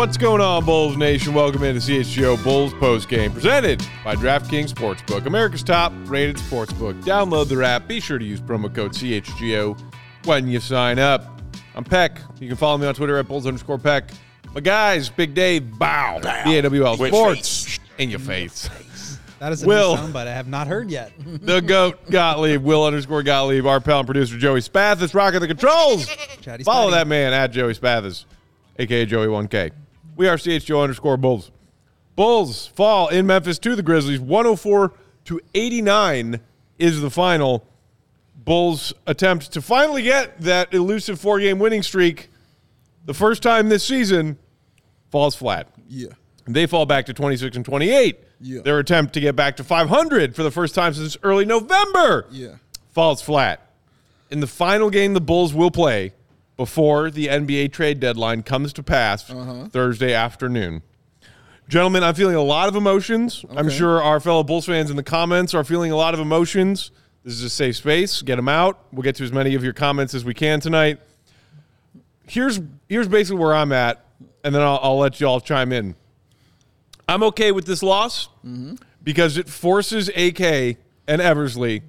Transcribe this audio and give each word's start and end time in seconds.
What's 0.00 0.16
going 0.16 0.40
on, 0.40 0.64
Bulls 0.64 0.96
Nation? 0.96 1.34
Welcome 1.34 1.62
into 1.62 1.78
CHGO 1.78 2.42
Bulls 2.42 2.72
Post 2.72 3.10
Game, 3.10 3.32
presented 3.32 3.86
by 4.02 4.14
DraftKings 4.16 4.72
Sportsbook, 4.72 5.26
America's 5.26 5.62
top 5.62 5.92
rated 6.06 6.36
sportsbook. 6.36 7.02
Download 7.04 7.46
their 7.46 7.62
app. 7.62 7.86
Be 7.86 8.00
sure 8.00 8.18
to 8.18 8.24
use 8.24 8.40
promo 8.40 8.74
code 8.74 8.92
CHGO 8.92 9.78
when 10.24 10.48
you 10.48 10.58
sign 10.58 10.98
up. 10.98 11.42
I'm 11.74 11.84
Peck. 11.84 12.18
You 12.40 12.48
can 12.48 12.56
follow 12.56 12.78
me 12.78 12.86
on 12.86 12.94
Twitter 12.94 13.18
at 13.18 13.28
Bulls 13.28 13.46
underscore 13.46 13.76
Peck. 13.76 14.10
My 14.54 14.62
guys, 14.62 15.10
Big 15.10 15.34
Dave, 15.34 15.78
bow, 15.78 16.18
bow. 16.22 16.44
BAWL 16.44 16.96
Which 16.96 17.12
Sports, 17.12 17.78
in 17.98 18.08
your 18.08 18.20
face. 18.20 18.70
That 19.38 19.52
is 19.52 19.64
a 19.64 19.66
Will. 19.66 19.96
new 19.96 20.02
soundbite 20.02 20.28
I 20.28 20.32
have 20.32 20.48
not 20.48 20.66
heard 20.66 20.90
yet. 20.90 21.12
the 21.18 21.60
GOAT 21.60 22.10
Gottlieb, 22.10 22.62
Will 22.62 22.84
underscore 22.86 23.22
Gottlieb, 23.22 23.66
our 23.66 23.80
pal 23.80 23.98
and 23.98 24.06
producer 24.06 24.38
Joey 24.38 24.60
Spathis, 24.60 25.12
rocking 25.12 25.40
the 25.40 25.46
controls. 25.46 26.06
Chatty 26.40 26.64
Follow 26.64 26.88
Spatty. 26.88 26.92
that 26.92 27.06
man 27.06 27.34
at 27.34 27.48
Joey 27.48 27.74
Spathis, 27.74 28.24
aka 28.78 29.04
Joey1K. 29.04 29.72
We 30.16 30.28
are 30.28 30.36
CHGO 30.36 30.82
underscore 30.82 31.16
Bulls. 31.16 31.50
Bulls 32.16 32.66
fall 32.66 33.08
in 33.08 33.26
Memphis 33.26 33.58
to 33.60 33.74
the 33.76 33.82
Grizzlies. 33.82 34.20
104 34.20 34.92
to 35.26 35.40
89 35.54 36.40
is 36.78 37.00
the 37.00 37.10
final. 37.10 37.66
Bulls 38.44 38.92
attempt 39.06 39.52
to 39.52 39.62
finally 39.62 40.02
get 40.02 40.40
that 40.40 40.72
elusive 40.74 41.20
four 41.20 41.38
game 41.40 41.58
winning 41.58 41.82
streak. 41.82 42.28
The 43.06 43.14
first 43.14 43.42
time 43.42 43.68
this 43.68 43.84
season 43.84 44.38
falls 45.10 45.34
flat. 45.34 45.68
Yeah. 45.88 46.08
They 46.46 46.66
fall 46.66 46.86
back 46.86 47.06
to 47.06 47.14
26 47.14 47.56
and 47.56 47.64
28. 47.64 48.18
Yeah. 48.40 48.62
Their 48.62 48.78
attempt 48.78 49.14
to 49.14 49.20
get 49.20 49.36
back 49.36 49.56
to 49.56 49.64
500 49.64 50.34
for 50.34 50.42
the 50.42 50.50
first 50.50 50.74
time 50.74 50.94
since 50.94 51.16
early 51.22 51.44
November 51.44 52.26
Yeah. 52.30 52.56
falls 52.90 53.22
flat. 53.22 53.66
In 54.30 54.40
the 54.40 54.46
final 54.46 54.90
game 54.90 55.14
the 55.14 55.20
Bulls 55.20 55.54
will 55.54 55.70
play 55.70 56.12
before 56.64 57.10
the 57.10 57.26
NBA 57.28 57.72
trade 57.72 58.00
deadline 58.00 58.42
comes 58.42 58.74
to 58.74 58.82
pass 58.82 59.30
Uh-huh. 59.30 59.68
Thursday 59.70 60.12
afternoon. 60.12 60.82
Gentlemen, 61.70 62.04
I'm 62.04 62.14
feeling 62.14 62.34
a 62.36 62.42
lot 62.42 62.68
of 62.68 62.76
emotions. 62.76 63.46
I'm 63.56 63.70
sure 63.70 64.02
our 64.02 64.20
fellow 64.20 64.42
Bulls 64.44 64.66
fans 64.66 64.90
in 64.90 64.96
the 64.96 65.02
comments 65.02 65.54
are 65.54 65.64
feeling 65.64 65.90
a 65.90 65.96
lot 65.96 66.12
of 66.12 66.20
emotions. 66.20 66.90
This 67.24 67.32
is 67.32 67.44
a 67.44 67.48
safe 67.48 67.76
space. 67.76 68.20
Get 68.20 68.36
them 68.36 68.46
out. 68.50 68.78
We'll 68.92 69.00
get 69.04 69.16
to 69.16 69.24
as 69.24 69.32
many 69.32 69.54
of 69.54 69.64
your 69.64 69.72
comments 69.72 70.12
as 70.12 70.22
we 70.22 70.34
can 70.34 70.60
tonight. 70.60 70.98
Here's 72.26 72.60
here's 72.90 73.08
basically 73.08 73.40
where 73.40 73.54
I'm 73.54 73.72
at, 73.72 74.04
and 74.44 74.54
then 74.54 74.60
I'll, 74.60 74.80
I'll 74.82 74.98
let 74.98 75.18
you 75.18 75.26
all 75.28 75.40
chime 75.40 75.72
in. 75.72 75.94
I'm 77.08 77.22
okay 77.22 77.52
with 77.52 77.64
this 77.64 77.82
loss 77.82 78.28
because 79.02 79.38
it 79.38 79.48
forces 79.48 80.10
AK 80.10 80.76
and 81.08 81.22
Eversley 81.22 81.80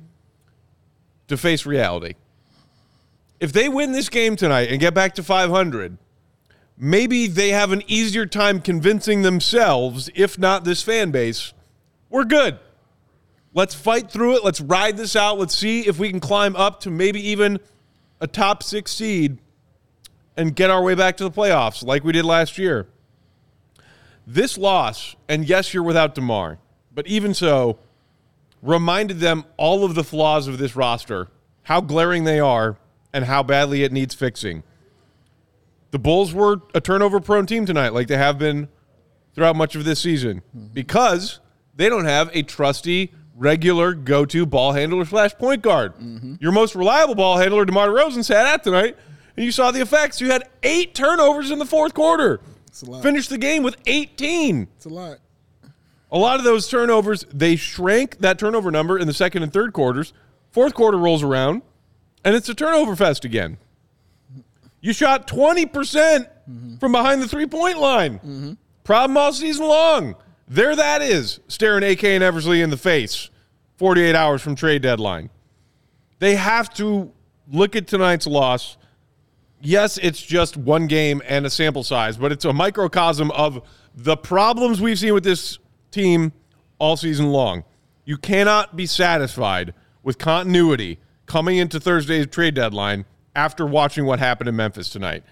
to 1.28 1.36
face 1.36 1.66
reality. 1.66 2.14
If 3.42 3.52
they 3.52 3.68
win 3.68 3.92
this 3.92 4.08
game 4.08 4.36
tonight 4.36 4.70
and 4.70 4.80
get 4.80 4.94
back 4.94 5.16
to 5.16 5.24
500, 5.24 5.98
maybe 6.78 7.26
they 7.26 7.50
have 7.50 7.72
an 7.72 7.82
easier 7.88 8.28
time 8.28 8.62
convincing 8.62 9.24
themselves, 9.24 10.12
if 10.14 10.38
not 10.38 10.64
this 10.64 10.84
fan 10.84 11.10
base, 11.10 11.52
we're 12.12 12.24
good. 12.24 12.60
Let's 13.52 13.74
fight 13.74 14.12
through 14.12 14.36
it. 14.38 14.44
Let's 14.44 14.62
ride 14.62 14.96
this 14.96 15.16
out. 15.16 15.40
Let's 15.40 15.58
see 15.58 15.88
if 15.88 15.98
we 15.98 16.12
can 16.12 16.20
climb 16.20 16.56
up 16.56 16.82
to 16.82 16.92
maybe 16.92 17.20
even 17.30 17.60
a 18.20 18.28
top 18.28 18.62
six 18.62 18.92
seed 18.92 19.40
and 20.38 20.56
get 20.56 20.70
our 20.70 20.84
way 20.84 20.94
back 20.94 21.18
to 21.18 21.24
the 21.24 21.32
playoffs 21.32 21.84
like 21.84 22.04
we 22.04 22.12
did 22.12 22.26
last 22.26 22.60
year. 22.60 22.88
This 24.28 24.56
loss, 24.56 25.16
and 25.28 25.50
yes, 25.50 25.74
you're 25.74 25.82
without 25.82 26.14
DeMar, 26.14 26.60
but 26.94 27.08
even 27.08 27.34
so, 27.34 27.80
reminded 28.62 29.20
them 29.20 29.46
all 29.58 29.84
of 29.84 29.96
the 29.96 30.04
flaws 30.04 30.48
of 30.48 30.60
this 30.60 30.76
roster, 30.76 31.28
how 31.64 31.82
glaring 31.82 32.24
they 32.24 32.40
are, 32.40 32.78
and 33.14 33.26
how 33.26 33.44
badly 33.44 33.84
it 33.84 33.92
needs 33.92 34.16
fixing. 34.16 34.64
The 35.92 36.00
Bulls 36.00 36.34
were 36.34 36.62
a 36.74 36.82
turnover 36.82 37.20
prone 37.20 37.46
team 37.46 37.66
tonight, 37.66 37.94
like 37.94 38.08
they 38.08 38.18
have 38.18 38.40
been 38.40 38.70
throughout 39.34 39.56
much 39.56 39.76
of 39.76 39.84
this 39.84 40.00
season, 40.00 40.42
mm-hmm. 40.56 40.68
because 40.74 41.40
they 41.76 41.90
don't 41.90 42.06
have 42.06 42.30
a 42.34 42.44
trusty, 42.44 43.12
regular 43.36 43.94
go 43.94 44.26
to 44.26 44.46
ball 44.46 44.74
handler 44.74 45.04
slash 45.06 45.34
point 45.36 45.62
guard. 45.62 45.96
Mm-hmm. 45.96 46.36
Your 46.40 46.52
most 46.52 46.76
reliable 46.76 47.16
ball 47.16 47.38
handler, 47.38 47.66
DeMar 47.66 47.90
DeRozan, 47.90 48.24
sat 48.24 48.46
out 48.46 48.64
tonight, 48.64 48.98
and 49.36 49.46
you 49.46 49.52
saw 49.52 49.72
the 49.72 49.82
effects. 49.82 50.22
You 50.22 50.32
had 50.32 50.48
eight 50.64 50.96
turnovers 50.96 51.52
in 51.52 51.60
the 51.60 51.66
fourth 51.66 51.94
quarter. 51.94 52.40
a 52.82 52.86
lot. 52.86 53.04
Finished 53.04 53.30
the 53.30 53.38
game 53.38 53.64
with 53.64 53.76
18. 53.86 54.68
It's 54.76 54.86
a 54.86 54.90
lot. 54.90 55.18
A 56.12 56.18
lot 56.18 56.40
of 56.40 56.44
those 56.44 56.68
turnovers, 56.68 57.26
they 57.34 57.56
shrank 57.56 58.20
that 58.20 58.38
turnover 58.38 58.70
number 58.70 59.00
in 59.00 59.08
the 59.08 59.14
second 59.14 59.44
and 59.44 59.54
third 59.54 59.72
quarters. 59.72 60.12
Fourth 60.52 60.74
quarter 60.74 60.98
rolls 60.98 61.24
around, 61.24 61.62
and 62.24 62.36
it's 62.36 62.50
a 62.50 62.56
turnover 62.56 62.96
fest 62.96 63.26
again. 63.26 63.58
You 64.82 64.94
shot 64.94 65.28
20% 65.28 66.28
from 66.80 66.92
behind 66.92 67.22
the 67.22 67.28
three 67.28 67.46
point 67.48 67.78
line. 67.78 68.58
Problem 68.84 69.18
all 69.18 69.32
season 69.32 69.68
long. 69.68 70.16
There 70.48 70.76
that 70.76 71.02
is, 71.02 71.40
staring 71.48 71.84
AK 71.84 72.04
and 72.04 72.24
Eversley 72.24 72.62
in 72.62 72.70
the 72.70 72.78
face 72.78 73.30
48 73.78 74.16
hours 74.16 74.42
from 74.42 74.56
trade 74.56 74.82
deadline. 74.82 75.30
They 76.20 76.36
have 76.36 76.74
to 76.76 77.12
look 77.52 77.76
at 77.76 77.88
tonight's 77.88 78.28
loss. 78.28 78.78
Yes, 79.62 79.98
it's 80.00 80.22
just 80.22 80.58
one 80.58 80.88
game 80.88 81.22
and 81.28 81.46
a 81.46 81.50
sample 81.50 81.84
size, 81.84 82.18
but 82.18 82.32
it's 82.32 82.46
a 82.46 82.54
microcosm 82.54 83.32
of 83.32 83.62
the 83.96 84.18
problems 84.18 84.82
we've 84.82 85.00
seen 85.00 85.14
with 85.14 85.24
this 85.24 85.60
team 85.92 86.34
all 86.80 86.98
season 86.98 87.28
long. 87.28 87.64
You 88.06 88.18
cannot 88.18 88.76
be 88.76 88.88
satisfied 88.88 89.74
with 90.04 90.18
continuity 90.18 91.00
coming 91.32 91.56
into 91.58 91.80
Thursday's 91.80 92.28
trade 92.28 92.56
deadline 92.56 93.06
after 93.38 93.66
watching 93.66 94.06
what 94.06 94.20
happened 94.20 94.50
in 94.50 94.56
Memphis 94.58 94.90
tonight. 94.90 95.24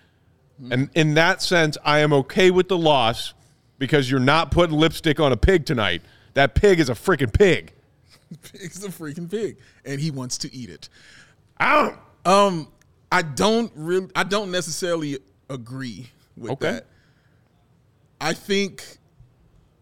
And 0.72 0.90
in 0.96 1.14
that 1.16 1.42
sense, 1.42 1.78
I 1.84 2.00
am 2.00 2.14
okay 2.14 2.52
with 2.52 2.70
the 2.70 2.78
loss 2.78 3.34
because 3.80 4.10
you're 4.10 4.20
not 4.22 4.50
putting 4.52 4.78
lipstick 4.78 5.20
on 5.20 5.32
a 5.34 5.38
pig 5.38 5.66
tonight. 5.66 6.02
That 6.36 6.56
pig 6.56 6.80
is 6.80 6.90
a 6.90 6.94
freaking 6.94 7.34
pig. 7.34 7.74
Pig's 8.54 8.84
a 8.84 8.90
freaking 8.90 9.30
pig, 9.30 9.58
and 9.86 10.00
he 10.00 10.12
wants 10.12 10.38
to 10.40 10.54
eat 10.54 10.70
it. 10.70 10.88
I 11.58 11.76
don't. 11.82 11.98
Um, 12.26 12.68
I 13.12 13.22
don't 13.24 13.72
really, 13.76 14.08
I 14.16 14.24
don't 14.24 14.52
necessarily 14.52 15.18
agree 15.50 16.10
with 16.38 16.52
Okay. 16.52 16.72
that. 16.74 16.86
I 18.22 18.34
think, 18.34 18.84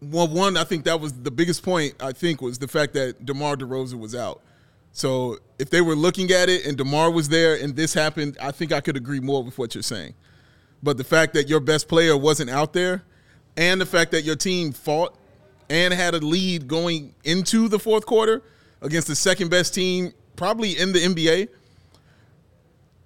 well, 0.01 0.27
one, 0.27 0.55
I 0.57 0.63
think 0.63 0.85
that 0.85 0.99
was 1.01 1.11
the 1.13 1.31
biggest 1.31 1.61
point. 1.61 1.95
I 1.99 2.11
think 2.13 2.41
was 2.41 2.57
the 2.57 2.67
fact 2.69 2.93
that 2.93 3.25
Demar 3.25 3.55
Derozan 3.57 3.99
was 3.99 4.15
out. 4.15 4.41
So 4.97 5.37
if 5.59 5.69
they 5.69 5.81
were 5.81 5.95
looking 5.95 6.31
at 6.31 6.49
it 6.49 6.65
and 6.65 6.75
Demar 6.75 7.11
was 7.11 7.29
there 7.29 7.53
and 7.53 7.75
this 7.75 7.93
happened, 7.93 8.35
I 8.41 8.49
think 8.49 8.71
I 8.71 8.81
could 8.81 8.97
agree 8.97 9.19
more 9.19 9.43
with 9.43 9.55
what 9.59 9.75
you're 9.75 9.83
saying. 9.83 10.15
But 10.81 10.97
the 10.97 11.03
fact 11.03 11.35
that 11.35 11.47
your 11.47 11.59
best 11.59 11.87
player 11.87 12.17
wasn't 12.17 12.49
out 12.49 12.73
there, 12.73 13.03
and 13.55 13.79
the 13.79 13.85
fact 13.85 14.09
that 14.13 14.23
your 14.23 14.35
team 14.35 14.71
fought 14.71 15.15
and 15.69 15.93
had 15.93 16.15
a 16.15 16.17
lead 16.17 16.67
going 16.67 17.13
into 17.23 17.67
the 17.67 17.77
fourth 17.77 18.07
quarter 18.07 18.41
against 18.81 19.07
the 19.07 19.15
second 19.15 19.51
best 19.51 19.75
team 19.75 20.13
probably 20.35 20.75
in 20.75 20.93
the 20.93 20.99
NBA, 20.99 21.49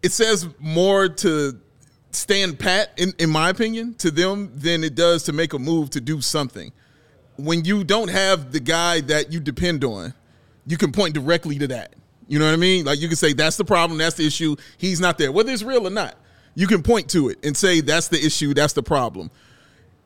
it 0.01 0.13
says 0.13 0.47
more 0.59 1.09
to 1.09 1.59
stand 2.11 2.57
pat, 2.57 2.93
in, 2.95 3.13
in 3.19 3.29
my 3.29 3.49
opinion, 3.49 3.95
to 3.95 4.11
them 4.11 4.49
than 4.55 4.85
it 4.85 4.95
does 4.95 5.23
to 5.23 5.33
make 5.33 5.51
a 5.51 5.59
move 5.59 5.89
to 5.89 5.99
do 5.99 6.21
something. 6.21 6.71
When 7.35 7.65
you 7.65 7.83
don't 7.83 8.09
have 8.09 8.53
the 8.53 8.61
guy 8.61 9.01
that 9.01 9.33
you 9.33 9.41
depend 9.41 9.83
on, 9.83 10.13
you 10.71 10.77
can 10.77 10.93
point 10.93 11.13
directly 11.13 11.59
to 11.59 11.67
that. 11.67 11.93
You 12.29 12.39
know 12.39 12.45
what 12.45 12.53
I 12.53 12.57
mean? 12.57 12.85
Like 12.85 13.01
you 13.01 13.09
can 13.09 13.17
say 13.17 13.33
that's 13.33 13.57
the 13.57 13.65
problem, 13.65 13.97
that's 13.97 14.15
the 14.15 14.25
issue. 14.25 14.55
He's 14.77 15.01
not 15.01 15.17
there, 15.17 15.33
whether 15.33 15.51
it's 15.51 15.63
real 15.63 15.85
or 15.85 15.89
not. 15.89 16.15
You 16.55 16.65
can 16.65 16.81
point 16.81 17.09
to 17.09 17.27
it 17.27 17.43
and 17.43 17.55
say 17.55 17.81
that's 17.81 18.07
the 18.07 18.25
issue, 18.25 18.53
that's 18.53 18.71
the 18.71 18.81
problem. 18.81 19.29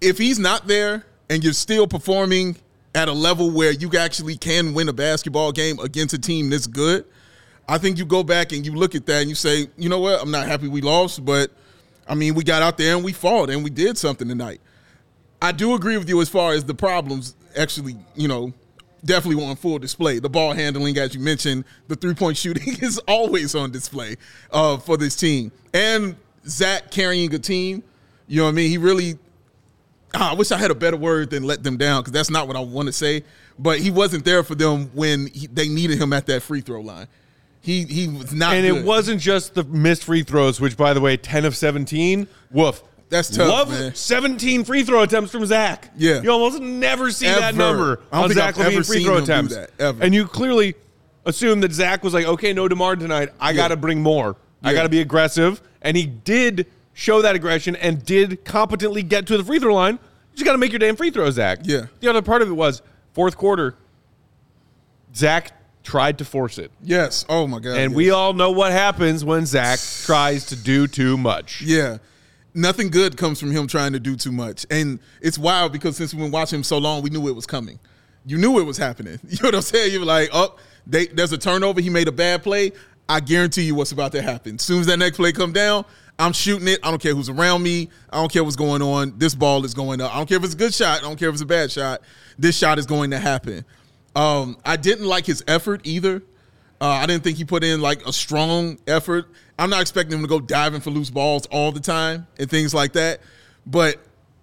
If 0.02 0.18
he's 0.18 0.40
not 0.40 0.68
there 0.68 1.06
and 1.30 1.44
you're 1.44 1.54
still 1.54 1.88
performing 1.88 2.56
at 2.96 3.08
a 3.08 3.12
level 3.12 3.52
where 3.52 3.72
you 3.72 3.92
actually 3.98 4.38
can 4.38 4.74
win 4.74 4.90
a 4.90 4.94
basketball 4.94 5.52
game 5.52 5.78
against 5.80 6.16
a 6.16 6.18
team 6.18 6.50
this 6.50 6.66
good, 6.66 7.06
I 7.68 7.78
think 7.78 8.00
you 8.00 8.06
go 8.06 8.24
back 8.24 8.52
and 8.52 8.66
you 8.66 8.74
look 8.74 8.96
at 8.96 9.06
that 9.06 9.22
and 9.22 9.30
you 9.30 9.36
say, 9.36 9.68
you 9.78 9.88
know 9.88 10.00
what, 10.00 10.20
I'm 10.20 10.32
not 10.32 10.48
happy 10.48 10.68
we 10.68 10.82
lost, 10.82 11.24
but 11.24 11.52
I 12.08 12.16
mean, 12.16 12.34
we 12.34 12.44
got 12.44 12.64
out 12.64 12.80
there 12.80 12.96
and 12.96 13.06
we 13.06 13.14
fought 13.14 13.52
and 13.52 13.64
we 13.64 13.70
did 13.70 14.00
something 14.00 14.28
tonight. 14.28 14.62
I 15.44 15.52
do 15.52 15.76
agree 15.76 15.98
with 15.98 16.10
you 16.10 16.22
as 16.22 16.30
far 16.30 16.54
as 16.54 16.64
the 16.64 16.74
problems 16.74 17.36
actually, 17.56 17.98
you 18.16 18.28
know, 18.28 18.52
definitely 19.06 19.44
on 19.46 19.56
full 19.56 19.80
display. 19.80 20.20
The 20.20 20.30
ball 20.30 20.54
handling, 20.54 20.98
as 20.98 21.14
you 21.14 21.22
mentioned, 21.22 21.66
the 21.88 21.96
three 21.96 22.14
point 22.14 22.38
shooting 22.38 22.76
is 22.82 22.98
always 23.08 23.56
on 23.56 23.72
display 23.72 24.16
uh, 24.52 24.78
for 24.78 24.98
this 24.98 25.16
team. 25.16 25.52
And 25.74 26.16
Zach 26.48 26.92
carrying 26.92 27.34
a 27.34 27.40
team, 27.40 27.84
you 28.28 28.38
know 28.38 28.46
what 28.46 28.50
I 28.50 28.54
mean? 28.54 28.70
He 28.70 28.78
really, 28.78 29.18
ah, 30.14 30.32
I 30.32 30.34
wish 30.34 30.52
I 30.52 30.58
had 30.58 30.72
a 30.72 30.76
better 30.76 30.98
word 30.98 31.30
than 31.30 31.44
let 31.44 31.64
them 31.64 31.78
down 31.78 32.02
because 32.02 32.14
that's 32.14 32.30
not 32.30 32.48
what 32.48 32.56
I 32.56 32.60
want 32.62 32.88
to 32.88 32.94
say. 32.94 33.24
But 33.58 33.80
he 33.80 33.92
wasn't 33.92 34.26
there 34.26 34.44
for 34.44 34.56
them 34.56 34.90
when 34.94 35.28
he, 35.28 35.48
they 35.48 35.70
needed 35.70 36.02
him 36.02 36.12
at 36.12 36.26
that 36.28 36.42
free 36.44 36.62
throw 36.62 36.82
line. 36.82 37.08
He 37.62 37.84
he 37.86 38.08
was 38.08 38.34
not, 38.34 38.54
And 38.54 38.68
good. 38.68 38.78
it 38.80 38.86
wasn't 38.86 39.22
just 39.22 39.56
the 39.56 39.64
missed 39.64 40.04
free 40.04 40.24
throws, 40.24 40.60
which, 40.62 40.78
by 40.78 40.94
the 40.94 41.02
way, 41.02 41.18
10 41.18 41.46
of 41.46 41.56
17. 41.56 42.28
Woof. 42.52 42.84
That's 43.10 43.30
tough, 43.30 43.48
Love 43.48 43.70
man. 43.70 43.96
17 43.96 44.64
free 44.64 44.84
throw 44.84 45.04
attempts 45.04 45.32
from 45.32 45.46
Zach. 45.46 45.92
Yeah. 45.96 46.22
You 46.22 46.32
almost 46.32 46.60
never 46.60 47.12
see 47.12 47.28
that 47.28 47.56
number 47.56 48.02
on 48.12 48.32
Zach 48.32 48.56
LaVine 48.56 48.86
free 48.86 49.04
throw 49.04 49.18
attempts. 49.18 49.56
that, 49.56 49.72
ever. 49.80 50.04
And 50.04 50.14
you 50.14 50.28
clearly 50.28 50.76
assume 51.26 51.62
that 51.62 51.72
Zach 51.72 52.04
was 52.04 52.14
like, 52.14 52.26
okay, 52.26 52.54
no 52.54 52.68
DeMar 52.68 52.96
tonight. 52.96 53.30
I 53.40 53.54
got 53.54 53.70
to 53.70 53.76
bring 53.78 54.02
more. 54.02 54.36
I 54.64 54.74
got 54.74 54.84
to 54.84 54.90
be 54.90 55.02
aggressive. 55.02 55.62
And 55.82 55.96
he 55.96 56.06
did 56.06 56.68
show 56.94 57.22
that 57.22 57.36
aggression 57.36 57.76
and 57.76 58.04
did 58.04 58.44
competently 58.44 59.04
get 59.04 59.28
to 59.28 59.38
the 59.38 59.44
free 59.44 59.60
throw 59.60 59.76
line. 59.76 59.94
You 59.96 60.38
just 60.38 60.46
got 60.46 60.54
to 60.54 60.58
make 60.58 60.72
your 60.72 60.80
damn 60.80 60.96
free 60.96 61.12
throw, 61.12 61.30
Zach. 61.30 61.60
Yeah. 61.64 61.86
The 62.00 62.10
other 62.10 62.22
part 62.22 62.42
of 62.42 62.50
it 62.50 62.54
was 62.54 62.82
fourth 63.14 63.38
quarter, 63.38 63.76
Zach 65.16 65.52
tried 65.84 66.18
to 66.18 66.26
force 66.26 66.58
it. 66.58 66.72
yes. 66.82 67.26
Oh 67.30 67.46
my 67.46 67.60
god. 67.60 67.78
And 67.78 67.92
yes. 67.92 67.96
we 67.96 68.10
all 68.10 68.34
know 68.34 68.50
what 68.50 68.72
happens 68.72 69.24
when 69.24 69.46
Zach 69.46 69.80
tries 70.06 70.48
to 70.48 70.56
do 70.56 70.88
too 70.88 71.16
much. 71.16 71.62
Yeah. 71.62 72.00
Nothing 72.56 72.90
good 72.90 73.18
comes 73.18 73.40
from 73.40 73.52
him 73.52 73.68
trying 73.68 73.94
to 73.94 74.00
do 74.00 74.16
too 74.16 74.32
much. 74.32 74.66
And 74.72 75.00
it's 75.22 75.38
wild 75.38 75.74
because 75.74 75.98
since 75.98 76.14
we've 76.14 76.24
been 76.24 76.32
watching 76.32 76.58
him 76.58 76.64
so 76.64 76.78
long, 76.78 77.04
we 77.04 77.10
knew 77.10 77.28
it 77.28 77.36
was 77.36 77.46
coming. 77.46 77.80
You 78.26 78.38
knew 78.38 78.60
it 78.60 78.64
was 78.64 78.78
happening. 78.78 79.20
You 79.30 79.38
know 79.44 79.48
what 79.50 79.56
I'm 79.56 79.62
saying? 79.62 79.92
You 79.92 80.00
were 80.00 80.06
like, 80.06 80.30
oh, 80.34 80.56
they, 80.88 81.08
there's 81.08 81.32
a 81.32 81.38
turnover. 81.38 81.82
He 81.82 81.90
made 81.90 82.08
a 82.08 82.12
bad 82.14 82.44
play. 82.44 82.72
I 83.08 83.20
guarantee 83.20 83.64
you 83.64 83.76
what's 83.76 83.92
about 83.92 84.14
to 84.14 84.22
happen. 84.22 84.56
As 84.56 84.62
soon 84.64 84.80
as 84.80 84.88
that 84.88 84.98
next 84.98 85.18
play 85.18 85.32
come 85.32 85.52
down, 85.52 85.86
I'm 86.18 86.32
shooting 86.32 86.68
it. 86.68 86.80
I 86.82 86.90
don't 86.90 87.02
care 87.02 87.14
who's 87.14 87.30
around 87.30 87.62
me. 87.62 87.90
I 88.10 88.18
don't 88.18 88.32
care 88.32 88.44
what's 88.44 88.56
going 88.56 88.82
on. 88.82 89.14
This 89.18 89.36
ball 89.36 89.66
is 89.66 89.74
going 89.74 90.02
up. 90.02 90.14
I 90.14 90.18
don't 90.18 90.28
care 90.28 90.38
if 90.38 90.44
it's 90.44 90.54
a 90.54 90.58
good 90.58 90.74
shot. 90.74 91.00
I 91.00 91.02
don't 91.02 91.20
care 91.20 91.30
if 91.30 91.36
it's 91.36 91.42
a 91.42 91.46
bad 91.46 91.72
shot. 91.72 92.02
This 92.40 92.58
shot 92.58 92.80
is 92.80 92.86
going 92.86 93.12
to 93.12 93.20
happen. 93.20 93.66
Um, 94.16 94.58
I 94.64 94.78
didn't 94.78 95.06
like 95.06 95.26
his 95.26 95.44
effort 95.48 95.82
either. 95.84 96.24
Uh, 96.80 96.88
I 96.88 97.06
didn't 97.06 97.24
think 97.24 97.38
he 97.38 97.46
put 97.46 97.64
in 97.64 97.82
like 97.82 98.06
a 98.08 98.14
strong 98.14 98.78
effort. 98.88 99.28
I'm 99.58 99.70
not 99.70 99.82
expecting 99.82 100.18
him 100.18 100.24
to 100.24 100.28
go 100.28 100.40
diving 100.40 100.82
for 100.82 100.90
loose 100.90 101.10
balls 101.10 101.46
all 101.48 101.72
the 101.72 101.80
time 101.80 102.28
and 102.38 102.50
things 102.50 102.74
like 102.74 102.94
that, 102.94 103.22
but 103.66 104.00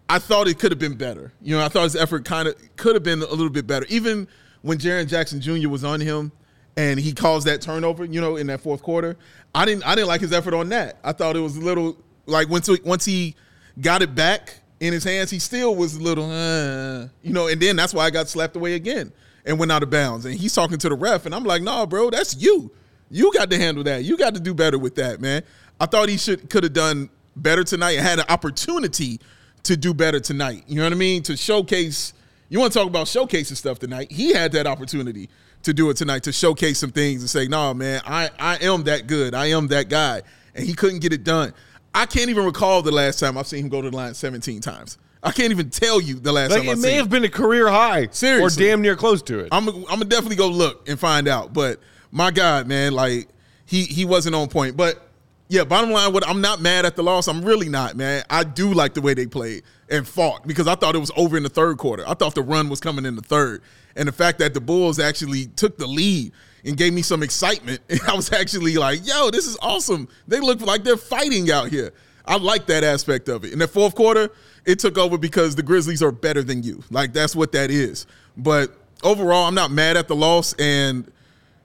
I 0.08 0.18
thought 0.18 0.48
it 0.48 0.58
could 0.58 0.72
have 0.72 0.78
been 0.78 0.94
better. 0.94 1.32
You 1.42 1.56
know, 1.56 1.64
I 1.64 1.68
thought 1.68 1.84
his 1.84 1.96
effort 1.96 2.24
kind 2.24 2.48
of 2.48 2.54
could 2.76 2.94
have 2.94 3.02
been 3.02 3.22
a 3.22 3.30
little 3.30 3.50
bit 3.50 3.66
better. 3.66 3.86
Even 3.88 4.26
when 4.62 4.78
Jaren 4.78 5.08
Jackson 5.08 5.40
Jr. 5.40 5.68
was 5.68 5.84
on 5.84 6.00
him 6.00 6.32
and 6.76 6.98
he 6.98 7.12
caused 7.12 7.46
that 7.46 7.60
turnover, 7.60 8.04
you 8.04 8.20
know, 8.20 8.36
in 8.36 8.46
that 8.48 8.60
fourth 8.60 8.82
quarter, 8.82 9.16
I 9.54 9.64
didn't 9.64 9.86
I 9.86 9.94
didn't 9.94 10.08
like 10.08 10.20
his 10.20 10.32
effort 10.32 10.54
on 10.54 10.70
that. 10.70 10.98
I 11.04 11.12
thought 11.12 11.36
it 11.36 11.40
was 11.40 11.56
a 11.56 11.60
little 11.60 11.96
like 12.26 12.48
once 12.48 12.68
once 12.84 13.04
he 13.04 13.34
got 13.80 14.02
it 14.02 14.14
back 14.14 14.54
in 14.80 14.92
his 14.92 15.04
hands, 15.04 15.30
he 15.30 15.38
still 15.38 15.76
was 15.76 15.94
a 15.94 16.00
little, 16.00 16.28
uh, 16.30 17.06
you 17.22 17.32
know, 17.32 17.46
and 17.46 17.60
then 17.60 17.76
that's 17.76 17.94
why 17.94 18.04
I 18.04 18.10
got 18.10 18.28
slapped 18.28 18.56
away 18.56 18.74
again 18.74 19.12
and 19.44 19.58
went 19.58 19.70
out 19.70 19.82
of 19.84 19.90
bounds. 19.90 20.24
And 20.24 20.34
he's 20.34 20.54
talking 20.54 20.76
to 20.78 20.88
the 20.88 20.96
ref, 20.96 21.24
and 21.24 21.34
I'm 21.34 21.44
like, 21.44 21.62
nah, 21.62 21.86
bro, 21.86 22.10
that's 22.10 22.36
you. 22.42 22.72
You 23.12 23.32
got 23.32 23.50
to 23.50 23.58
handle 23.58 23.84
that. 23.84 24.04
You 24.04 24.16
got 24.16 24.34
to 24.34 24.40
do 24.40 24.54
better 24.54 24.78
with 24.78 24.94
that, 24.96 25.20
man. 25.20 25.42
I 25.78 25.86
thought 25.86 26.08
he 26.08 26.16
should 26.16 26.48
could 26.50 26.64
have 26.64 26.72
done 26.72 27.10
better 27.36 27.62
tonight 27.62 27.92
and 27.92 28.06
had 28.06 28.18
an 28.18 28.24
opportunity 28.28 29.20
to 29.64 29.76
do 29.76 29.94
better 29.94 30.18
tonight. 30.18 30.64
You 30.66 30.76
know 30.76 30.84
what 30.84 30.92
I 30.92 30.96
mean? 30.96 31.22
To 31.24 31.36
showcase. 31.36 32.14
You 32.48 32.58
want 32.58 32.72
to 32.72 32.78
talk 32.78 32.88
about 32.88 33.06
showcasing 33.06 33.56
stuff 33.56 33.78
tonight? 33.78 34.10
He 34.10 34.32
had 34.32 34.52
that 34.52 34.66
opportunity 34.66 35.28
to 35.62 35.72
do 35.72 35.88
it 35.90 35.96
tonight 35.96 36.22
to 36.24 36.32
showcase 36.32 36.78
some 36.78 36.90
things 36.90 37.22
and 37.22 37.30
say, 37.30 37.46
"Nah, 37.48 37.72
man, 37.74 38.00
I 38.06 38.30
I 38.38 38.56
am 38.56 38.84
that 38.84 39.06
good. 39.06 39.34
I 39.34 39.46
am 39.46 39.68
that 39.68 39.88
guy," 39.88 40.22
and 40.54 40.66
he 40.66 40.74
couldn't 40.74 40.98
get 41.00 41.12
it 41.12 41.22
done. 41.24 41.52
I 41.94 42.06
can't 42.06 42.30
even 42.30 42.44
recall 42.44 42.82
the 42.82 42.90
last 42.90 43.18
time 43.20 43.36
I've 43.36 43.46
seen 43.46 43.64
him 43.64 43.68
go 43.68 43.82
to 43.82 43.90
the 43.90 43.96
line 43.96 44.14
17 44.14 44.60
times. 44.60 44.96
I 45.22 45.30
can't 45.30 45.50
even 45.52 45.70
tell 45.70 46.00
you 46.00 46.18
the 46.18 46.32
last 46.32 46.50
Like 46.50 46.62
time 46.62 46.70
it 46.70 46.78
may 46.78 46.94
have 46.94 47.08
been 47.10 47.24
a 47.24 47.28
career 47.28 47.68
high, 47.68 48.08
Seriously. 48.10 48.64
or 48.64 48.68
damn 48.68 48.82
near 48.82 48.96
close 48.96 49.22
to 49.22 49.40
it. 49.40 49.48
I'm 49.52 49.68
I'm 49.68 49.82
gonna 49.84 50.04
definitely 50.06 50.36
go 50.36 50.48
look 50.48 50.88
and 50.88 50.98
find 50.98 51.28
out. 51.28 51.52
But 51.52 51.78
my 52.12 52.30
God, 52.30 52.68
man, 52.68 52.92
like 52.92 53.28
he 53.64 53.84
he 53.84 54.04
wasn't 54.04 54.36
on 54.36 54.48
point. 54.48 54.76
But 54.76 55.08
yeah, 55.48 55.64
bottom 55.64 55.90
line, 55.90 56.12
what 56.12 56.26
I'm 56.28 56.40
not 56.40 56.60
mad 56.60 56.86
at 56.86 56.94
the 56.94 57.02
loss. 57.02 57.26
I'm 57.26 57.44
really 57.44 57.68
not, 57.68 57.96
man. 57.96 58.22
I 58.30 58.44
do 58.44 58.72
like 58.72 58.94
the 58.94 59.02
way 59.02 59.14
they 59.14 59.26
played 59.26 59.64
and 59.90 60.06
fought 60.06 60.46
because 60.46 60.68
I 60.68 60.74
thought 60.76 60.94
it 60.94 60.98
was 60.98 61.10
over 61.16 61.36
in 61.36 61.42
the 61.42 61.48
third 61.48 61.78
quarter. 61.78 62.04
I 62.06 62.14
thought 62.14 62.34
the 62.34 62.42
run 62.42 62.68
was 62.68 62.80
coming 62.80 63.04
in 63.04 63.16
the 63.16 63.22
third, 63.22 63.62
and 63.96 64.06
the 64.06 64.12
fact 64.12 64.38
that 64.38 64.54
the 64.54 64.60
Bulls 64.60 64.98
actually 64.98 65.46
took 65.46 65.78
the 65.78 65.86
lead 65.86 66.32
and 66.64 66.76
gave 66.76 66.92
me 66.92 67.02
some 67.02 67.22
excitement. 67.22 67.80
I 68.08 68.14
was 68.14 68.32
actually 68.32 68.76
like, 68.76 69.06
yo, 69.06 69.30
this 69.30 69.46
is 69.46 69.58
awesome. 69.60 70.08
They 70.28 70.40
look 70.40 70.60
like 70.60 70.84
they're 70.84 70.96
fighting 70.96 71.50
out 71.50 71.68
here. 71.68 71.92
I 72.24 72.36
like 72.36 72.66
that 72.66 72.84
aspect 72.84 73.28
of 73.28 73.44
it. 73.44 73.52
In 73.52 73.58
the 73.58 73.66
fourth 73.66 73.94
quarter, 73.94 74.30
it 74.64 74.78
took 74.78 74.96
over 74.96 75.18
because 75.18 75.56
the 75.56 75.62
Grizzlies 75.62 76.02
are 76.02 76.12
better 76.12 76.42
than 76.42 76.62
you. 76.62 76.82
Like 76.90 77.12
that's 77.12 77.34
what 77.34 77.52
that 77.52 77.70
is. 77.70 78.06
But 78.36 78.74
overall, 79.02 79.46
I'm 79.46 79.54
not 79.54 79.70
mad 79.70 79.96
at 79.96 80.08
the 80.08 80.16
loss, 80.16 80.54
and 80.54 81.10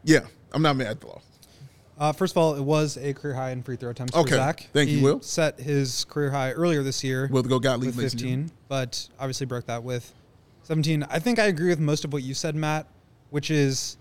yeah, 0.03 0.21
I'm 0.57 0.63
not 0.63 0.75
mad 0.75 0.88
at 0.88 1.01
the 1.01 1.07
loss. 1.07 1.24
Uh, 2.00 2.12
first 2.12 2.33
of 2.33 2.38
all, 2.38 2.56
it 2.56 2.62
was 2.63 2.98
a 2.98 3.13
career 3.13 3.36
high 3.36 3.51
in 3.51 3.62
free 3.62 3.75
throw 3.75 3.92
attempts 3.92 4.15
Okay. 4.15 4.30
for 4.31 4.36
Zach. 4.36 4.68
Thank 4.74 4.89
you, 4.89 5.01
Will. 5.04 5.21
Set 5.21 5.59
his 5.59 6.04
career 6.06 6.31
high 6.31 6.51
earlier 6.51 6.81
this 6.83 7.04
year 7.04 7.27
Will 7.31 7.44
go 7.44 7.59
Gottlieb, 7.59 7.88
with 7.88 7.98
ladies 7.98 8.13
and 8.13 8.21
15, 8.21 8.51
but 8.68 9.07
obviously 9.19 9.45
broke 9.45 9.68
that 9.68 9.83
with 9.83 10.13
17. 10.63 11.04
I 11.09 11.19
think 11.19 11.38
I 11.39 11.45
agree 11.45 11.69
with 11.69 11.80
most 11.80 12.04
of 12.06 12.12
what 12.12 12.24
you 12.24 12.33
said, 12.33 12.56
Matt, 12.56 12.88
which 13.30 13.51
is 13.51 13.98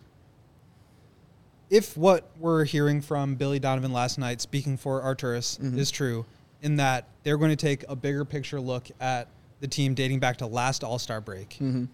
if 1.69 1.97
what 1.97 2.25
we're 2.39 2.65
hearing 2.65 3.01
from 3.01 3.35
Billy 3.35 3.59
Donovan 3.59 3.93
last 3.93 4.19
night, 4.19 4.41
speaking 4.41 4.77
for 4.77 5.03
Arturas, 5.03 5.59
Mm-hmm. 5.59 5.79
is 5.79 5.91
true, 5.91 6.25
in 6.63 6.77
that 6.77 7.07
they're 7.23 7.37
going 7.39 7.51
to 7.51 7.57
take 7.57 7.85
a 7.89 7.97
bigger 7.97 8.25
picture 8.25 8.61
look 8.61 8.89
at 9.01 9.29
the 9.61 9.69
team 9.69 9.95
dating 9.95 10.21
back 10.21 10.37
to 10.39 10.47
last 10.47 10.85
All 10.85 10.99
Star 10.99 11.21
break. 11.21 11.51
Mm-hmm. 11.51 11.85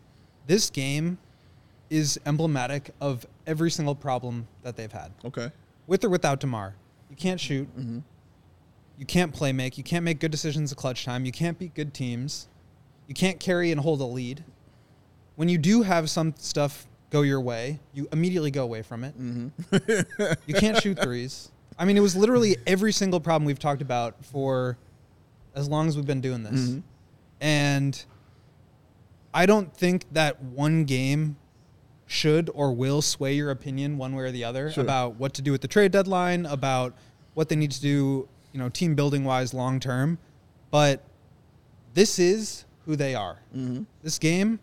This 0.47 0.69
game 0.71 1.19
is 1.93 2.19
emblematic 2.25 2.91
of 3.03 3.27
every 3.47 3.71
single 3.71 3.95
problem 3.95 4.49
that 4.63 4.77
they've 4.77 4.91
had 4.91 5.13
Okay. 5.27 5.51
with 5.87 6.03
or 6.05 6.09
without 6.09 6.41
Demar. 6.41 6.75
You 7.11 7.17
can't 7.17 7.39
shoot. 7.39 7.69
Mm-hmm. 7.79 7.99
You 8.97 9.07
can't 9.07 9.33
play 9.33 9.53
make. 9.53 9.77
You 9.77 9.85
can't 9.85 10.05
make 10.05 10.19
good 10.19 10.31
decisions 10.31 10.73
at 10.73 10.79
clutch 10.79 11.05
time. 11.05 11.27
You 11.27 11.33
can't 11.33 11.59
beat 11.59 11.75
good 11.75 11.93
teams. 11.93 12.49
You 13.09 13.15
can't 13.15 13.39
carry 13.39 13.71
and 13.73 13.81
hold 13.81 14.01
a 14.01 14.05
lead. 14.05 14.43
When 15.37 15.51
you 15.51 15.59
do 15.59 15.83
have 15.83 16.09
some 16.09 16.35
stuff 16.39 16.87
go 17.11 17.21
your 17.21 17.41
way, 17.41 17.79
you 17.93 18.09
immediately 18.11 18.51
go 18.51 18.63
away 18.63 18.81
from 18.81 19.05
it. 19.05 19.19
Mm-hmm. 19.21 20.33
you 20.47 20.55
can't 20.55 20.81
shoot 20.81 20.99
threes. 20.99 21.51
I 21.79 21.85
mean, 21.85 21.99
it 21.99 22.01
was 22.01 22.17
literally 22.17 22.57
every 22.67 22.93
single 22.93 23.21
problem 23.21 23.45
we've 23.45 23.59
talked 23.59 23.83
about 23.83 24.25
for 24.25 24.79
as 25.55 25.69
long 25.69 25.89
as 25.89 25.97
we've 25.97 26.07
been 26.07 26.23
doing 26.23 26.43
this. 26.43 26.61
Mm-hmm. 26.61 26.81
And 27.43 28.05
I 29.35 29.45
don't 29.45 29.75
think 29.77 30.07
that 30.13 30.43
one 30.43 30.85
game 30.85 31.37
should 32.13 32.51
or 32.55 32.73
will 32.73 33.01
sway 33.03 33.33
your 33.35 33.51
opinion 33.51 33.97
one 33.97 34.15
way 34.15 34.25
or 34.25 34.31
the 34.31 34.45
other 34.45 34.71
Sure. 34.71 34.85
about 34.85 35.17
what 35.17 35.33
to 35.35 35.43
do 35.43 35.51
with 35.51 35.63
the 35.63 35.69
trade 35.69 35.91
deadline, 35.93 36.45
about 36.47 36.95
what 37.35 37.49
they 37.49 37.57
need 37.57 37.71
to 37.71 37.81
do, 37.81 38.29
you 38.53 38.59
know, 38.61 38.69
team 38.69 38.95
building 38.95 39.25
wise 39.25 39.55
long 39.55 39.81
term. 39.81 40.19
But 40.71 41.03
this 41.95 42.19
is 42.19 42.65
who 42.85 42.97
they 42.97 43.15
are. 43.15 43.39
This 44.03 44.19
game 44.19 44.61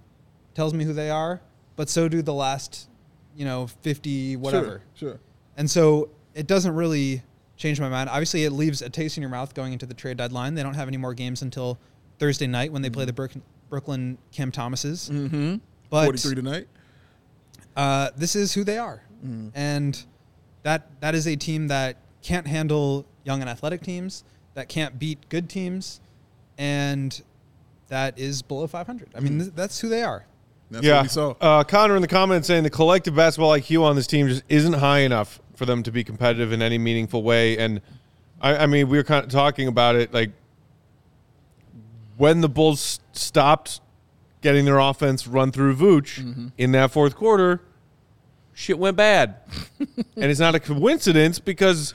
tells 0.53 0.73
me 0.73 0.83
who 0.83 0.93
they 0.93 1.09
are, 1.09 1.41
but 1.75 1.89
so 1.89 2.07
do 2.07 2.21
the 2.21 2.33
last, 2.33 2.87
you 3.35 3.45
know, 3.45 3.67
50 3.81 4.35
whatever. 4.35 4.81
Sure. 4.93 5.09
sure. 5.11 5.19
And 5.57 5.69
so 5.69 6.09
it 6.35 6.45
doesn't 6.47 6.75
really 6.75 7.23
change 7.57 7.79
my 7.79 7.89
mind. 7.89 8.09
Obviously, 8.09 8.45
it 8.45 8.51
leaves 8.51 8.81
a 8.81 8.89
taste 8.89 9.17
in 9.17 9.21
your 9.21 9.29
mouth 9.29 9.53
going 9.53 9.73
into 9.73 9.85
the 9.85 9.93
trade 9.93 10.17
deadline. 10.17 10.53
They 10.55 10.63
don't 10.63 10.75
have 10.75 10.87
any 10.87 10.97
more 10.97 11.13
games 11.13 11.41
until 11.41 11.77
Thursday 12.19 12.47
night 12.47 12.71
when 12.71 12.81
they 12.81 12.89
play 12.89 13.05
the 13.05 13.29
Brooklyn 13.69 14.17
Cam 14.31 14.51
Thomases. 14.51 15.09
Mm-hmm. 15.11 15.55
But 15.89 16.05
43 16.05 16.35
tonight. 16.35 16.67
Uh, 17.79 18.09
this 18.17 18.35
is 18.35 18.53
who 18.53 18.63
they 18.63 18.77
are, 18.77 19.01
and 19.53 20.03
that 20.63 20.89
that 20.99 21.15
is 21.15 21.25
a 21.27 21.35
team 21.35 21.67
that 21.69 21.95
can't 22.21 22.45
handle 22.47 23.05
young 23.23 23.39
and 23.41 23.49
athletic 23.49 23.81
teams, 23.81 24.23
that 24.53 24.67
can't 24.67 24.99
beat 24.99 25.29
good 25.29 25.49
teams, 25.49 26.01
and 26.57 27.21
that 27.87 28.19
is 28.19 28.41
below 28.41 28.67
500. 28.67 29.09
I 29.15 29.19
mean, 29.21 29.39
th- 29.39 29.51
that's 29.55 29.79
who 29.79 29.87
they 29.89 30.03
are. 30.03 30.25
That's 30.71 30.85
yeah. 30.85 30.95
what 30.97 31.03
we 31.03 31.09
saw. 31.09 31.35
Uh, 31.41 31.63
Connor 31.63 31.95
in 31.95 32.01
the 32.01 32.07
comments 32.07 32.47
saying 32.47 32.63
the 32.63 32.69
collective 32.69 33.15
basketball 33.15 33.51
IQ 33.51 33.81
on 33.83 33.95
this 33.95 34.07
team 34.07 34.27
just 34.27 34.43
isn't 34.49 34.73
high 34.73 34.99
enough 34.99 35.39
for 35.55 35.65
them 35.65 35.81
to 35.83 35.91
be 35.91 36.03
competitive 36.03 36.51
in 36.51 36.61
any 36.61 36.77
meaningful 36.77 37.23
way. 37.23 37.57
And 37.57 37.81
I, 38.41 38.57
I 38.57 38.65
mean, 38.67 38.89
we 38.89 38.97
were 38.97 39.03
kind 39.03 39.23
of 39.25 39.31
talking 39.31 39.67
about 39.67 39.95
it 39.95 40.13
like 40.13 40.31
when 42.17 42.41
the 42.41 42.49
Bulls 42.49 42.99
stopped 43.13 43.81
getting 44.41 44.65
their 44.65 44.77
offense 44.79 45.25
run 45.27 45.51
through 45.51 45.75
Vooch 45.75 46.19
Mm-hmm. 46.19 46.47
in 46.57 46.71
that 46.73 46.91
fourth 46.91 47.15
quarter, 47.15 47.61
shit 48.59 48.77
went 48.77 48.97
bad. 48.97 49.37
and 49.79 50.25
it's 50.25 50.39
not 50.39 50.53
a 50.53 50.59
coincidence 50.59 51.39
because 51.39 51.93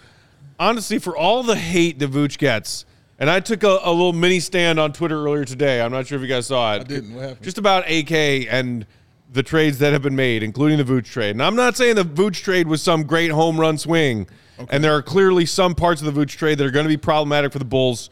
honestly, 0.59 0.99
for 0.99 1.16
all 1.16 1.42
the 1.42 1.56
hate 1.56 1.99
that 1.99 2.11
Vooch 2.11 2.38
gets, 2.38 2.87
And 3.18 3.30
I 3.30 3.40
took 3.40 3.62
a, 3.62 3.78
a 3.83 3.92
little 3.92 4.12
mini 4.12 4.40
stand 4.40 4.80
on 4.80 4.92
Twitter 4.92 5.23
earlier 5.25 5.44
today. 5.44 5.80
I'm 5.80 5.92
not 5.92 6.06
sure 6.06 6.16
if 6.16 6.23
you 6.23 6.28
guys 6.28 6.47
saw 6.47 6.75
it. 6.75 6.80
I 6.80 6.85
didn't. 6.85 7.14
What 7.14 7.23
happened? 7.23 7.42
Just 7.42 7.59
about 7.59 7.88
AK 7.88 8.12
and 8.12 8.87
the 9.30 9.42
trades 9.42 9.78
that 9.78 9.92
have 9.92 10.02
been 10.02 10.16
made, 10.16 10.42
including 10.42 10.78
the 10.78 10.85
Vooch 10.85 11.04
trade. 11.04 11.30
And 11.30 11.42
I'm 11.42 11.54
not 11.54 11.76
saying 11.76 11.97
the 11.97 12.04
Vooch 12.04 12.42
trade 12.42 12.66
was 12.66 12.83
some 12.83 13.04
great 13.04 13.30
home 13.30 13.61
run 13.61 13.78
swing. 13.78 14.26
And 14.71 14.83
there 14.85 14.94
are 14.94 15.02
clearly 15.02 15.47
some 15.47 15.75
parts 15.75 16.00
of 16.00 16.12
the 16.12 16.18
Vooch 16.21 16.30
trade 16.30 16.59
that 16.59 16.66
are 16.66 16.71
going 16.71 16.85
to 16.85 16.88
be 16.88 16.97
problematic 16.97 17.52
for 17.52 17.59
the 17.59 17.64
Bulls 17.64 18.09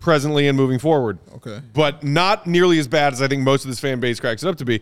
presently 0.00 0.48
and 0.48 0.56
moving 0.56 0.78
forward. 0.78 1.18
Okay. 1.34 1.60
But 1.72 2.02
not 2.02 2.46
nearly 2.46 2.78
as 2.78 2.88
bad 2.88 3.12
as 3.12 3.20
I 3.20 3.28
think 3.28 3.42
most 3.42 3.64
of 3.64 3.70
this 3.70 3.78
fan 3.78 4.00
base 4.00 4.18
cracks 4.18 4.42
it 4.42 4.48
up 4.48 4.56
to 4.56 4.64
be. 4.64 4.80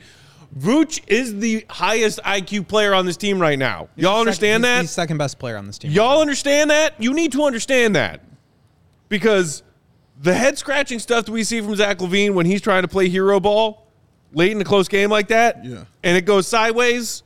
Vooch 0.59 1.00
is 1.07 1.38
the 1.38 1.65
highest 1.69 2.21
IQ 2.25 2.67
player 2.69 2.95
on 2.95 3.05
this 3.07 3.17
team 3.17 3.38
right 3.41 3.59
now. 3.59 3.88
He's 3.97 4.05
Y'all 4.05 4.21
understand 4.21 4.65
he's 4.65 4.69
that? 4.71 4.83
the 4.83 4.88
second 4.88 5.19
best 5.19 5.38
player 5.38 5.57
on 5.57 5.67
this 5.67 5.79
team. 5.79 5.91
Y'all 5.91 6.21
understand 6.21 6.71
that? 6.71 6.95
You 7.03 7.12
need 7.15 7.33
to 7.33 7.45
understand 7.45 7.95
that. 7.97 8.23
Because 9.09 9.62
the 10.21 10.35
head 10.35 10.57
scratching 10.59 10.99
stuff 10.99 11.26
that 11.26 11.33
we 11.33 11.45
see 11.45 11.61
from 11.61 11.76
Zach 11.76 11.99
LaVine 11.99 12.35
when 12.35 12.47
he's 12.47 12.61
trying 12.62 12.83
to 12.83 12.88
play 12.88 13.09
hero 13.09 13.38
ball 13.38 13.87
late 14.33 14.50
in 14.53 14.61
a 14.61 14.65
close 14.65 14.88
game 14.88 15.11
like 15.11 15.29
that, 15.29 15.65
Yeah. 15.65 15.85
and 16.03 16.17
it 16.17 16.23
goes 16.26 16.49
sideways. 16.49 17.23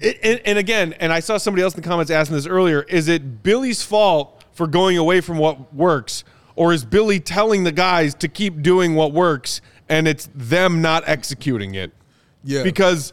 It, 0.00 0.18
and, 0.22 0.40
and 0.44 0.58
again, 0.58 0.94
and 1.00 1.12
I 1.12 1.20
saw 1.20 1.38
somebody 1.38 1.62
else 1.62 1.74
in 1.74 1.82
the 1.82 1.88
comments 1.88 2.10
asking 2.10 2.36
this 2.36 2.46
earlier 2.46 2.82
is 2.82 3.08
it 3.08 3.42
Billy's 3.42 3.82
fault 3.82 4.44
for 4.52 4.66
going 4.66 4.96
away 4.96 5.20
from 5.20 5.38
what 5.38 5.72
works, 5.74 6.24
or 6.56 6.72
is 6.72 6.84
Billy 6.84 7.20
telling 7.20 7.64
the 7.64 7.72
guys 7.72 8.14
to 8.16 8.28
keep 8.28 8.62
doing 8.62 8.94
what 8.94 9.12
works 9.12 9.60
and 9.88 10.08
it's 10.08 10.28
them 10.34 10.80
not 10.82 11.04
executing 11.06 11.74
it? 11.74 11.92
Yeah. 12.44 12.62
Because 12.62 13.12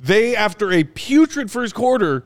they, 0.00 0.36
after 0.36 0.72
a 0.72 0.84
putrid 0.84 1.50
first 1.50 1.74
quarter, 1.74 2.24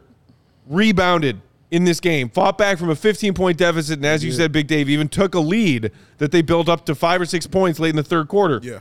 rebounded 0.66 1.40
in 1.71 1.85
this 1.85 2.00
game, 2.00 2.28
fought 2.28 2.57
back 2.57 2.78
from 2.78 2.90
a 2.90 2.97
15 2.97 3.35
point 3.35 3.59
deficit, 3.59 3.99
and 3.99 4.07
as 4.07 4.25
you 4.25 4.33
said, 4.33 4.52
Big 4.52 4.66
Dave 4.66 4.88
even 4.88 5.09
took 5.09 5.35
a 5.35 5.40
lead 5.40 5.90
that 6.18 6.33
they 6.33 6.42
built 6.42 6.68
up 6.68 6.87
to 6.87 6.95
five 6.95 7.21
or 7.21 7.26
six 7.26 7.47
points 7.47 7.78
late 7.78 7.90
in 7.90 7.97
the 7.97 8.02
third 8.02 8.28
quarter. 8.28 8.61
Yeah. 8.62 8.80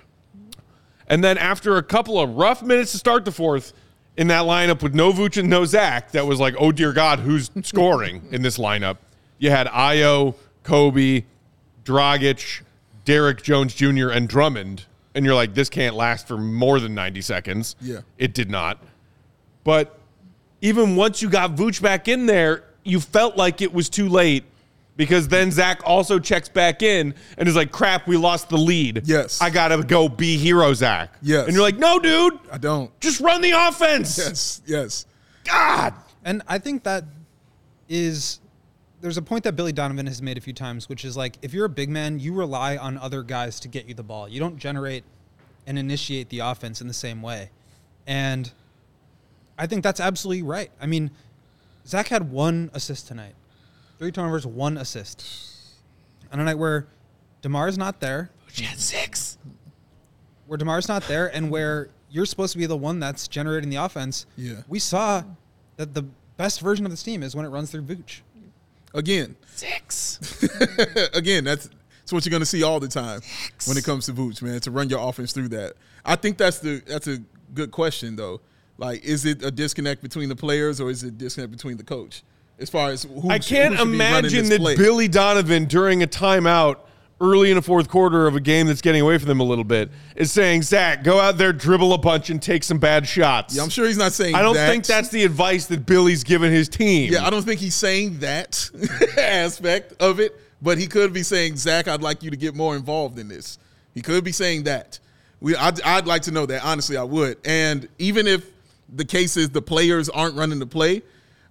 And 1.07 1.23
then 1.23 1.37
after 1.37 1.77
a 1.77 1.83
couple 1.83 2.19
of 2.19 2.35
rough 2.35 2.61
minutes 2.61 2.91
to 2.91 2.97
start 2.97 3.25
the 3.25 3.31
fourth, 3.31 3.73
in 4.17 4.27
that 4.27 4.43
lineup 4.45 4.81
with 4.81 4.95
no 4.95 5.13
Vooch 5.13 5.37
and 5.37 5.49
no 5.49 5.63
Zach, 5.63 6.11
that 6.11 6.25
was 6.25 6.39
like, 6.39 6.55
oh 6.59 6.71
dear 6.71 6.91
God, 6.91 7.19
who's 7.19 7.51
scoring 7.63 8.23
in 8.31 8.41
this 8.41 8.57
lineup? 8.57 8.97
You 9.37 9.51
had 9.51 9.67
Ayo, 9.67 10.35
Coby, 10.63 11.25
Dragic, 11.85 12.63
Derrick 13.05 13.43
Jones 13.43 13.73
Jr., 13.75 14.09
and 14.09 14.27
Drummond. 14.27 14.85
And 15.17 15.25
you're 15.25 15.33
like, 15.33 15.55
this 15.55 15.67
can't 15.67 15.95
last 15.95 16.27
for 16.27 16.37
more 16.37 16.79
than 16.79 16.93
90 16.93 17.21
seconds. 17.21 17.75
Yeah. 17.81 18.01
It 18.19 18.35
did 18.35 18.51
not. 18.51 18.77
But 19.63 19.97
even 20.61 20.95
once 20.95 21.23
you 21.23 21.29
got 21.29 21.55
Vooch 21.55 21.81
back 21.81 22.07
in 22.07 22.27
there, 22.27 22.65
you 22.83 22.99
felt 22.99 23.35
like 23.35 23.63
it 23.63 23.73
was 23.73 23.89
too 23.89 24.09
late 24.09 24.43
because 24.95 25.27
then 25.27 25.49
Zach 25.49 25.81
also 25.83 26.19
checks 26.19 26.49
back 26.49 26.83
in 26.83 27.15
and 27.35 27.49
is 27.49 27.55
like, 27.55 27.71
crap, 27.71 28.07
we 28.07 28.15
lost 28.15 28.49
the 28.49 28.57
lead. 28.57 29.01
Yes. 29.05 29.41
I 29.41 29.49
got 29.49 29.69
to 29.69 29.81
go 29.81 30.07
be 30.07 30.37
hero 30.37 30.71
Zach. 30.75 31.11
Yes. 31.23 31.47
And 31.47 31.55
you're 31.55 31.63
like, 31.63 31.79
no, 31.79 31.97
dude, 31.97 32.37
I 32.51 32.59
don't. 32.59 32.91
just 32.99 33.19
run 33.19 33.41
the 33.41 33.53
offense. 33.53 34.19
Yes. 34.19 34.61
Yes. 34.67 35.05
God. 35.45 35.95
And 36.23 36.43
I 36.47 36.59
think 36.59 36.83
that 36.83 37.05
is 37.89 38.39
there's 39.07 39.17
a 39.17 39.21
point 39.21 39.45
that 39.45 39.55
Billy 39.55 39.71
Donovan 39.71 40.05
has 40.05 40.21
made 40.21 40.37
a 40.37 40.41
few 40.41 40.51
times, 40.51 40.89
which 40.89 41.05
is 41.05 41.15
like 41.15 41.37
if 41.41 41.53
you're 41.53 41.63
a 41.65 41.69
big 41.69 41.89
man, 41.89 42.19
you 42.19 42.33
rely 42.33 42.75
on 42.75 42.97
other 42.97 43.23
guys 43.23 43.57
to 43.61 43.69
get 43.69 43.85
you 43.87 43.93
the 43.93 44.03
ball. 44.03 44.27
You 44.27 44.37
don't 44.41 44.57
generate 44.57 45.05
and 45.65 45.79
initiate 45.79 46.27
the 46.27 46.39
offense 46.39 46.81
in 46.81 46.87
the 46.89 46.93
same 46.93 47.21
way. 47.21 47.49
And 48.05 48.51
I 49.57 49.65
think 49.65 49.81
that's 49.83 50.01
absolutely 50.01 50.43
right. 50.43 50.71
I 50.81 50.87
mean, 50.87 51.09
Zach 51.85 52.09
had 52.09 52.29
one 52.31 52.69
assist 52.73 53.07
tonight, 53.07 53.33
three 53.97 54.11
turnovers, 54.11 54.45
one 54.45 54.77
assist. 54.77 55.25
On 56.33 56.39
a 56.41 56.43
night 56.43 56.57
where 56.57 56.85
Demar's 57.41 57.77
not 57.77 58.01
there, 58.01 58.29
She 58.51 58.63
had 58.65 58.77
six. 58.77 59.37
where 60.47 60.57
Demar's 60.57 60.89
not 60.89 61.03
there, 61.03 61.33
and 61.33 61.49
where 61.49 61.89
you're 62.09 62.25
supposed 62.25 62.51
to 62.51 62.57
be 62.57 62.65
the 62.65 62.75
one 62.75 62.99
that's 62.99 63.27
generating 63.29 63.69
the 63.69 63.77
offense. 63.77 64.25
Yeah. 64.35 64.63
we 64.67 64.79
saw 64.79 65.23
that 65.77 65.93
the 65.93 66.03
best 66.35 66.59
version 66.59 66.85
of 66.85 66.91
this 66.91 67.03
team 67.03 67.23
is 67.23 67.35
when 67.37 67.45
it 67.45 67.49
runs 67.49 67.71
through 67.71 67.83
Vooch. 67.83 68.19
Again, 68.93 69.35
Six. 69.55 70.19
again, 71.13 71.43
that's 71.43 71.69
that's 71.99 72.13
what 72.13 72.25
you're 72.25 72.31
going 72.31 72.41
to 72.41 72.45
see 72.45 72.63
all 72.63 72.79
the 72.79 72.87
time 72.87 73.21
when 73.65 73.75
it 73.75 73.83
comes 73.83 74.05
to 74.05 74.13
Vooch, 74.13 74.41
man. 74.41 74.59
To 74.61 74.71
run 74.71 74.89
your 74.89 75.07
offense 75.07 75.33
through 75.33 75.49
that, 75.49 75.73
I 76.05 76.15
think 76.15 76.37
that's 76.37 76.59
the 76.59 76.81
that's 76.85 77.07
a 77.07 77.19
good 77.53 77.71
question 77.71 78.15
though. 78.15 78.39
Like, 78.77 79.03
is 79.03 79.25
it 79.25 79.43
a 79.43 79.51
disconnect 79.51 80.01
between 80.01 80.29
the 80.29 80.35
players 80.35 80.79
or 80.79 80.89
is 80.89 81.03
it 81.03 81.07
a 81.07 81.11
disconnect 81.11 81.51
between 81.51 81.77
the 81.77 81.83
coach? 81.83 82.23
As 82.59 82.69
far 82.69 82.89
as 82.89 83.03
who, 83.03 83.29
I 83.29 83.39
can't 83.39 83.75
who 83.75 83.77
should 83.77 83.91
be 83.91 83.97
running 83.99 84.21
imagine 84.21 84.39
this 84.43 84.49
that 84.49 84.59
play. 84.59 84.75
Billy 84.75 85.07
Donovan, 85.07 85.65
during 85.65 86.01
a 86.01 86.07
timeout 86.07 86.77
early 87.19 87.49
in 87.49 87.55
the 87.55 87.61
fourth 87.61 87.89
quarter 87.89 88.27
of 88.27 88.35
a 88.35 88.39
game 88.39 88.67
that's 88.67 88.81
getting 88.81 89.01
away 89.01 89.17
from 89.17 89.27
them 89.27 89.39
a 89.39 89.43
little 89.43 89.63
bit, 89.63 89.89
is 90.15 90.31
saying, 90.31 90.61
Zach, 90.61 91.03
go 91.03 91.19
out 91.19 91.37
there, 91.37 91.51
dribble 91.51 91.93
a 91.93 91.97
bunch, 91.97 92.29
and 92.29 92.41
take 92.41 92.63
some 92.63 92.77
bad 92.77 93.07
shots. 93.07 93.55
Yeah, 93.55 93.63
I'm 93.63 93.69
sure 93.69 93.87
he's 93.87 93.97
not 93.97 94.13
saying. 94.13 94.35
I 94.35 94.41
don't 94.41 94.55
that. 94.55 94.69
think 94.69 94.85
that's 94.85 95.09
the 95.09 95.23
advice 95.23 95.65
that 95.67 95.85
Billy's 95.85 96.23
given 96.23 96.51
his 96.51 96.69
team. 96.69 97.11
Yeah, 97.11 97.25
I 97.25 97.29
don't 97.29 97.43
think 97.43 97.59
he's 97.59 97.75
saying 97.75 98.19
that 98.19 98.69
aspect 99.17 99.93
of 100.01 100.19
it, 100.19 100.39
but 100.61 100.77
he 100.77 100.87
could 100.87 101.13
be 101.13 101.23
saying, 101.23 101.57
Zach, 101.57 101.87
I'd 101.87 102.01
like 102.01 102.23
you 102.23 102.31
to 102.31 102.37
get 102.37 102.55
more 102.55 102.75
involved 102.75 103.17
in 103.19 103.27
this. 103.27 103.57
He 103.93 104.01
could 104.01 104.23
be 104.23 104.31
saying 104.31 104.63
that. 104.63 104.99
We, 105.39 105.55
I'd, 105.55 105.81
I'd 105.81 106.07
like 106.07 106.23
to 106.23 106.31
know 106.31 106.45
that. 106.45 106.63
Honestly, 106.63 106.97
I 106.97 107.03
would. 107.03 107.37
And 107.45 107.87
even 107.99 108.27
if 108.27 108.45
the 108.89 109.05
case 109.05 109.37
is 109.37 109.49
the 109.49 109.61
players 109.61 110.09
aren't 110.09 110.35
running 110.35 110.59
the 110.59 110.67
play, 110.67 111.01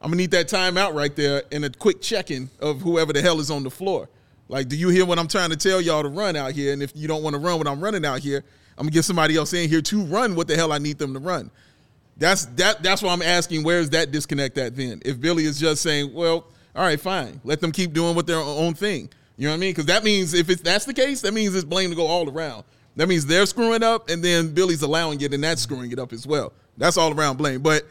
I'm 0.00 0.10
gonna 0.10 0.16
need 0.16 0.30
that 0.32 0.48
timeout 0.48 0.94
right 0.94 1.14
there 1.16 1.42
and 1.50 1.64
a 1.64 1.70
quick 1.70 2.00
check-in 2.00 2.50
of 2.60 2.82
whoever 2.82 3.12
the 3.12 3.22
hell 3.22 3.40
is 3.40 3.50
on 3.50 3.62
the 3.62 3.70
floor. 3.70 4.08
Like, 4.48 4.68
do 4.68 4.76
you 4.76 4.88
hear 4.88 5.04
what 5.04 5.18
I'm 5.18 5.28
trying 5.28 5.50
to 5.50 5.56
tell 5.56 5.80
y'all 5.80 6.02
to 6.02 6.08
run 6.08 6.36
out 6.36 6.52
here? 6.52 6.72
And 6.72 6.82
if 6.82 6.92
you 6.94 7.08
don't 7.08 7.22
want 7.22 7.34
to 7.34 7.40
run 7.40 7.58
what 7.58 7.66
I'm 7.66 7.80
running 7.80 8.04
out 8.04 8.20
here, 8.20 8.44
I'm 8.78 8.84
gonna 8.84 8.92
get 8.92 9.04
somebody 9.04 9.36
else 9.36 9.52
in 9.52 9.68
here 9.68 9.82
to 9.82 10.02
run 10.04 10.34
what 10.34 10.48
the 10.48 10.56
hell 10.56 10.72
I 10.72 10.78
need 10.78 10.98
them 10.98 11.14
to 11.14 11.20
run. 11.20 11.50
That's 12.18 12.46
that. 12.56 12.82
That's 12.82 13.02
why 13.02 13.12
I'm 13.12 13.22
asking. 13.22 13.62
Where 13.62 13.80
is 13.80 13.90
that 13.90 14.12
disconnect 14.12 14.58
at 14.58 14.76
then? 14.76 15.02
If 15.04 15.20
Billy 15.20 15.44
is 15.44 15.58
just 15.58 15.82
saying, 15.82 16.12
"Well, 16.14 16.46
all 16.74 16.82
right, 16.82 17.00
fine, 17.00 17.40
let 17.44 17.60
them 17.60 17.72
keep 17.72 17.92
doing 17.92 18.14
what 18.14 18.26
their 18.26 18.38
own 18.38 18.74
thing," 18.74 19.08
you 19.36 19.46
know 19.46 19.52
what 19.52 19.56
I 19.56 19.60
mean? 19.60 19.70
Because 19.70 19.86
that 19.86 20.04
means 20.04 20.34
if 20.34 20.48
it's 20.48 20.62
that's 20.62 20.84
the 20.84 20.94
case, 20.94 21.22
that 21.22 21.32
means 21.32 21.54
it's 21.54 21.64
blame 21.64 21.90
to 21.90 21.96
go 21.96 22.06
all 22.06 22.28
around. 22.28 22.64
That 22.96 23.08
means 23.08 23.26
they're 23.26 23.46
screwing 23.46 23.82
up, 23.82 24.08
and 24.08 24.22
then 24.22 24.52
Billy's 24.52 24.82
allowing 24.82 25.20
it, 25.20 25.34
and 25.34 25.44
that's 25.44 25.62
screwing 25.62 25.92
it 25.92 25.98
up 25.98 26.12
as 26.12 26.26
well. 26.26 26.52
That's 26.78 26.96
all 26.96 27.12
around 27.12 27.36
blame. 27.36 27.60
But 27.60 27.86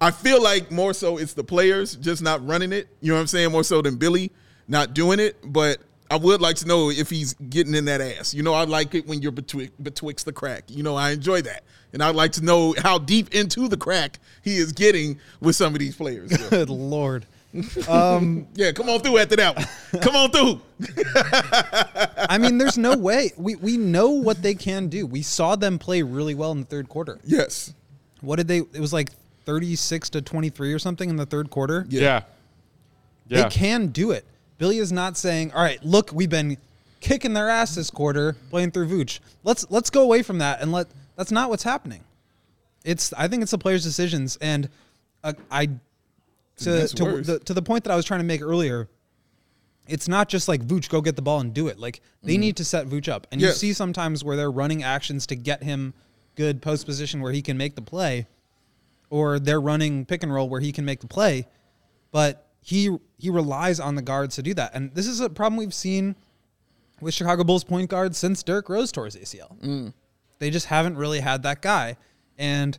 I 0.00 0.10
feel 0.10 0.42
like 0.42 0.70
more 0.70 0.94
so 0.94 1.18
it's 1.18 1.34
the 1.34 1.44
players 1.44 1.96
just 1.96 2.22
not 2.22 2.46
running 2.46 2.72
it. 2.72 2.88
You 3.00 3.08
know 3.08 3.14
what 3.14 3.22
I'm 3.22 3.26
saying? 3.26 3.50
More 3.50 3.64
so 3.64 3.82
than 3.82 3.96
Billy 3.96 4.30
not 4.68 4.94
doing 4.94 5.18
it. 5.18 5.36
But 5.44 5.78
I 6.14 6.16
would 6.16 6.40
like 6.40 6.54
to 6.56 6.66
know 6.68 6.90
if 6.90 7.10
he's 7.10 7.34
getting 7.34 7.74
in 7.74 7.86
that 7.86 8.00
ass. 8.00 8.32
You 8.32 8.44
know, 8.44 8.54
I 8.54 8.62
like 8.62 8.94
it 8.94 9.04
when 9.04 9.20
you're 9.20 9.32
betwixt, 9.32 9.82
betwixt 9.82 10.24
the 10.24 10.32
crack. 10.32 10.62
You 10.68 10.84
know, 10.84 10.94
I 10.94 11.10
enjoy 11.10 11.42
that. 11.42 11.64
And 11.92 12.04
I'd 12.04 12.14
like 12.14 12.30
to 12.32 12.44
know 12.44 12.72
how 12.78 12.98
deep 12.98 13.34
into 13.34 13.66
the 13.66 13.76
crack 13.76 14.20
he 14.44 14.56
is 14.58 14.72
getting 14.72 15.18
with 15.40 15.56
some 15.56 15.72
of 15.74 15.80
these 15.80 15.96
players. 15.96 16.30
Good 16.50 16.70
lord. 16.70 17.26
Um, 17.88 18.48
yeah 18.54 18.72
come 18.72 18.88
on 18.88 18.98
through 18.98 19.18
after 19.18 19.36
that 19.36 19.54
one. 19.54 20.02
Come 20.02 20.16
on 20.16 20.30
through. 20.32 20.60
I 22.28 22.36
mean, 22.36 22.58
there's 22.58 22.76
no 22.76 22.96
way. 22.96 23.30
We 23.36 23.54
we 23.54 23.76
know 23.76 24.10
what 24.10 24.42
they 24.42 24.54
can 24.54 24.88
do. 24.88 25.06
We 25.06 25.22
saw 25.22 25.54
them 25.54 25.78
play 25.78 26.02
really 26.02 26.34
well 26.34 26.50
in 26.50 26.58
the 26.58 26.66
third 26.66 26.88
quarter. 26.88 27.20
Yes. 27.22 27.72
What 28.22 28.36
did 28.36 28.48
they? 28.48 28.58
It 28.58 28.80
was 28.80 28.92
like 28.92 29.10
36 29.44 30.10
to 30.10 30.22
23 30.22 30.72
or 30.72 30.80
something 30.80 31.08
in 31.08 31.14
the 31.14 31.26
third 31.26 31.48
quarter. 31.50 31.86
Yeah. 31.88 32.22
Yeah. 33.28 33.44
They 33.44 33.50
can 33.50 33.88
do 33.88 34.10
it. 34.10 34.24
Billy 34.58 34.78
is 34.78 34.92
not 34.92 35.16
saying, 35.16 35.52
"All 35.52 35.62
right, 35.62 35.82
look, 35.84 36.12
we've 36.12 36.30
been 36.30 36.56
kicking 37.00 37.32
their 37.32 37.48
ass 37.48 37.74
this 37.74 37.90
quarter, 37.90 38.36
playing 38.50 38.70
through 38.70 38.88
Vooch. 38.88 39.20
Let's 39.42 39.66
let's 39.70 39.90
go 39.90 40.02
away 40.02 40.22
from 40.22 40.38
that 40.38 40.60
and 40.60 40.72
let." 40.72 40.88
That's 41.16 41.30
not 41.30 41.48
what's 41.50 41.62
happening. 41.62 42.02
It's 42.84 43.12
I 43.14 43.28
think 43.28 43.42
it's 43.42 43.52
the 43.52 43.58
players' 43.58 43.82
decisions, 43.82 44.36
and 44.40 44.68
uh, 45.22 45.32
I 45.50 45.70
to 46.58 46.88
to 46.88 47.20
the, 47.22 47.38
to 47.40 47.54
the 47.54 47.62
point 47.62 47.84
that 47.84 47.90
I 47.90 47.96
was 47.96 48.04
trying 48.04 48.20
to 48.20 48.24
make 48.24 48.42
earlier. 48.42 48.88
It's 49.86 50.08
not 50.08 50.30
just 50.30 50.48
like 50.48 50.62
Vooch 50.62 50.88
go 50.88 51.02
get 51.02 51.14
the 51.14 51.22
ball 51.22 51.40
and 51.40 51.52
do 51.52 51.68
it. 51.68 51.78
Like 51.78 52.00
they 52.22 52.38
need 52.38 52.56
to 52.56 52.64
set 52.64 52.86
Vooch 52.86 53.08
up, 53.08 53.26
and 53.30 53.40
you 53.40 53.48
Mm-hmm. 53.48 53.56
See 53.56 53.72
sometimes 53.72 54.24
where 54.24 54.36
they're 54.36 54.50
running 54.50 54.82
actions 54.82 55.26
to 55.26 55.36
get 55.36 55.62
him 55.62 55.92
good 56.36 56.62
post 56.62 56.86
position 56.86 57.20
where 57.20 57.32
he 57.32 57.42
can 57.42 57.56
make 57.56 57.74
the 57.74 57.82
play, 57.82 58.26
or 59.10 59.38
they're 59.38 59.60
running 59.60 60.06
pick 60.06 60.22
and 60.22 60.32
roll 60.32 60.48
where 60.48 60.60
he 60.60 60.72
can 60.72 60.84
make 60.84 61.00
the 61.00 61.06
play, 61.06 61.46
but 62.12 62.43
he 62.66 62.96
he 63.18 63.28
relies 63.28 63.78
on 63.78 63.94
the 63.94 64.02
guards 64.02 64.36
to 64.36 64.42
do 64.42 64.54
that. 64.54 64.72
And 64.74 64.92
this 64.94 65.06
is 65.06 65.20
a 65.20 65.28
problem 65.28 65.58
we've 65.58 65.74
seen 65.74 66.16
with 67.00 67.12
Chicago 67.12 67.44
Bulls 67.44 67.62
point 67.62 67.90
guards 67.90 68.16
since 68.16 68.42
Derrick 68.42 68.68
Rose 68.70 68.90
tore 68.90 69.04
his 69.04 69.16
ACL. 69.16 69.60
Mm. 69.60 69.92
They 70.38 70.48
just 70.50 70.66
haven't 70.66 70.96
really 70.96 71.20
had 71.20 71.42
that 71.42 71.60
guy. 71.60 71.96
And 72.38 72.76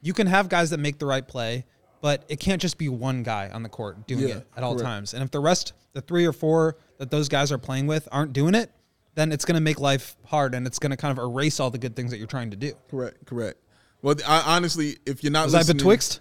you 0.00 0.14
can 0.14 0.26
have 0.26 0.48
guys 0.48 0.70
that 0.70 0.78
make 0.78 0.98
the 0.98 1.04
right 1.06 1.26
play, 1.26 1.66
but 2.00 2.24
it 2.28 2.40
can't 2.40 2.62
just 2.62 2.78
be 2.78 2.88
one 2.88 3.22
guy 3.22 3.50
on 3.52 3.62
the 3.62 3.68
court 3.68 4.06
doing 4.06 4.26
Yeah, 4.26 4.36
it 4.36 4.46
at 4.56 4.62
all 4.64 4.72
correct. 4.74 4.84
times. 4.86 5.14
And 5.14 5.22
if 5.22 5.30
the 5.30 5.40
rest, 5.40 5.74
the 5.92 6.00
three 6.00 6.24
or 6.24 6.32
four 6.32 6.76
that 6.96 7.10
those 7.10 7.28
guys 7.28 7.52
are 7.52 7.58
playing 7.58 7.86
with 7.86 8.08
aren't 8.10 8.32
doing 8.32 8.54
it, 8.54 8.70
then 9.14 9.32
it's 9.32 9.44
going 9.44 9.54
to 9.56 9.60
make 9.60 9.78
life 9.78 10.16
hard 10.24 10.54
and 10.54 10.66
it's 10.66 10.78
going 10.78 10.90
to 10.90 10.96
kind 10.96 11.16
of 11.16 11.22
erase 11.22 11.60
all 11.60 11.70
the 11.70 11.78
good 11.78 11.94
things 11.94 12.10
that 12.10 12.18
you're 12.18 12.26
trying 12.26 12.50
to 12.50 12.56
do. 12.56 12.72
Correct. 12.90 13.26
Correct. 13.26 13.58
Well, 14.02 14.14
I, 14.26 14.56
honestly, 14.56 14.96
if 15.04 15.22
you're 15.22 15.32
not 15.32 15.44
Was 15.44 15.54
I 15.54 15.62
betwixt? 15.70 16.20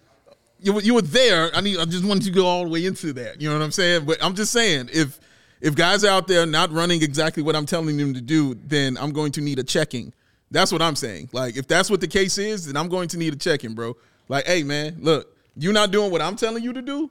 You 0.59 0.79
you 0.81 0.93
were 0.93 1.01
there. 1.01 1.55
I 1.55 1.61
need. 1.61 1.79
I 1.79 1.85
just 1.85 2.05
wanted 2.05 2.23
to 2.23 2.31
go 2.31 2.45
all 2.45 2.63
the 2.63 2.69
way 2.69 2.85
into 2.85 3.13
that. 3.13 3.41
You 3.41 3.49
know 3.49 3.57
what 3.57 3.63
I'm 3.63 3.71
saying? 3.71 4.05
But 4.05 4.23
I'm 4.23 4.35
just 4.35 4.51
saying, 4.51 4.89
if 4.93 5.19
If 5.61 5.75
guys 5.75 6.03
are 6.03 6.09
out 6.09 6.27
there 6.27 6.45
not 6.45 6.71
running 6.73 7.01
exactly 7.01 7.41
what 7.41 7.55
I'm 7.55 7.65
telling 7.65 7.95
them 7.95 8.13
to 8.13 8.19
do, 8.19 8.53
then 8.67 8.97
I'm 8.97 9.13
going 9.13 9.31
to 9.31 9.41
need 9.41 9.59
a 9.59 9.63
checking. 9.63 10.11
That's 10.51 10.73
what 10.73 10.81
I'm 10.81 10.97
saying. 10.97 11.29
Like, 11.31 11.55
if 11.55 11.67
that's 11.67 11.89
what 11.89 12.01
the 12.01 12.07
case 12.07 12.37
is, 12.37 12.65
then 12.65 12.75
I'm 12.75 12.89
going 12.89 13.07
to 13.07 13.17
need 13.17 13.33
a 13.33 13.37
checking, 13.37 13.73
bro. 13.73 13.95
Like, 14.27 14.45
hey, 14.45 14.63
man, 14.63 14.97
look, 14.99 15.33
you're 15.55 15.71
not 15.71 15.91
doing 15.91 16.11
what 16.11 16.21
I'm 16.21 16.35
telling 16.35 16.63
you 16.63 16.73
to 16.73 16.81
do, 16.81 17.09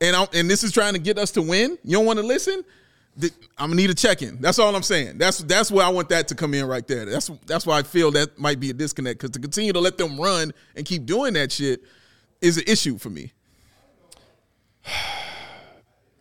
and 0.00 0.16
I'm, 0.16 0.26
and 0.32 0.48
this 0.48 0.64
is 0.64 0.72
trying 0.72 0.94
to 0.94 0.98
get 0.98 1.18
us 1.18 1.30
to 1.32 1.42
win. 1.42 1.76
You 1.84 1.98
don't 1.98 2.06
want 2.06 2.18
to 2.18 2.24
listen. 2.24 2.64
I'm 3.58 3.68
gonna 3.68 3.74
need 3.74 3.90
a 3.90 3.94
check-in. 3.94 4.40
That's 4.40 4.58
all 4.58 4.74
I'm 4.74 4.82
saying. 4.82 5.18
That's 5.18 5.40
that's 5.40 5.70
where 5.70 5.84
I 5.84 5.90
want 5.90 6.08
that 6.08 6.28
to 6.28 6.34
come 6.34 6.54
in 6.54 6.64
right 6.64 6.86
there. 6.88 7.04
That's 7.04 7.30
that's 7.44 7.66
why 7.66 7.78
I 7.78 7.82
feel 7.82 8.10
that 8.12 8.38
might 8.38 8.58
be 8.58 8.70
a 8.70 8.72
disconnect 8.72 9.20
because 9.20 9.32
to 9.32 9.38
continue 9.38 9.74
to 9.74 9.80
let 9.80 9.98
them 9.98 10.18
run 10.18 10.52
and 10.76 10.86
keep 10.86 11.04
doing 11.04 11.34
that 11.34 11.52
shit 11.52 11.82
is 12.42 12.58
an 12.58 12.64
issue 12.66 12.98
for 12.98 13.08
me. 13.08 13.32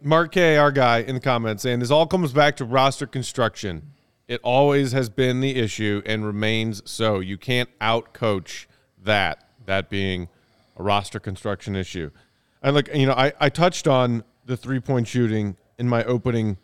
Mark 0.02 0.32
K, 0.32 0.58
our 0.58 0.72
guy, 0.72 1.00
in 1.00 1.16
the 1.16 1.22
comments 1.22 1.64
saying 1.64 1.80
this 1.80 1.92
all 1.92 2.08
comes 2.08 2.32
back 2.32 2.56
to 2.58 2.66
roster 2.66 3.06
construction. 3.06 3.92
It 4.28 4.40
always 4.44 4.94
has 4.94 5.10
been 5.10 5.42
the 5.42 5.58
issue 5.58 6.02
and 6.06 6.26
remains 6.26 6.82
so. 6.90 7.20
You 7.20 7.38
can't 7.38 7.70
outcoach 7.80 8.66
that. 9.04 9.48
That 9.66 9.90
being 9.90 10.28
a 10.78 10.84
roster 10.84 11.20
construction 11.20 11.76
issue. 11.76 12.10
And 12.64 12.74
look, 12.76 12.94
you 12.96 13.06
know, 13.06 13.14
I, 13.14 13.34
I 13.40 13.50
touched 13.50 13.88
on 13.88 14.24
the 14.46 14.58
three 14.58 14.80
point 14.80 15.08
shooting 15.08 15.56
in 15.78 15.88
my 15.88 16.04
opening 16.06 16.58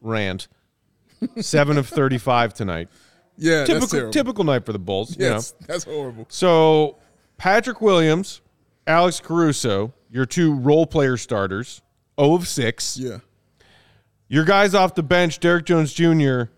rant. 0.00 0.48
Seven 1.40 1.78
of 1.78 1.88
thirty 1.88 2.18
five 2.18 2.54
tonight. 2.54 2.88
Yeah, 3.36 3.64
Typical 3.64 4.10
typical 4.10 4.44
night 4.44 4.64
for 4.64 4.72
the 4.72 4.78
Bulls. 4.78 5.16
you 5.18 5.28
know. 5.28 5.40
That's 5.66 5.84
horrible. 5.84 6.26
So 6.28 6.98
Patrick 7.38 7.80
Williams, 7.80 8.40
Alex 8.86 9.20
Caruso, 9.20 9.94
your 10.10 10.26
two 10.26 10.54
role 10.54 10.86
player 10.86 11.16
starters, 11.16 11.82
0 12.20 12.34
of 12.34 12.48
6. 12.48 12.98
Yeah, 12.98 13.18
Your 14.28 14.44
guys 14.44 14.74
off 14.74 14.94
the 14.94 15.02
bench, 15.02 15.40
Derrick 15.40 15.66
Jones 15.66 15.92
Jr., 15.92 16.50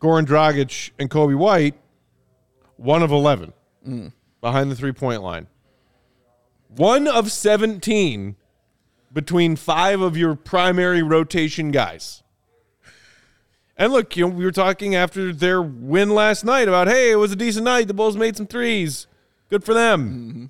Goran 0.00 0.26
Dragic, 0.26 0.90
and 0.98 1.08
Coby 1.08 1.36
White, 1.36 1.74
1 2.76 3.02
of 3.02 3.10
11 3.10 3.52
mm. 3.86 4.12
behind 4.40 4.70
the 4.70 4.76
three 4.76 4.92
point 4.92 5.22
line. 5.22 5.46
1 6.68 7.08
of 7.08 7.32
17 7.32 8.36
between 9.12 9.56
five 9.56 10.00
of 10.00 10.16
your 10.16 10.34
primary 10.34 11.02
rotation 11.02 11.70
guys. 11.70 12.22
And 13.78 13.92
look, 13.92 14.16
you 14.16 14.26
know, 14.26 14.34
we 14.34 14.44
were 14.44 14.52
talking 14.52 14.94
after 14.94 15.32
their 15.32 15.60
win 15.60 16.10
last 16.10 16.44
night 16.44 16.66
about, 16.68 16.88
hey, 16.88 17.10
it 17.10 17.16
was 17.16 17.32
a 17.32 17.36
decent 17.36 17.64
night. 17.64 17.88
The 17.88 17.94
Bulls 17.94 18.16
made 18.16 18.36
some 18.36 18.46
threes. 18.46 19.06
Good 19.48 19.64
for 19.64 19.74
them. 19.74 20.08
Mm-hmm. 20.08 20.46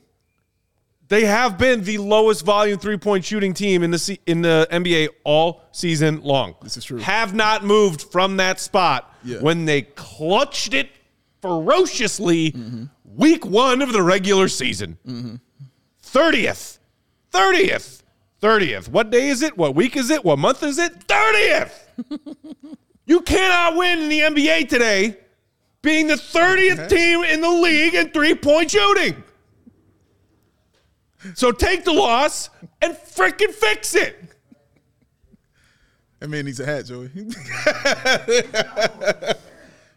They 1.08 1.25
have 1.25 1.56
been 1.56 1.84
the 1.84 1.98
lowest 1.98 2.44
volume 2.44 2.78
three 2.78 2.96
point 2.96 3.25
shooting 3.25 3.54
team 3.54 3.82
in 3.84 3.90
the 3.92 3.98
C- 3.98 4.18
in 4.26 4.42
the 4.42 4.66
NBA 4.70 5.08
all 5.25 5.62
season 5.72 6.20
long. 6.22 6.56
This 6.62 6.76
is 6.76 6.84
true. 6.84 6.98
Have 6.98 7.32
not 7.34 7.64
moved 7.64 8.02
from 8.10 8.38
that 8.38 8.58
spot 8.60 9.14
Yeah. 9.25 9.38
when 9.38 9.64
they 9.66 9.82
clutched 9.82 10.75
it 10.75 10.88
ferociously 11.42 12.54
week 13.04 13.46
one 13.46 13.82
of 13.82 13.92
the 13.92 14.02
regular 14.02 14.48
season. 14.48 14.98
30th. 16.02 16.78
30th. 17.32 18.02
30th. 18.42 18.88
What 18.88 19.10
day 19.10 19.28
is 19.28 19.42
it? 19.42 19.56
What 19.56 19.75
week 19.75 19.96
is 19.96 20.10
it? 20.10 20.25
What 20.25 20.38
month 20.38 20.62
is 20.62 20.78
it? 20.78 21.06
30th. 21.06 21.70
you 23.06 23.20
cannot 23.22 23.76
win 23.76 24.00
in 24.00 24.08
the 24.08 24.20
NBA 24.20 24.68
today 24.68 25.16
being 25.82 26.06
the 26.08 26.14
30th 26.14 26.88
team 26.88 27.22
in 27.25 27.40
the 27.40 27.48
league 27.50 27.94
in 27.94 28.10
three 28.10 28.34
point 28.34 28.70
shooting. 28.72 29.22
So 31.35 31.52
take 31.52 31.85
the 31.85 31.92
loss 31.92 32.50
and 32.80 32.95
freaking 32.95 33.52
fix 33.52 33.95
it. 33.95 34.16
that 36.21 36.28
man 36.28 36.45
needs 36.45 36.61
a 36.61 36.66
hat, 36.66 36.87
Joey. 36.87 37.11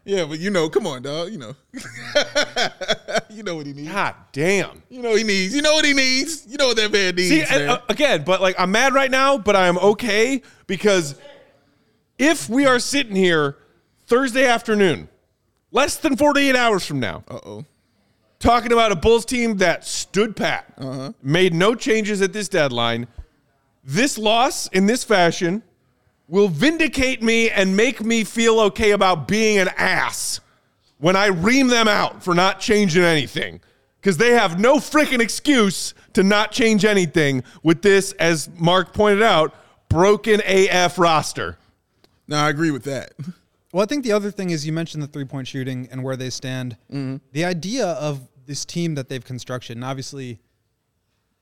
yeah, 0.04 0.24
but 0.24 0.38
you 0.38 0.50
know, 0.50 0.68
come 0.68 0.86
on, 0.86 1.02
dog. 1.02 1.30
You 1.30 1.38
know, 1.38 1.56
you 3.30 3.42
know 3.42 3.56
what 3.56 3.66
he 3.66 3.72
needs. 3.72 3.90
God 3.90 4.14
damn. 4.32 4.82
You 4.88 5.02
know 5.02 5.10
what 5.10 5.18
he 5.18 5.24
needs. 5.24 5.54
You 5.54 5.62
know 5.62 5.74
what 5.74 5.84
he 5.84 5.92
needs. 5.92 6.46
You 6.46 6.56
know 6.56 6.68
what 6.68 6.76
that 6.76 6.92
man 6.92 7.14
needs. 7.14 7.28
See, 7.28 7.42
and, 7.42 7.70
uh, 7.70 7.80
again, 7.88 8.24
but 8.24 8.40
like 8.40 8.56
I'm 8.58 8.70
mad 8.70 8.94
right 8.94 9.10
now, 9.10 9.38
but 9.38 9.56
I 9.56 9.66
am 9.68 9.78
okay 9.78 10.42
because 10.66 11.14
if 12.18 12.48
we 12.48 12.66
are 12.66 12.78
sitting 12.78 13.16
here 13.16 13.56
Thursday 14.06 14.46
afternoon, 14.46 15.08
less 15.70 15.96
than 15.96 16.16
48 16.16 16.56
hours 16.56 16.86
from 16.86 17.00
now, 17.00 17.24
uh 17.28 17.38
oh. 17.44 17.64
Talking 18.40 18.72
about 18.72 18.90
a 18.90 18.96
Bulls 18.96 19.24
team 19.24 19.58
that 19.58 19.86
stood 19.86 20.34
pat, 20.34 20.66
uh-huh. 20.76 21.12
made 21.22 21.54
no 21.54 21.74
changes 21.74 22.20
at 22.20 22.32
this 22.32 22.48
deadline, 22.48 23.06
this 23.84 24.18
loss 24.18 24.66
in 24.68 24.86
this 24.86 25.04
fashion 25.04 25.62
will 26.26 26.48
vindicate 26.48 27.22
me 27.22 27.50
and 27.50 27.76
make 27.76 28.02
me 28.02 28.24
feel 28.24 28.60
okay 28.60 28.92
about 28.92 29.28
being 29.28 29.58
an 29.58 29.68
ass 29.76 30.40
when 30.98 31.16
I 31.16 31.26
ream 31.26 31.68
them 31.68 31.88
out 31.88 32.22
for 32.22 32.34
not 32.34 32.60
changing 32.60 33.02
anything. 33.02 33.60
Because 34.00 34.16
they 34.16 34.30
have 34.30 34.58
no 34.58 34.76
freaking 34.76 35.20
excuse 35.20 35.92
to 36.14 36.22
not 36.22 36.52
change 36.52 36.86
anything 36.86 37.42
with 37.62 37.82
this, 37.82 38.12
as 38.12 38.48
Mark 38.58 38.94
pointed 38.94 39.22
out, 39.22 39.54
broken 39.90 40.40
AF 40.46 40.98
roster. 40.98 41.58
Now, 42.26 42.46
I 42.46 42.48
agree 42.48 42.70
with 42.70 42.84
that. 42.84 43.12
Well, 43.72 43.82
I 43.82 43.86
think 43.86 44.04
the 44.04 44.12
other 44.12 44.30
thing 44.30 44.50
is 44.50 44.66
you 44.66 44.72
mentioned 44.72 45.02
the 45.02 45.06
three 45.06 45.24
point 45.24 45.46
shooting 45.46 45.88
and 45.90 46.02
where 46.02 46.16
they 46.16 46.30
stand. 46.30 46.76
Mm-hmm. 46.90 47.16
The 47.32 47.44
idea 47.44 47.86
of 47.86 48.28
this 48.46 48.64
team 48.64 48.96
that 48.96 49.08
they've 49.08 49.24
constructed, 49.24 49.76
and 49.76 49.84
obviously 49.84 50.40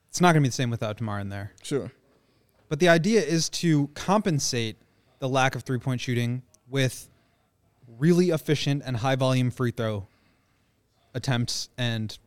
it's 0.08 0.20
not 0.20 0.32
going 0.32 0.42
to 0.42 0.46
be 0.46 0.48
the 0.48 0.54
same 0.54 0.70
without 0.70 0.98
DeMar 0.98 1.20
in 1.20 1.28
there. 1.28 1.52
Sure. 1.62 1.90
But 2.68 2.80
the 2.80 2.88
idea 2.88 3.22
is 3.22 3.48
to 3.50 3.88
compensate 3.94 4.76
the 5.20 5.28
lack 5.28 5.54
of 5.54 5.62
three 5.62 5.78
point 5.78 6.00
shooting 6.00 6.42
with 6.68 7.08
really 7.98 8.30
efficient 8.30 8.82
and 8.84 8.96
high 8.96 9.16
volume 9.16 9.50
free 9.50 9.70
throw 9.70 10.06
attempts 11.14 11.70
and 11.78 12.18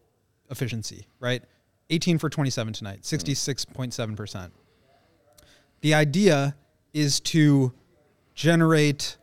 efficiency, 0.49 1.07
right? 1.19 1.43
18 1.89 2.17
for 2.17 2.29
27 2.29 2.73
tonight, 2.73 3.01
mm-hmm. 3.01 3.29
66.7%. 3.29 4.51
The 5.81 5.93
idea 5.93 6.55
is 6.93 7.19
to 7.21 7.73
generate, 8.35 9.17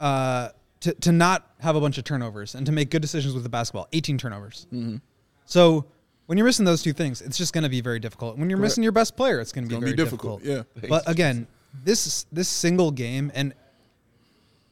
uh, 0.00 0.48
to, 0.80 0.94
to 0.94 1.12
not 1.12 1.46
have 1.60 1.76
a 1.76 1.80
bunch 1.80 1.98
of 1.98 2.04
turnovers 2.04 2.54
and 2.54 2.64
to 2.66 2.72
make 2.72 2.90
good 2.90 3.02
decisions 3.02 3.34
with 3.34 3.42
the 3.42 3.48
basketball. 3.48 3.86
18 3.92 4.16
turnovers. 4.18 4.66
So 5.44 5.84
when 6.26 6.38
you're 6.38 6.46
missing 6.46 6.64
those 6.64 6.82
two 6.82 6.92
things, 6.92 7.20
it's 7.20 7.36
just 7.36 7.52
going 7.52 7.64
to 7.64 7.70
be 7.70 7.80
very 7.80 7.98
difficult. 8.00 8.38
When 8.38 8.48
you're 8.48 8.58
missing 8.58 8.82
your 8.82 8.92
best 8.92 9.16
player, 9.16 9.40
it's 9.40 9.52
going 9.52 9.64
to 9.64 9.68
be 9.68 9.74
gonna 9.74 9.86
very 9.86 9.92
be 9.96 10.02
difficult, 10.02 10.42
difficult. 10.42 10.66
yeah. 10.82 10.88
But 10.88 11.08
again, 11.08 11.46
this 11.84 12.24
this 12.32 12.48
single 12.48 12.90
game, 12.90 13.30
and 13.34 13.52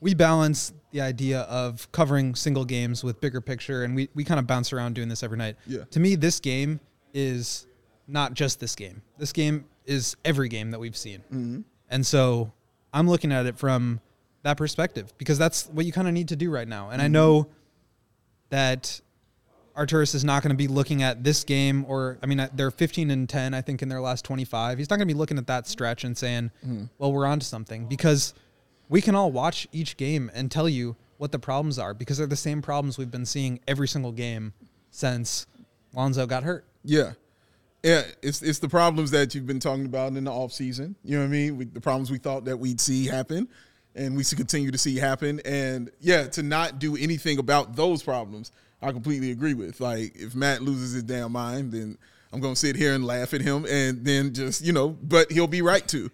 we 0.01 0.15
balance 0.15 0.73
the 0.93 1.01
idea 1.01 1.41
of 1.43 1.91
covering 1.93 2.35
single 2.35 2.65
games 2.65 3.05
with 3.05 3.21
bigger 3.21 3.41
picture, 3.41 3.85
and 3.85 3.95
we 3.95 4.09
we 4.15 4.25
kind 4.25 4.41
of 4.41 4.47
bounce 4.47 4.73
around 4.73 4.95
doing 4.95 5.09
this 5.09 5.23
every 5.23 5.37
night. 5.39 5.57
Yeah. 5.67 5.85
To 5.91 6.01
me, 6.01 6.15
this 6.15 6.41
game 6.41 6.81
is 7.13 7.67
not 8.07 8.35
just 8.35 8.61
this 8.61 8.75
game. 8.75 9.03
This 9.19 9.33
game 9.33 9.65
is 9.85 10.17
every 10.25 10.49
game 10.49 10.71
that 10.71 10.79
we've 10.81 10.97
seen, 10.97 11.19
Mm-hmm. 11.33 11.61
and 11.91 12.07
so 12.07 12.53
I'm 12.93 13.09
looking 13.09 13.33
at 13.33 13.47
it 13.47 13.59
from 13.59 14.01
that 14.49 14.57
perspective 14.57 15.13
because 15.19 15.39
that's 15.39 15.67
what 15.69 15.85
you 15.87 15.93
kind 15.93 16.09
of 16.09 16.15
need 16.15 16.29
to 16.29 16.37
do 16.37 16.51
right 16.51 16.67
now. 16.67 16.91
And 16.91 17.01
I 17.01 17.05
Mm-hmm. 17.05 17.13
know 17.13 17.47
that 18.51 19.01
Arturas 19.77 20.15
is 20.15 20.25
not 20.25 20.43
going 20.43 20.51
to 20.51 20.57
be 20.57 20.67
looking 20.69 21.03
at 21.03 21.23
this 21.23 21.45
game, 21.45 21.85
or 21.87 22.19
I 22.23 22.27
mean, 22.27 22.49
they're 22.55 22.71
15 22.71 23.11
and 23.11 23.29
10, 23.29 23.55
I 23.55 23.61
think, 23.61 23.83
in 23.83 23.89
their 23.89 24.01
last 24.01 24.25
25. 24.25 24.79
He's 24.79 24.91
not 24.91 24.97
going 24.97 25.07
to 25.07 25.15
be 25.15 25.19
looking 25.19 25.39
at 25.39 25.47
that 25.47 25.69
stretch 25.69 26.03
and 26.05 26.17
saying, 26.19 26.51
"Well, 26.99 27.13
we're 27.13 27.27
on 27.27 27.39
to 27.41 27.47
something," 27.47 27.87
because 27.87 28.35
we 28.89 29.01
can 29.01 29.15
all 29.15 29.31
watch 29.31 29.69
each 29.71 29.97
game 29.97 30.31
and 30.35 30.51
tell 30.51 30.69
you 30.69 30.97
what 31.19 31.31
the 31.31 31.39
problems 31.39 31.79
are 31.79 31.95
because 31.95 32.19
they're 32.19 32.27
the 32.27 32.37
same 32.37 32.63
problems 32.63 32.97
we've 32.99 33.11
been 33.11 33.27
seeing 33.27 33.61
every 33.69 33.87
single 33.87 34.13
game 34.13 34.53
since 34.91 35.47
Lonzo 35.95 36.27
got 36.27 36.43
hurt. 36.45 36.65
Yeah. 36.85 37.13
Yeah, 37.85 38.03
it's 38.23 38.43
it's 38.43 38.59
the 38.59 38.69
problems 38.69 39.13
that 39.13 39.35
you've 39.37 39.47
been 39.47 39.61
talking 39.61 39.87
about 39.87 40.09
in 40.17 40.25
the 40.25 40.33
off 40.33 40.53
season. 40.53 40.97
You 41.05 41.17
know 41.19 41.23
what 41.23 41.29
I 41.29 41.31
mean? 41.31 41.57
We, 41.57 41.65
the 41.67 41.81
problems 41.81 42.11
we 42.11 42.19
thought 42.19 42.45
that 42.47 42.57
we'd 42.57 42.81
see 42.81 43.07
happen, 43.07 43.47
and 43.99 44.17
we 44.17 44.25
continue 44.25 44.71
to 44.71 44.79
see 44.79 44.97
happen. 44.97 45.41
And 45.45 45.91
yeah, 46.01 46.27
to 46.29 46.43
not 46.43 46.79
do 46.79 46.97
anything 46.97 47.39
about 47.39 47.77
those 47.77 48.03
problems, 48.03 48.53
I 48.81 48.93
completely 48.93 49.31
agree 49.33 49.55
with. 49.55 49.81
Like, 49.81 50.15
if 50.17 50.35
Matt 50.35 50.63
loses 50.63 50.93
his 50.93 51.03
damn 51.03 51.33
mind, 51.33 51.73
then 51.73 51.99
I'm 52.33 52.41
gonna 52.41 52.57
sit 52.57 52.77
here 52.77 52.95
and 52.95 53.05
laugh 53.05 53.35
at 53.35 53.41
him, 53.41 53.67
and 53.69 54.05
then 54.05 54.33
just 54.33 54.65
you 54.65 54.73
know, 54.73 54.91
but 54.91 55.31
he'll 55.33 55.47
be 55.47 55.63
right 55.63 55.87
to, 55.89 56.11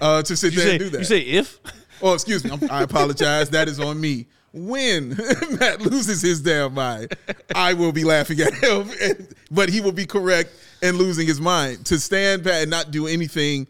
uh, 0.00 0.22
to 0.22 0.36
sit 0.36 0.52
You 0.52 0.58
there 0.58 0.66
say, 0.66 0.74
and 0.76 0.78
do 0.84 0.90
that. 0.90 0.98
you 0.98 1.04
say 1.04 1.20
if? 1.20 1.60
Oh, 2.02 2.12
excuse 2.12 2.44
me. 2.44 2.50
I'm, 2.50 2.60
I 2.70 2.82
apologize. 2.82 3.48
that 3.50 3.68
is 3.68 3.80
on 3.80 3.98
me. 3.98 4.26
When 4.52 5.08
Matt 5.58 5.80
loses 5.80 6.20
his 6.20 6.42
damn 6.42 6.74
mind, 6.74 7.16
I 7.54 7.72
will 7.72 7.90
be 7.92 8.04
laughing 8.04 8.38
at 8.40 8.52
him, 8.52 8.90
and- 9.00 9.34
but 9.50 9.70
he 9.70 9.80
will 9.80 9.92
be 9.92 10.04
correct 10.04 10.50
in 10.82 10.98
losing 10.98 11.26
his 11.26 11.40
mind. 11.40 11.86
To 11.86 11.98
stand 11.98 12.44
pat 12.44 12.60
and 12.62 12.70
not 12.70 12.90
do 12.90 13.06
anything 13.06 13.66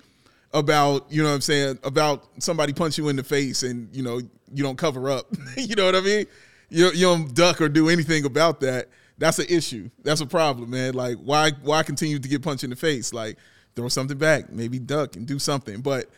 about, 0.57 1.13
you 1.13 1.23
know 1.23 1.29
what 1.29 1.35
I'm 1.35 1.41
saying, 1.43 1.79
about 1.85 2.25
somebody 2.43 2.73
punch 2.73 2.97
you 2.97 3.09
in 3.11 3.17
the 3.17 3.23
face 3.23 3.63
and, 3.63 3.95
you 3.95 4.03
know, 4.03 4.19
you 4.19 4.63
don't 4.63 4.79
cover 4.79 5.11
up. 5.11 5.27
you 5.57 5.77
know 5.77 5.85
what 5.85 5.95
I 5.95 6.01
mean? 6.01 6.27
You, 6.71 6.91
you 6.93 7.07
don't 7.07 7.35
duck 7.35 7.61
or 7.61 7.69
do 7.69 7.91
anything 7.91 8.25
about 8.25 8.61
that. 8.61 8.89
That's 9.19 9.39
an 9.39 9.47
issue. 9.51 9.91
That's 10.03 10.23
a 10.23 10.27
problem, 10.27 10.71
man. 10.71 10.95
Like, 10.95 11.17
why 11.19 11.53
why 11.63 11.83
continue 11.83 12.19
to 12.19 12.29
get 12.29 12.43
punched 12.43 12.65
in 12.65 12.71
the 12.71 12.77
face? 12.77 13.13
Like, 13.13 13.37
throw 13.75 13.89
something 13.89 14.19
back, 14.19 14.51
maybe 14.51 14.79
duck 14.79 15.17
and 15.17 15.27
do 15.27 15.39
something. 15.39 15.81
But 15.81 16.11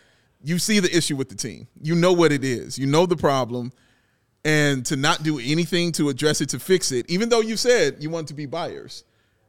you 0.42 0.59
see 0.59 0.81
the 0.81 0.96
issue 0.96 1.16
with 1.16 1.29
the 1.29 1.35
team. 1.35 1.66
You 1.83 1.94
know 1.94 2.12
what 2.12 2.33
it 2.33 2.44
is. 2.44 2.79
You 2.79 2.87
know 2.87 3.07
the 3.07 3.16
problem. 3.16 3.72
And 4.44 4.87
to 4.87 4.96
not 4.96 5.24
do 5.24 5.38
anything 5.38 5.92
to 5.92 6.09
address 6.09 6.40
it, 6.40 6.48
to 6.51 6.61
fix 6.61 6.92
it, 6.92 7.11
even 7.11 7.29
though 7.29 7.40
you 7.40 7.57
said 7.57 7.96
you 7.98 8.09
want 8.09 8.29
to 8.29 8.35
be 8.35 8.46
buyers. 8.46 9.05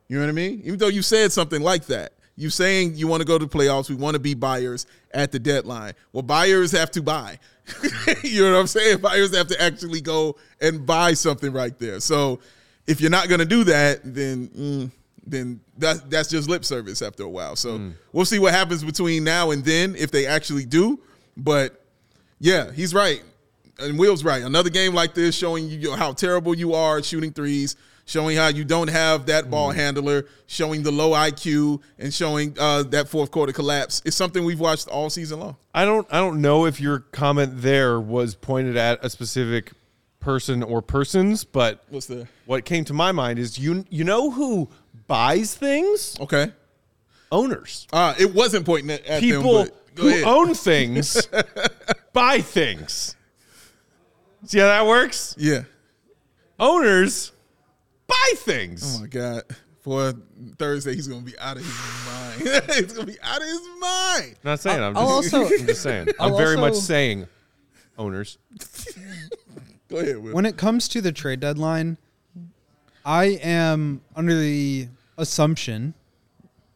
You 0.08 0.18
know 0.18 0.24
what 0.24 0.30
I 0.30 0.34
mean? 0.34 0.62
Even 0.66 0.80
though 0.80 0.88
you 0.88 1.04
said 1.04 1.32
something 1.32 1.62
like 1.62 1.86
that. 1.86 2.14
You 2.40 2.50
saying 2.50 2.96
you 2.96 3.06
want 3.06 3.20
to 3.20 3.26
go 3.26 3.38
to 3.38 3.46
the 3.46 3.52
playoffs, 3.52 3.90
we 3.90 3.96
want 3.96 4.14
to 4.14 4.20
be 4.20 4.34
buyers 4.34 4.86
at 5.12 5.34
the 5.34 5.40
deadline. 5.40 5.94
Well, 6.14 6.24
buyers 6.24 6.72
have 6.72 6.90
to 6.92 7.02
buy. 7.02 7.38
you 8.24 8.44
know 8.44 8.54
what 8.54 8.60
I'm 8.60 8.68
saying? 8.68 9.00
Buyers 9.00 9.36
have 9.36 9.50
to 9.50 9.62
actually 9.62 10.00
go 10.00 10.38
and 10.62 10.86
buy 10.86 11.16
something 11.16 11.52
right 11.52 11.78
there. 11.78 12.00
So 12.00 12.40
if 12.88 13.02
you're 13.02 13.12
not 13.12 13.28
going 13.28 13.40
to 13.40 13.46
do 13.46 13.66
that, 13.66 14.00
then 14.06 14.48
mm, 14.48 14.92
then 15.28 15.60
that, 15.80 16.10
that's 16.10 16.30
just 16.30 16.48
lip 16.48 16.64
service 16.64 17.02
after 17.02 17.24
a 17.24 17.30
while. 17.30 17.58
So 17.58 17.78
mm. 17.78 17.94
we'll 18.14 18.24
see 18.24 18.40
what 18.40 18.54
happens 18.54 18.86
between 18.86 19.26
now 19.26 19.52
and 19.52 19.62
then 19.62 19.98
if 19.98 20.10
they 20.10 20.26
actually 20.26 20.66
do. 20.66 20.98
But 21.36 21.84
yeah, 22.40 22.72
he's 22.72 22.94
right. 22.94 23.22
And 23.80 24.00
Will's 24.00 24.24
right. 24.24 24.44
Another 24.44 24.70
game 24.70 24.94
like 24.94 25.14
this 25.14 25.36
showing 25.36 25.68
you 25.70 25.92
how 25.92 26.14
terrible 26.14 26.56
you 26.56 26.74
are 26.74 27.00
at 27.00 27.06
shooting 27.06 27.34
threes, 27.34 27.76
showing 28.10 28.36
how 28.36 28.48
you 28.48 28.66
don't 28.66 28.88
have 28.88 29.28
that 29.28 29.52
ball 29.52 29.72
mm. 29.72 29.76
handler, 29.76 30.26
showing 30.48 30.82
the 30.82 30.92
low 30.92 31.12
IQ, 31.12 31.80
and 32.00 32.12
showing 32.12 32.56
uh, 32.60 32.82
that 32.84 33.08
fourth 33.08 33.30
quarter 33.30 33.54
collapse. 33.54 34.02
It's 34.04 34.16
something 34.16 34.44
we've 34.44 34.60
watched 34.60 34.88
all 34.88 35.12
season 35.12 35.40
long. 35.40 35.58
I 35.74 35.86
don't 35.86 36.08
I 36.12 36.18
don't 36.18 36.42
know 36.42 36.66
if 36.66 36.82
your 36.82 37.00
comment 37.00 37.62
there 37.62 38.00
was 38.00 38.34
pointed 38.34 38.76
at 38.76 39.06
a 39.06 39.10
specific 39.10 39.74
person 40.20 40.64
or 40.64 40.82
persons, 40.82 41.44
but 41.44 41.84
what's 41.90 42.08
the 42.08 42.28
what 42.46 42.66
came 42.66 42.84
to 42.86 42.94
my 42.94 43.12
mind 43.12 43.38
is 43.38 43.60
you 43.60 43.86
you 43.90 44.04
know 44.04 44.32
who 44.32 44.70
buys 45.08 45.54
things? 45.54 46.18
Okay. 46.20 46.52
Owners. 47.32 47.88
Uh, 47.94 48.16
it 48.20 48.34
wasn't 48.34 48.66
pointing 48.66 48.90
at, 48.90 49.06
at 49.06 49.20
people 49.20 49.66
them, 49.66 49.74
who 49.96 50.08
ahead. 50.08 50.24
own 50.24 50.56
things 50.56 51.28
buy 52.14 52.42
things. 52.42 53.16
See 54.46 54.58
how 54.58 54.66
that 54.66 54.88
works? 54.88 55.36
Yeah. 55.38 55.64
Owners 56.60 57.34
buy 58.10 58.34
things. 58.38 58.98
Oh 58.98 59.02
my 59.02 59.08
god. 59.08 59.44
For 59.82 60.14
Thursday, 60.58 60.94
he's 60.96 61.08
gonna 61.08 61.22
be 61.22 61.40
out 61.40 61.56
of 61.56 61.64
his 61.64 62.06
mind. 62.06 62.64
he's 62.76 62.92
gonna 62.92 63.08
be 63.08 63.22
out 63.22 63.38
of 63.38 63.48
his 63.48 63.62
mind. 63.80 64.36
Not 64.44 64.60
saying. 64.60 64.84
I'm 64.84 64.94
just, 64.94 65.34
also, 65.34 65.46
I'm 65.46 65.68
just 65.68 65.82
saying. 65.82 66.10
I'm 66.20 66.36
very 66.36 66.58
also, 66.58 66.62
much 66.62 66.76
saying 66.76 67.28
owners. 67.98 68.38
Go 69.88 69.98
ahead. 69.98 70.18
Will. 70.18 70.34
When 70.34 70.46
it 70.46 70.58
comes 70.58 70.90
to 70.90 71.02
the 71.02 71.12
trade 71.12 71.40
deadline, 71.40 71.98
I 73.06 73.40
am 73.42 74.02
under 74.16 74.36
the 74.36 74.88
assumption 75.18 75.94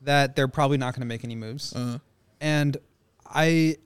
that 0.02 0.36
they're 0.36 0.48
probably 0.48 0.78
not 0.78 0.93
going 0.93 1.02
to 1.02 1.08
make 1.08 1.24
any 1.24 1.36
moves, 1.36 1.74
uh-huh. 1.76 2.00
and 2.41 2.78
I, 3.26 3.78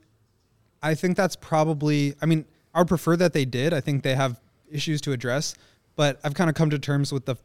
I 0.82 0.96
think 0.96 1.18
that's 1.18 1.36
probably. 1.36 2.14
I 2.22 2.26
mean, 2.28 2.46
I 2.74 2.80
would 2.80 2.88
prefer 2.88 3.16
that 3.18 3.34
they 3.34 3.46
did. 3.46 3.74
I 3.74 3.82
think 3.82 4.04
they 4.04 4.16
have 4.16 4.40
issues 4.72 5.02
to 5.02 5.12
address, 5.12 5.56
but 5.98 6.22
I've 6.24 6.34
kind 6.34 6.50
of 6.50 6.56
come 6.56 6.70
to 6.70 6.80
terms 6.80 7.12
with 7.12 7.26
the, 7.26 7.36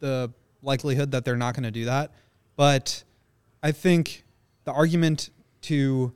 the 0.00 0.32
likelihood 0.62 1.10
that 1.10 1.26
they're 1.26 1.36
not 1.36 1.54
going 1.54 1.64
to 1.64 1.70
do 1.70 1.84
that. 1.84 2.12
But 2.56 3.04
I 3.62 3.72
think 3.72 4.24
the 4.64 4.72
argument 4.72 5.28
to 5.62 6.14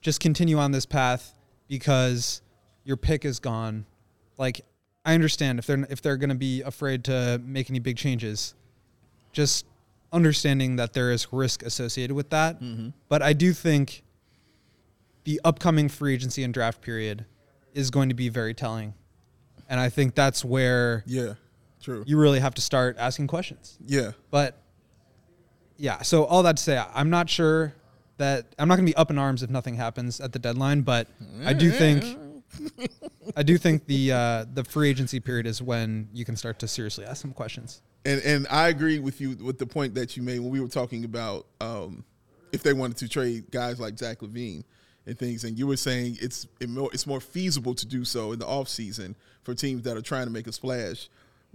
just 0.00 0.20
continue 0.20 0.56
on 0.56 0.72
this 0.72 0.86
path 0.86 1.34
because 1.68 2.40
your 2.84 2.96
pick 2.96 3.26
is 3.26 3.38
gone 3.40 3.84
like 4.38 4.62
I 5.04 5.14
understand 5.14 5.58
if 5.58 5.66
they're 5.66 5.86
if 5.88 6.02
they're 6.02 6.16
going 6.16 6.30
to 6.30 6.34
be 6.34 6.62
afraid 6.62 7.04
to 7.04 7.40
make 7.44 7.70
any 7.70 7.78
big 7.78 7.96
changes, 7.96 8.54
just 9.32 9.66
understanding 10.12 10.76
that 10.76 10.92
there 10.92 11.12
is 11.12 11.32
risk 11.32 11.62
associated 11.62 12.14
with 12.14 12.30
that. 12.30 12.60
Mm-hmm. 12.60 12.88
But 13.08 13.22
I 13.22 13.32
do 13.32 13.52
think 13.52 14.02
the 15.24 15.40
upcoming 15.44 15.88
free 15.88 16.14
agency 16.14 16.42
and 16.42 16.52
draft 16.52 16.80
period 16.80 17.24
is 17.72 17.90
going 17.90 18.08
to 18.08 18.14
be 18.14 18.28
very 18.28 18.54
telling, 18.54 18.94
and 19.68 19.80
I 19.80 19.88
think 19.88 20.14
that's 20.14 20.44
where 20.44 21.02
yeah, 21.06 21.34
true. 21.82 22.04
You 22.06 22.18
really 22.18 22.40
have 22.40 22.54
to 22.54 22.60
start 22.60 22.96
asking 22.98 23.26
questions. 23.26 23.78
Yeah, 23.86 24.12
but 24.30 24.58
yeah. 25.76 26.02
So 26.02 26.24
all 26.24 26.42
that 26.44 26.56
to 26.56 26.62
say, 26.62 26.82
I'm 26.94 27.10
not 27.10 27.28
sure 27.28 27.74
that 28.18 28.46
I'm 28.58 28.68
not 28.68 28.76
going 28.76 28.86
to 28.86 28.92
be 28.92 28.96
up 28.96 29.10
in 29.10 29.18
arms 29.18 29.42
if 29.42 29.50
nothing 29.50 29.74
happens 29.74 30.20
at 30.20 30.32
the 30.32 30.38
deadline, 30.38 30.82
but 30.82 31.08
I 31.44 31.52
do 31.52 31.70
think 31.70 32.04
I 33.36 33.42
do 33.42 33.58
think 33.58 33.86
the 33.86 34.12
uh, 34.12 34.44
the 34.52 34.64
free 34.64 34.88
agency 34.88 35.20
period 35.20 35.46
is 35.46 35.60
when 35.60 36.08
you 36.12 36.24
can 36.24 36.36
start 36.36 36.58
to 36.60 36.68
seriously 36.68 37.04
ask 37.04 37.20
some 37.20 37.32
questions. 37.32 37.82
And 38.04 38.22
and 38.22 38.46
I 38.50 38.68
agree 38.68 38.98
with 38.98 39.20
you 39.20 39.36
with 39.36 39.58
the 39.58 39.66
point 39.66 39.94
that 39.94 40.16
you 40.16 40.22
made 40.22 40.40
when 40.40 40.50
we 40.50 40.60
were 40.60 40.68
talking 40.68 41.04
about 41.04 41.46
um, 41.60 42.04
if 42.52 42.62
they 42.62 42.72
wanted 42.72 42.96
to 42.98 43.08
trade 43.08 43.50
guys 43.50 43.80
like 43.80 43.98
Zach 43.98 44.20
LaVine 44.20 44.64
and 45.06 45.18
things, 45.18 45.44
and 45.44 45.58
you 45.58 45.66
were 45.66 45.76
saying 45.76 46.18
it's 46.20 46.46
it 46.60 46.68
more, 46.68 46.90
it's 46.92 47.06
more 47.06 47.20
feasible 47.20 47.74
to 47.74 47.86
do 47.86 48.04
so 48.04 48.32
in 48.32 48.38
the 48.38 48.46
off 48.46 48.68
season 48.68 49.14
for 49.42 49.54
teams 49.54 49.82
that 49.82 49.96
are 49.96 50.02
trying 50.02 50.26
to 50.26 50.32
make 50.32 50.46
a 50.46 50.52
splash, 50.52 51.08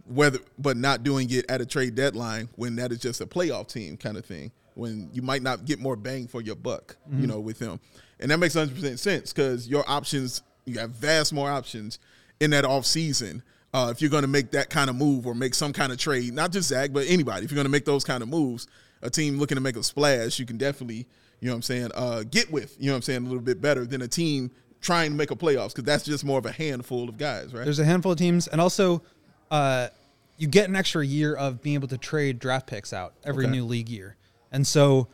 whether 0.05 0.39
but 0.57 0.77
not 0.77 1.03
doing 1.03 1.29
it 1.31 1.49
at 1.49 1.61
a 1.61 1.65
trade 1.65 1.95
deadline 1.95 2.49
when 2.55 2.75
that 2.77 2.91
is 2.91 2.99
just 2.99 3.21
a 3.21 3.25
playoff 3.25 3.67
team 3.67 3.97
kind 3.97 4.17
of 4.17 4.25
thing. 4.25 4.51
When 4.75 5.09
you 5.11 5.21
might 5.21 5.41
not 5.41 5.65
get 5.65 5.79
more 5.79 5.97
bang 5.97 6.27
for 6.27 6.41
your 6.41 6.55
buck, 6.55 6.95
mm-hmm. 7.09 7.21
you 7.21 7.27
know, 7.27 7.41
with 7.41 7.59
them, 7.59 7.79
and 8.19 8.31
that 8.31 8.37
makes 8.37 8.53
hundred 8.53 8.75
percent 8.75 8.99
sense 8.99 9.33
because 9.33 9.67
your 9.67 9.83
options 9.87 10.41
you 10.65 10.79
have 10.79 10.91
vast 10.91 11.33
more 11.33 11.49
options 11.49 11.99
in 12.39 12.51
that 12.51 12.65
off 12.65 12.85
season. 12.85 13.43
Uh, 13.73 13.89
if 13.89 14.01
you're 14.01 14.11
going 14.11 14.23
to 14.23 14.27
make 14.27 14.51
that 14.51 14.69
kind 14.69 14.89
of 14.89 14.97
move 14.97 15.25
or 15.25 15.33
make 15.33 15.53
some 15.53 15.71
kind 15.71 15.93
of 15.93 15.97
trade, 15.97 16.33
not 16.33 16.51
just 16.51 16.67
Zach, 16.67 16.91
but 16.91 17.07
anybody, 17.07 17.45
if 17.45 17.51
you're 17.51 17.55
going 17.55 17.65
to 17.65 17.71
make 17.71 17.85
those 17.85 18.03
kind 18.03 18.21
of 18.21 18.27
moves, 18.27 18.67
a 19.01 19.09
team 19.09 19.39
looking 19.39 19.55
to 19.55 19.61
make 19.61 19.77
a 19.77 19.83
splash, 19.83 20.39
you 20.39 20.45
can 20.45 20.57
definitely, 20.57 21.07
you 21.41 21.47
know 21.47 21.53
what 21.53 21.57
I'm 21.57 21.61
saying, 21.63 21.91
uh, 21.95 22.23
get 22.29 22.51
with, 22.51 22.77
you 22.79 22.87
know 22.87 22.93
what 22.93 22.97
I'm 22.97 23.01
saying, 23.01 23.25
a 23.25 23.27
little 23.27 23.41
bit 23.41 23.61
better 23.61 23.85
than 23.85 24.01
a 24.03 24.07
team 24.07 24.51
trying 24.79 25.11
to 25.11 25.17
make 25.17 25.31
a 25.31 25.35
playoffs 25.35 25.69
because 25.69 25.83
that's 25.83 26.03
just 26.03 26.23
more 26.23 26.39
of 26.39 26.45
a 26.45 26.51
handful 26.51 27.09
of 27.09 27.17
guys, 27.17 27.53
right? 27.53 27.63
There's 27.63 27.79
a 27.79 27.85
handful 27.85 28.13
of 28.13 28.17
teams, 28.17 28.47
and 28.47 28.61
also 28.61 29.01
uh, 29.49 29.89
you 30.37 30.47
get 30.47 30.69
an 30.69 30.75
extra 30.75 31.05
year 31.05 31.35
of 31.35 31.61
being 31.61 31.73
able 31.75 31.87
to 31.89 31.97
trade 31.97 32.39
draft 32.39 32.67
picks 32.67 32.93
out 32.93 33.13
every 33.23 33.45
okay. 33.45 33.51
new 33.51 33.65
league 33.65 33.89
year, 33.89 34.15
and 34.51 34.65
so 34.65 35.07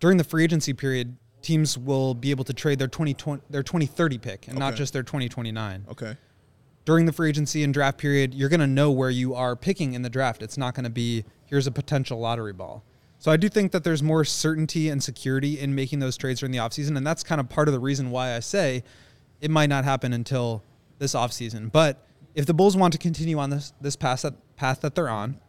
during 0.00 0.16
the 0.16 0.24
free 0.24 0.44
agency 0.44 0.72
period, 0.72 1.16
teams 1.42 1.78
will 1.78 2.14
be 2.14 2.30
able 2.30 2.44
to 2.44 2.52
trade 2.52 2.78
their 2.78 2.88
2020 2.88 3.42
their 3.50 3.62
2030 3.62 4.18
pick 4.18 4.48
and 4.48 4.56
okay. 4.56 4.60
not 4.60 4.74
just 4.74 4.92
their 4.92 5.02
2029. 5.02 5.86
Okay. 5.90 6.16
During 6.84 7.04
the 7.04 7.12
free 7.12 7.28
agency 7.28 7.64
and 7.64 7.74
draft 7.74 7.98
period, 7.98 8.32
you're 8.32 8.48
going 8.48 8.60
to 8.60 8.66
know 8.66 8.90
where 8.90 9.10
you 9.10 9.34
are 9.34 9.54
picking 9.54 9.92
in 9.92 10.00
the 10.00 10.08
draft. 10.08 10.42
It's 10.42 10.56
not 10.56 10.74
going 10.74 10.84
to 10.84 10.90
be 10.90 11.24
here's 11.44 11.66
a 11.66 11.70
potential 11.70 12.18
lottery 12.18 12.52
ball. 12.52 12.82
So 13.18 13.32
I 13.32 13.36
do 13.36 13.48
think 13.48 13.72
that 13.72 13.84
there's 13.84 14.02
more 14.02 14.24
certainty 14.24 14.88
and 14.88 15.02
security 15.02 15.58
in 15.58 15.74
making 15.74 15.98
those 15.98 16.16
trades 16.16 16.40
during 16.40 16.52
the 16.52 16.58
offseason 16.58 16.96
and 16.96 17.06
that's 17.06 17.22
kind 17.22 17.40
of 17.40 17.48
part 17.48 17.68
of 17.68 17.74
the 17.74 17.80
reason 17.80 18.10
why 18.10 18.34
I 18.34 18.40
say 18.40 18.84
it 19.40 19.50
might 19.50 19.68
not 19.68 19.84
happen 19.84 20.12
until 20.12 20.62
this 20.98 21.14
offseason. 21.14 21.70
But 21.70 22.04
if 22.34 22.46
the 22.46 22.54
Bulls 22.54 22.76
want 22.76 22.92
to 22.92 22.98
continue 22.98 23.38
on 23.38 23.50
this 23.50 23.72
this 23.80 23.96
path 23.96 24.22
that 24.22 24.34
path 24.56 24.80
that 24.80 24.94
they're 24.94 25.08
on, 25.08 25.40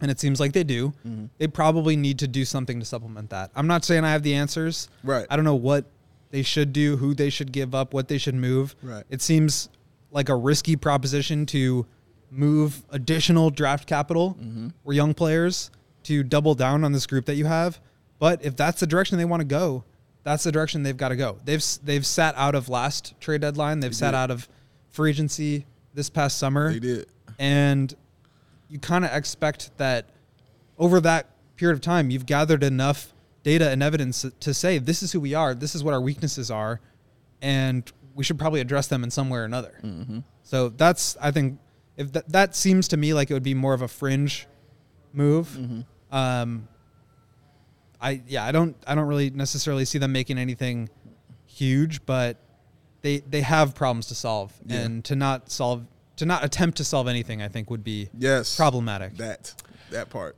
and 0.00 0.10
it 0.10 0.20
seems 0.20 0.40
like 0.40 0.52
they 0.52 0.64
do, 0.64 0.92
mm-hmm. 1.06 1.26
they 1.38 1.46
probably 1.46 1.96
need 1.96 2.18
to 2.18 2.28
do 2.28 2.44
something 2.44 2.78
to 2.80 2.86
supplement 2.86 3.30
that. 3.30 3.50
I'm 3.54 3.66
not 3.66 3.84
saying 3.84 4.04
I 4.04 4.12
have 4.12 4.22
the 4.22 4.34
answers. 4.34 4.88
Right. 5.02 5.26
I 5.30 5.36
don't 5.36 5.44
know 5.44 5.54
what 5.54 5.86
they 6.30 6.42
should 6.42 6.72
do, 6.72 6.96
who 6.96 7.14
they 7.14 7.30
should 7.30 7.52
give 7.52 7.74
up, 7.74 7.94
what 7.94 8.08
they 8.08 8.18
should 8.18 8.34
move. 8.34 8.76
Right. 8.82 9.04
It 9.08 9.22
seems 9.22 9.68
like 10.10 10.28
a 10.28 10.36
risky 10.36 10.76
proposition 10.76 11.46
to 11.46 11.86
move 12.30 12.82
additional 12.90 13.50
draft 13.50 13.86
capital 13.86 14.36
mm-hmm. 14.40 14.68
or 14.84 14.92
young 14.92 15.14
players 15.14 15.70
to 16.06 16.22
double 16.22 16.54
down 16.54 16.84
on 16.84 16.92
this 16.92 17.06
group 17.06 17.26
that 17.26 17.34
you 17.34 17.46
have. 17.46 17.80
But 18.18 18.44
if 18.44 18.56
that's 18.56 18.80
the 18.80 18.86
direction 18.86 19.18
they 19.18 19.24
want 19.24 19.40
to 19.40 19.46
go, 19.46 19.84
that's 20.22 20.44
the 20.44 20.52
direction 20.52 20.82
they've 20.82 20.96
got 20.96 21.10
to 21.10 21.16
go. 21.16 21.38
They've 21.44 21.64
they've 21.84 22.06
sat 22.06 22.34
out 22.36 22.54
of 22.54 22.68
last 22.68 23.14
trade 23.20 23.42
deadline. 23.42 23.80
They've 23.80 23.90
they 23.90 23.96
sat 23.96 24.12
did. 24.12 24.16
out 24.16 24.30
of 24.30 24.48
free 24.90 25.10
agency 25.10 25.66
this 25.94 26.10
past 26.10 26.38
summer. 26.38 26.72
They 26.72 26.80
did. 26.80 27.06
And 27.38 27.94
you 28.68 28.78
kind 28.78 29.04
of 29.04 29.12
expect 29.12 29.76
that 29.78 30.06
over 30.78 31.00
that 31.00 31.28
period 31.56 31.74
of 31.74 31.80
time, 31.80 32.10
you've 32.10 32.26
gathered 32.26 32.62
enough 32.62 33.12
data 33.42 33.70
and 33.70 33.82
evidence 33.82 34.26
to 34.40 34.54
say 34.54 34.78
this 34.78 35.02
is 35.02 35.12
who 35.12 35.20
we 35.20 35.34
are, 35.34 35.54
this 35.54 35.74
is 35.74 35.84
what 35.84 35.94
our 35.94 36.00
weaknesses 36.00 36.50
are, 36.50 36.80
and 37.40 37.90
we 38.14 38.24
should 38.24 38.38
probably 38.38 38.60
address 38.60 38.88
them 38.88 39.04
in 39.04 39.10
some 39.10 39.30
way 39.30 39.38
or 39.38 39.44
another. 39.44 39.78
Mm-hmm. 39.82 40.20
So 40.42 40.70
that's 40.70 41.16
I 41.20 41.30
think 41.30 41.58
if 41.96 42.12
that 42.12 42.28
that 42.30 42.56
seems 42.56 42.88
to 42.88 42.96
me 42.96 43.14
like 43.14 43.30
it 43.30 43.34
would 43.34 43.42
be 43.42 43.54
more 43.54 43.74
of 43.74 43.82
a 43.82 43.88
fringe 43.88 44.46
move. 45.12 45.48
Mm-hmm. 45.48 45.80
Um, 46.10 46.68
I 48.00 48.22
yeah 48.26 48.44
I 48.44 48.52
don't 48.52 48.76
I 48.86 48.94
don't 48.94 49.06
really 49.06 49.30
necessarily 49.30 49.84
see 49.84 49.98
them 49.98 50.12
making 50.12 50.38
anything 50.38 50.88
huge, 51.46 52.04
but 52.06 52.38
they 53.02 53.18
they 53.18 53.40
have 53.40 53.74
problems 53.74 54.06
to 54.08 54.14
solve, 54.14 54.52
yeah. 54.66 54.80
and 54.80 55.04
to 55.04 55.16
not 55.16 55.50
solve 55.50 55.86
to 56.16 56.26
not 56.26 56.44
attempt 56.44 56.78
to 56.78 56.84
solve 56.84 57.08
anything, 57.08 57.42
I 57.42 57.48
think 57.48 57.70
would 57.70 57.84
be 57.84 58.08
yes 58.16 58.56
problematic. 58.56 59.16
That 59.16 59.54
that 59.90 60.10
part. 60.10 60.36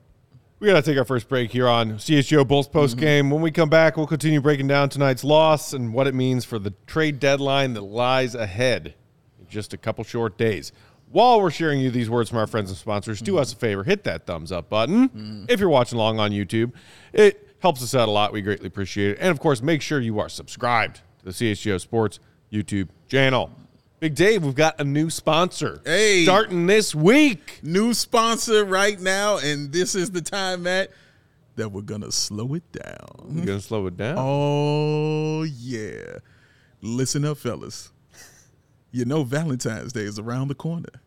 We 0.61 0.67
got 0.67 0.75
to 0.75 0.83
take 0.83 0.99
our 0.99 1.05
first 1.05 1.29
break 1.29 1.53
here 1.53 1.69
on 1.69 1.93
CHGO 1.99 2.47
Bulls 2.47 2.67
post 2.67 2.97
game. 2.97 3.27
Mm-hmm. 3.27 3.33
When 3.33 3.43
we 3.43 3.53
come 3.53 3.69
back, 3.69 3.97
we'll 3.97 4.09
continue 4.09 4.41
breaking 4.41 4.67
down 4.67 4.89
tonight's 4.89 5.23
loss 5.23 5.73
and 5.73 5.95
what 5.95 6.09
it 6.09 6.17
means 6.17 6.45
for 6.45 6.59
the 6.59 6.75
trade 6.89 7.21
deadline 7.21 7.75
that 7.75 7.83
lies 7.83 8.35
ahead 8.35 8.95
in 9.39 9.47
just 9.47 9.73
a 9.73 9.77
couple 9.77 10.03
short 10.03 10.37
days. 10.37 10.73
While 11.11 11.41
we're 11.41 11.51
sharing 11.51 11.81
you 11.81 11.91
these 11.91 12.11
words 12.11 12.29
from 12.29 12.39
our 12.39 12.47
friends 12.47 12.71
and 12.71 12.79
sponsors, 12.79 13.21
do 13.21 13.39
us 13.39 13.53
a 13.53 13.57
favor, 13.57 13.83
hit 13.85 14.05
that 14.05 14.27
thumbs 14.27 14.53
up 14.53 14.69
button. 14.69 15.09
Mm-hmm. 15.09 15.45
If 15.49 15.59
you're 15.61 15.69
watching 15.69 15.99
along 15.99 16.21
on 16.21 16.33
YouTube, 16.33 16.73
it 17.13 17.49
Helps 17.61 17.83
us 17.83 17.95
out 17.95 18.09
a 18.09 18.11
lot. 18.11 18.33
We 18.33 18.41
greatly 18.41 18.69
appreciate 18.69 19.13
it. 19.13 19.19
And 19.21 19.31
of 19.31 19.41
course, 19.41 19.63
make 19.63 19.83
sure 19.83 19.99
you 19.99 20.21
are 20.21 20.29
subscribed 20.29 21.01
to 21.19 21.25
the 21.25 21.31
CHGO 21.33 21.81
Sports 21.81 22.21
YouTube 22.53 22.89
channel. 23.09 23.51
Big 23.99 24.15
Dave, 24.15 24.45
we've 24.45 24.55
got 24.55 24.81
a 24.81 24.85
new 24.85 25.11
sponsor. 25.11 25.81
Hey. 25.85 26.23
Starting 26.23 26.67
this 26.69 26.95
week. 26.95 27.59
New 27.65 27.95
sponsor 27.95 28.65
right 28.65 29.01
now, 29.01 29.39
and 29.39 29.73
this 29.73 29.97
is 29.97 30.13
the 30.13 30.21
time, 30.21 30.63
Matt, 30.63 30.91
that 31.57 31.71
we're 31.71 31.83
gonna 31.83 32.13
slow 32.13 32.55
it 32.55 32.71
down. 32.71 33.09
We're 33.25 33.45
going 33.45 33.59
to 33.59 33.65
slow 33.65 33.87
it 33.89 33.97
down. 33.97 34.15
Oh 34.17 35.43
yeah. 35.43 36.19
Listen 36.81 37.25
up, 37.25 37.39
fellas. 37.39 37.91
You 38.91 39.05
know 39.05 39.23
Valentine's 39.25 39.93
Day 39.93 40.03
is 40.03 40.19
around 40.19 40.49
the 40.49 40.55
corner. 40.55 41.03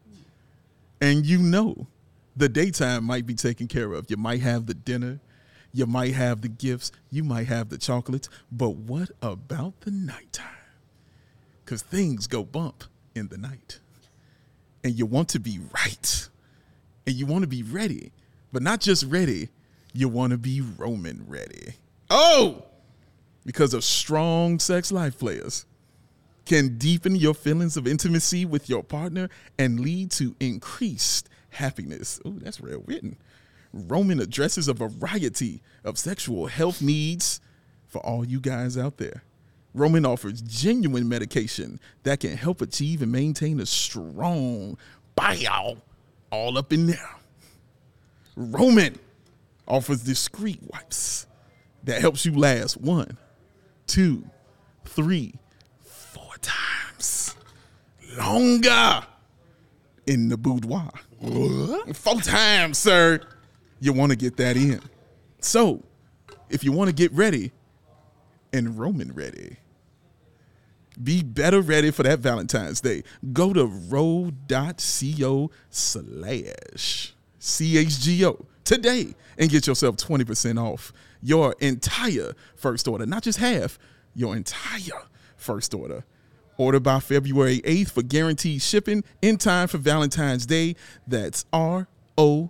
And 1.00 1.26
you 1.26 1.40
know 1.40 1.88
the 2.36 2.48
daytime 2.48 3.04
might 3.04 3.26
be 3.26 3.34
taken 3.34 3.68
care 3.68 3.92
of. 3.94 4.06
You 4.10 4.18
might 4.18 4.42
have 4.42 4.68
the 4.68 4.74
dinner, 4.74 5.20
you 5.74 5.86
might 5.86 6.14
have 6.14 6.42
the 6.42 6.48
gifts, 6.48 6.92
you 7.10 7.24
might 7.24 7.48
have 7.48 7.70
the 7.70 7.78
chocolates, 7.78 8.30
but 8.52 8.76
what 8.76 9.10
about 9.22 9.82
the 9.82 9.92
nighttime? 9.92 10.46
Because 11.66 11.82
things 11.82 12.28
go 12.28 12.44
bump 12.44 12.84
in 13.16 13.30
the 13.30 13.38
night. 13.38 13.80
And 14.84 14.98
you 14.98 15.06
want 15.06 15.30
to 15.30 15.40
be 15.40 15.60
right. 15.74 16.30
And 17.06 17.16
you 17.16 17.26
want 17.26 17.44
to 17.44 17.48
be 17.48 17.64
ready. 17.64 18.12
But 18.52 18.64
not 18.64 18.82
just 18.82 19.06
ready, 19.06 19.50
you 19.94 20.10
want 20.10 20.32
to 20.32 20.38
be 20.38 20.62
Roman 20.62 21.26
ready. 21.28 21.74
Oh! 22.10 22.66
Because 23.46 23.74
of 23.74 23.84
strong 23.84 24.60
sex 24.60 24.92
life 24.92 25.18
players 25.18 25.66
can 26.46 26.78
deepen 26.78 27.16
your 27.16 27.34
feelings 27.34 27.78
of 27.78 27.88
intimacy 27.88 28.46
with 28.46 28.70
your 28.70 28.84
partner 28.84 29.30
and 29.58 29.80
lead 29.80 30.12
to 30.12 30.36
increased 30.40 31.30
happiness. 31.50 32.20
Oh, 32.26 32.36
that's 32.38 32.62
real 32.62 32.84
written. 32.86 33.18
Roman 33.74 34.20
addresses 34.20 34.68
a 34.68 34.74
variety 34.74 35.62
of 35.84 35.98
sexual 35.98 36.48
health 36.48 36.82
needs 36.82 37.40
for 37.88 38.00
all 38.06 38.26
you 38.26 38.40
guys 38.40 38.78
out 38.78 38.98
there. 38.98 39.24
Roman 39.74 40.06
offers 40.06 40.42
genuine 40.42 41.08
medication 41.08 41.80
that 42.04 42.20
can 42.20 42.36
help 42.36 42.62
achieve 42.62 43.02
and 43.02 43.12
maintain 43.12 43.60
a 43.60 43.66
strong 43.66 44.78
bow 45.16 45.78
all 46.30 46.58
up 46.58 46.74
in 46.74 46.88
there. 46.88 47.16
Roman 48.36 48.98
offers 49.68 50.04
discreet 50.04 50.60
wipes 50.74 51.28
that 51.84 52.02
helps 52.02 52.26
you 52.26 52.34
last 52.34 52.78
one, 52.78 53.18
two, 53.88 54.26
three, 54.86 55.34
times 56.42 57.36
longer 58.18 59.06
in 60.08 60.30
the 60.30 60.38
boudoir. 60.38 60.92
Four 61.94 62.22
times, 62.22 62.78
sir. 62.78 63.22
You 63.80 63.94
want 63.94 64.12
to 64.12 64.18
get 64.18 64.38
that 64.38 64.58
in. 64.58 64.82
So, 65.40 65.84
if 66.50 66.64
you 66.64 66.72
want 66.72 66.90
to 66.90 66.96
get 66.96 67.12
ready 67.14 67.52
and 68.54 68.78
Roman 68.78 69.14
ready, 69.14 69.58
be 71.02 71.24
better 71.24 71.62
ready 71.62 71.90
for 71.92 72.04
that 72.04 72.20
Valentine's 72.20 72.82
Day. 72.82 73.04
Go 73.34 73.54
to 73.54 73.66
ro.co 73.66 75.52
slash 75.70 77.14
CHGO 77.40 78.46
today 78.64 79.16
and 79.38 79.50
get 79.50 79.66
yourself 79.66 79.98
20% 79.98 80.62
off 80.62 80.94
your 81.22 81.56
entire 81.60 82.34
first 82.56 82.88
order, 82.88 83.06
not 83.06 83.24
just 83.24 83.40
half, 83.40 83.80
your 84.14 84.36
entire 84.36 85.04
first 85.38 85.74
order. 85.74 86.04
Order 86.62 86.80
by 86.80 87.00
February 87.00 87.58
8th 87.62 87.90
for 87.90 88.04
guaranteed 88.04 88.62
shipping 88.62 89.04
in 89.24 89.38
time 89.38 89.68
for 89.68 89.80
Valentine's 89.80 90.46
Day. 90.46 90.76
That's 91.08 91.44
ro.co 91.52 92.46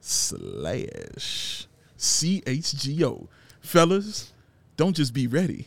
slash 0.00 1.66
CHGO. 1.98 3.26
Fellas, 3.60 4.32
don't 4.76 4.94
just 4.94 5.12
be 5.12 5.26
ready, 5.26 5.66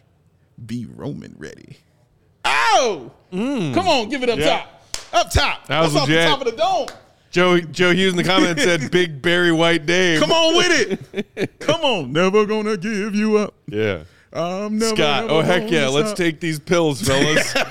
be 0.66 0.86
Roman 0.86 1.36
ready. 1.38 1.80
Oh! 2.46 3.12
Mm. 3.34 3.74
Come 3.74 3.90
on, 3.90 4.08
give 4.08 4.24
it 4.24 4.30
up 4.30 4.40
Yeah. 4.40 4.60
top. 4.60 4.70
Up 5.12 5.30
top. 5.30 5.68
That 5.68 5.82
was 5.82 5.92
That's 5.94 6.04
off 6.04 6.08
the 6.08 6.24
top 6.24 6.40
of 6.40 6.46
the 6.46 6.58
dome. 6.58 6.88
Joe 7.32 7.60
Joe 7.60 7.92
Hughes 7.92 8.14
in 8.14 8.18
the 8.18 8.24
comments 8.24 8.64
said 8.64 8.90
Big 8.92 9.22
Barry 9.22 9.52
White 9.52 9.86
Dave. 9.86 10.22
Come 10.22 10.32
on 10.32 10.56
with 10.56 11.02
it. 11.36 11.60
Come 11.60 11.82
on. 11.82 12.14
Never 12.14 12.46
gonna 12.46 12.78
give 12.78 13.14
you 13.14 13.36
up. 13.40 13.56
Yeah. 13.68 14.04
Never 14.34 14.80
Scott, 14.96 15.24
never 15.28 15.34
oh 15.34 15.41
heck 15.41 15.69
yeah, 15.69 15.88
let's 15.88 16.13
take 16.13 16.39
these 16.39 16.60
pills, 16.60 17.02
fellas. 17.02 17.54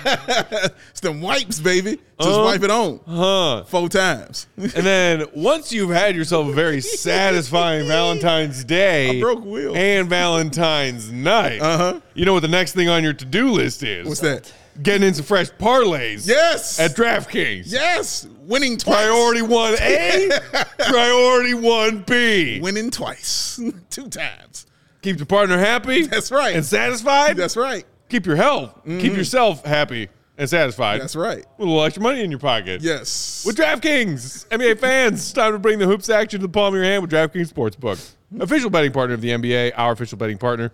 It's 0.91 1.01
them 1.01 1.21
wipes, 1.21 1.59
baby. 1.61 1.99
Just 2.21 2.39
Uh, 2.39 2.43
wipe 2.45 2.63
it 2.63 2.71
on. 2.71 3.01
huh. 3.09 3.65
Four 3.65 3.89
times. 3.89 4.47
And 4.57 4.71
then 4.71 5.25
once 5.35 5.73
you've 5.73 5.91
had 5.91 6.15
yourself 6.15 6.49
a 6.49 6.53
very 6.53 6.81
satisfying 7.17 7.87
Valentine's 7.89 8.63
Day 8.65 9.19
I 9.19 9.21
broke 9.21 9.45
wheel. 9.45 9.75
and 9.77 10.09
Valentine's 10.09 11.11
night, 11.11 11.61
Uh-huh. 11.61 12.01
you 12.15 12.25
know 12.25 12.35
what 12.35 12.43
the 12.43 12.49
next 12.49 12.75
thing 12.75 12.89
on 12.89 13.03
your 13.03 13.13
to-do 13.13 13.51
list 13.51 13.83
is? 13.83 14.07
What's 14.07 14.21
that? 14.21 14.53
Getting 14.83 15.07
in 15.09 15.15
some 15.15 15.25
fresh 15.27 15.51
parlays 15.51 16.27
Yes. 16.29 16.79
at 16.79 16.93
DraftKings. 16.97 17.65
yes. 17.67 18.27
Winning 18.45 18.77
twice. 18.79 18.97
Priority 18.97 19.41
1A, 19.43 20.67
priority 20.89 21.55
1B. 21.55 22.61
Winning 22.63 22.91
twice. 22.91 23.61
Two 23.91 24.09
times. 24.09 24.67
Keep 25.03 25.19
your 25.19 25.27
partner 25.27 25.59
happy 25.59 26.03
That's 26.07 26.31
right. 26.31 26.55
and 26.55 26.65
satisfied. 26.65 27.37
That's 27.37 27.57
right. 27.57 27.85
Keep 28.09 28.27
your 28.27 28.37
health, 28.37 28.75
keep 28.85 28.93
mm-hmm. 28.93 29.17
yourself 29.17 29.65
happy 29.65 30.09
and 30.37 30.49
satisfied. 30.49 31.01
That's 31.01 31.17
right. 31.17 31.45
With 31.57 31.67
a 31.67 31.71
little 31.71 31.83
extra 31.83 32.03
money 32.03 32.23
in 32.23 32.31
your 32.31 32.41
pocket. 32.41 32.83
Yes. 32.83 33.45
With 33.47 33.57
DraftKings, 33.57 34.47
NBA 34.49 34.79
fans, 34.79 35.21
it's 35.21 35.33
time 35.33 35.53
to 35.53 35.59
bring 35.59 35.79
the 35.79 35.87
hoops 35.87 36.09
action 36.09 36.41
to 36.41 36.47
the 36.47 36.53
palm 36.53 36.75
of 36.75 36.75
your 36.75 36.85
hand 36.85 37.03
with 37.03 37.11
DraftKings 37.11 37.53
Sportsbook, 37.53 37.97
mm-hmm. 37.97 38.43
official 38.43 38.71
betting 38.71 38.93
partner 38.93 39.15
of 39.15 39.21
the 39.21 39.31
NBA, 39.31 39.73
our 39.77 39.93
official 39.93 40.19
betting 40.19 40.39
partner 40.39 40.73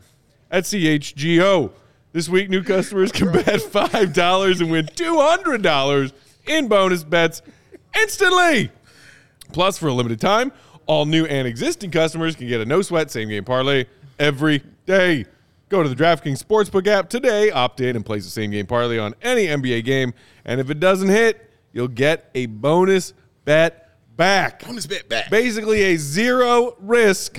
at 0.50 0.64
CHGO. 0.64 1.70
This 2.12 2.28
week, 2.28 2.48
new 2.48 2.62
customers 2.62 3.12
can 3.12 3.30
bet 3.32 3.60
five 3.62 4.12
dollars 4.14 4.60
and 4.60 4.70
win 4.70 4.88
two 4.94 5.18
hundred 5.20 5.62
dollars 5.62 6.12
in 6.46 6.66
bonus 6.66 7.04
bets 7.04 7.42
instantly. 8.00 8.70
Plus, 9.52 9.78
for 9.78 9.88
a 9.88 9.92
limited 9.92 10.20
time, 10.20 10.50
all 10.86 11.04
new 11.04 11.26
and 11.26 11.46
existing 11.46 11.90
customers 11.90 12.34
can 12.34 12.48
get 12.48 12.60
a 12.60 12.64
no 12.64 12.82
sweat 12.82 13.10
same 13.10 13.28
game 13.28 13.44
parlay 13.44 13.84
every 14.18 14.62
day. 14.86 15.24
Go 15.68 15.82
to 15.82 15.88
the 15.88 15.94
DraftKings 15.94 16.42
Sportsbook 16.42 16.86
app 16.86 17.10
today, 17.10 17.50
opt 17.50 17.80
in, 17.80 17.94
and 17.94 18.04
place 18.04 18.24
the 18.24 18.30
same 18.30 18.50
game 18.50 18.66
parlay 18.66 18.98
on 18.98 19.14
any 19.20 19.46
NBA 19.46 19.84
game. 19.84 20.14
And 20.44 20.60
if 20.60 20.70
it 20.70 20.80
doesn't 20.80 21.08
hit, 21.08 21.50
you'll 21.72 21.88
get 21.88 22.30
a 22.34 22.46
bonus 22.46 23.12
bet 23.44 23.90
back. 24.16 24.64
Bonus 24.64 24.86
bet 24.86 25.08
back. 25.08 25.30
Basically, 25.30 25.82
a 25.82 25.96
zero 25.96 26.74
risk 26.80 27.38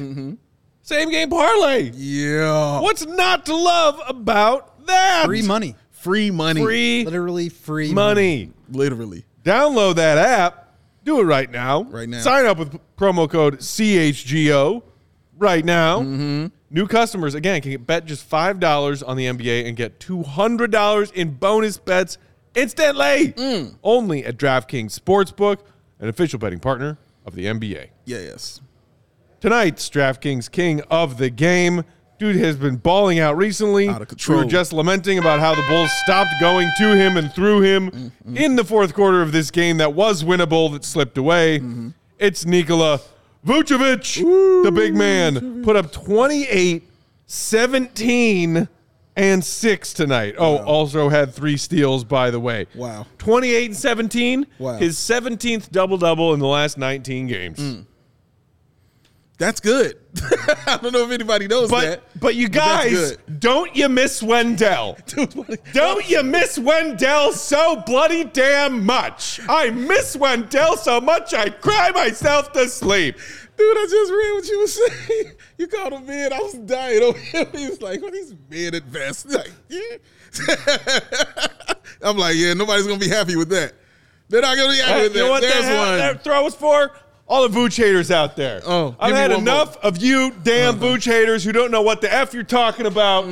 same 0.90 1.12
game 1.12 1.30
parlay. 1.30 1.92
Yeah. 1.94 2.80
What's 2.80 3.06
not 3.06 3.46
to 3.46 3.56
love 3.56 4.02
about 4.08 4.88
that? 4.88 5.26
Free 5.26 5.44
money. 5.44 5.76
Free 5.92 6.32
money. 6.32 6.62
Free 6.62 7.06
Literally 7.06 7.50
free 7.50 7.94
money. 7.94 8.52
Literally. 8.70 9.26
Download 9.44 9.96
that 9.96 10.18
app. 10.18 10.76
Do 11.04 11.20
it 11.20 11.24
right 11.24 11.50
now. 11.50 11.84
Right 11.84 12.10
now. 12.10 12.22
Sign 12.22 12.46
up 12.46 12.58
with 12.58 12.80
promo 12.98 13.30
code 13.30 13.60
CHGO 13.60 14.82
right 15.38 15.64
now. 15.64 16.00
Mm-hmm. 16.00 16.48
New 16.72 16.88
customers, 16.88 17.34
again, 17.34 17.62
can 17.62 17.82
bet 17.84 18.06
just 18.06 18.30
$5 18.30 19.08
on 19.08 19.18
the 19.18 19.26
NBA 19.26 19.68
and 19.68 19.76
get 19.76 20.00
$200 20.00 21.14
in 21.14 21.32
bonus 21.32 21.78
bets 21.78 22.18
instantly. 22.56 23.34
Mm. 23.34 23.76
Only 23.84 24.24
at 24.26 24.38
DraftKings 24.38 24.98
Sportsbook, 25.00 25.60
an 26.00 26.10
official 26.10 26.38
betting 26.40 26.60
partner 26.60 26.98
of 27.26 27.36
the 27.36 27.46
NBA. 27.46 27.88
Yes. 28.06 28.62
Tonight's 29.42 29.90
DraftKings 29.90 30.52
King 30.52 30.82
of 30.92 31.18
the 31.18 31.30
Game. 31.30 31.84
Dude 32.20 32.36
has 32.36 32.58
been 32.58 32.76
balling 32.76 33.18
out 33.20 33.38
recently. 33.38 33.88
Out 33.88 34.02
of 34.02 34.10
control. 34.10 34.40
We 34.40 34.44
were 34.44 34.50
just 34.52 34.74
lamenting 34.74 35.18
about 35.18 35.40
how 35.40 35.56
the 35.56 35.64
Bulls 35.70 35.90
stopped 36.04 36.34
going 36.42 36.70
to 36.80 36.96
him 36.96 37.16
and 37.18 37.32
through 37.34 37.62
him 37.62 37.90
Mm-hmm. 37.92 38.38
in 38.38 38.56
the 38.58 38.64
fourth 38.66 38.94
quarter 38.94 39.22
of 39.22 39.32
this 39.32 39.50
game 39.50 39.78
that 39.78 39.94
was 39.94 40.24
winnable 40.24 40.72
that 40.74 40.84
slipped 40.84 41.18
away. 41.18 41.60
Mm-hmm. 41.60 41.90
It's 42.20 42.46
Nikola 42.46 43.00
Vucevic, 43.46 44.64
the 44.64 44.72
big 44.72 44.96
man, 44.96 45.64
put 45.64 45.76
up 45.76 45.92
28, 45.92 46.84
17, 47.26 48.68
and 49.16 49.44
6 49.44 49.94
tonight. 49.94 50.36
Oh, 50.38 50.58
also 50.58 51.10
had 51.10 51.34
three 51.34 51.58
steals, 51.58 52.04
by 52.04 52.32
the 52.32 52.40
way. 52.40 52.68
Wow. 52.76 53.06
28 53.18 53.66
and 53.66 53.78
17, 53.78 54.48
Wow. 54.60 54.78
his 54.78 54.98
17th 54.98 55.72
double 55.72 55.98
double 55.98 56.34
in 56.34 56.40
the 56.40 56.48
last 56.48 56.78
19 56.78 57.28
games. 57.28 57.60
Mm. 57.60 57.86
That's 59.40 59.60
good. 59.62 59.98
I 60.68 60.78
don't 60.82 60.92
know 60.92 61.06
if 61.06 61.12
anybody 61.12 61.48
knows 61.48 61.70
But 61.72 61.82
that. 61.82 62.20
but 62.20 62.36
you 62.36 62.50
guys, 62.50 62.92
good. 63.16 63.40
don't 63.40 63.74
you 63.76 63.88
miss 63.90 64.22
Wendell? 64.22 64.98
Don't 65.74 66.10
you 66.10 66.22
miss 66.24 66.60
Wendell 66.60 67.32
so 67.32 67.78
bloody 67.86 68.26
damn 68.26 68.86
much? 68.86 69.40
I 69.48 69.70
miss 69.70 70.16
Wendell 70.18 70.76
so 70.78 71.00
much 71.00 71.34
I 71.34 71.50
cry 71.50 71.92
myself 71.92 72.52
to 72.52 72.68
sleep. 72.68 73.16
Dude, 73.58 73.78
I 73.78 73.88
just 73.90 74.12
read 74.12 74.34
what 74.34 74.48
you 74.48 74.60
were 74.60 74.68
saying. 75.08 75.32
You 75.58 75.68
called 75.68 75.94
him 75.94 76.06
man. 76.06 76.34
I 76.34 76.40
was 76.40 76.54
dying 76.56 77.02
over 77.02 77.18
him. 77.18 77.48
He 77.54 77.70
was 77.70 77.82
like, 77.82 78.02
"What 78.02 78.14
these 78.14 78.34
men 78.50 78.74
at 78.76 78.90
best?" 78.92 79.30
Like, 79.30 79.52
yeah. 79.68 79.98
I'm 82.02 82.18
like, 82.18 82.36
yeah, 82.38 82.54
nobody's 82.54 82.88
gonna 82.88 83.00
be 83.00 83.10
happy 83.10 83.36
with 83.36 83.50
that. 83.50 83.74
They're 84.30 84.42
not 84.42 84.56
gonna 84.56 84.72
be 84.74 84.78
happy 84.80 85.02
with 85.04 85.16
you 85.16 85.20
know 85.22 85.26
that. 85.26 85.32
what 85.32 85.42
There's 85.42 85.66
that, 85.66 85.78
one. 85.90 85.98
that 85.98 86.24
throw 86.24 86.44
was 86.44 86.56
for? 86.56 86.92
All 87.30 87.48
the 87.48 87.56
Vooch 87.56 87.78
haters 87.78 88.12
out 88.12 88.36
there. 88.36 88.62
Oh, 88.66 88.96
I've 89.00 89.16
had 89.16 89.32
one 89.32 89.42
enough 89.42 89.78
of 89.78 89.98
you 89.98 90.32
damn 90.44 90.80
Vooch 90.80 91.06
haters 91.06 91.44
who 91.44 91.52
don't 91.52 91.72
know 91.72 91.84
what 91.84 92.02
the 92.02 92.12
f 92.12 92.34
you're 92.34 92.44
talking 92.44 92.86
about. 92.88 93.26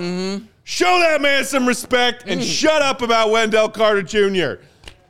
Show 0.63 0.99
that 0.99 1.21
man 1.21 1.43
some 1.45 1.67
respect 1.67 2.23
and 2.27 2.43
shut 2.43 2.81
up 2.81 3.01
about 3.01 3.31
Wendell 3.31 3.69
Carter 3.69 4.03
Jr. 4.03 4.61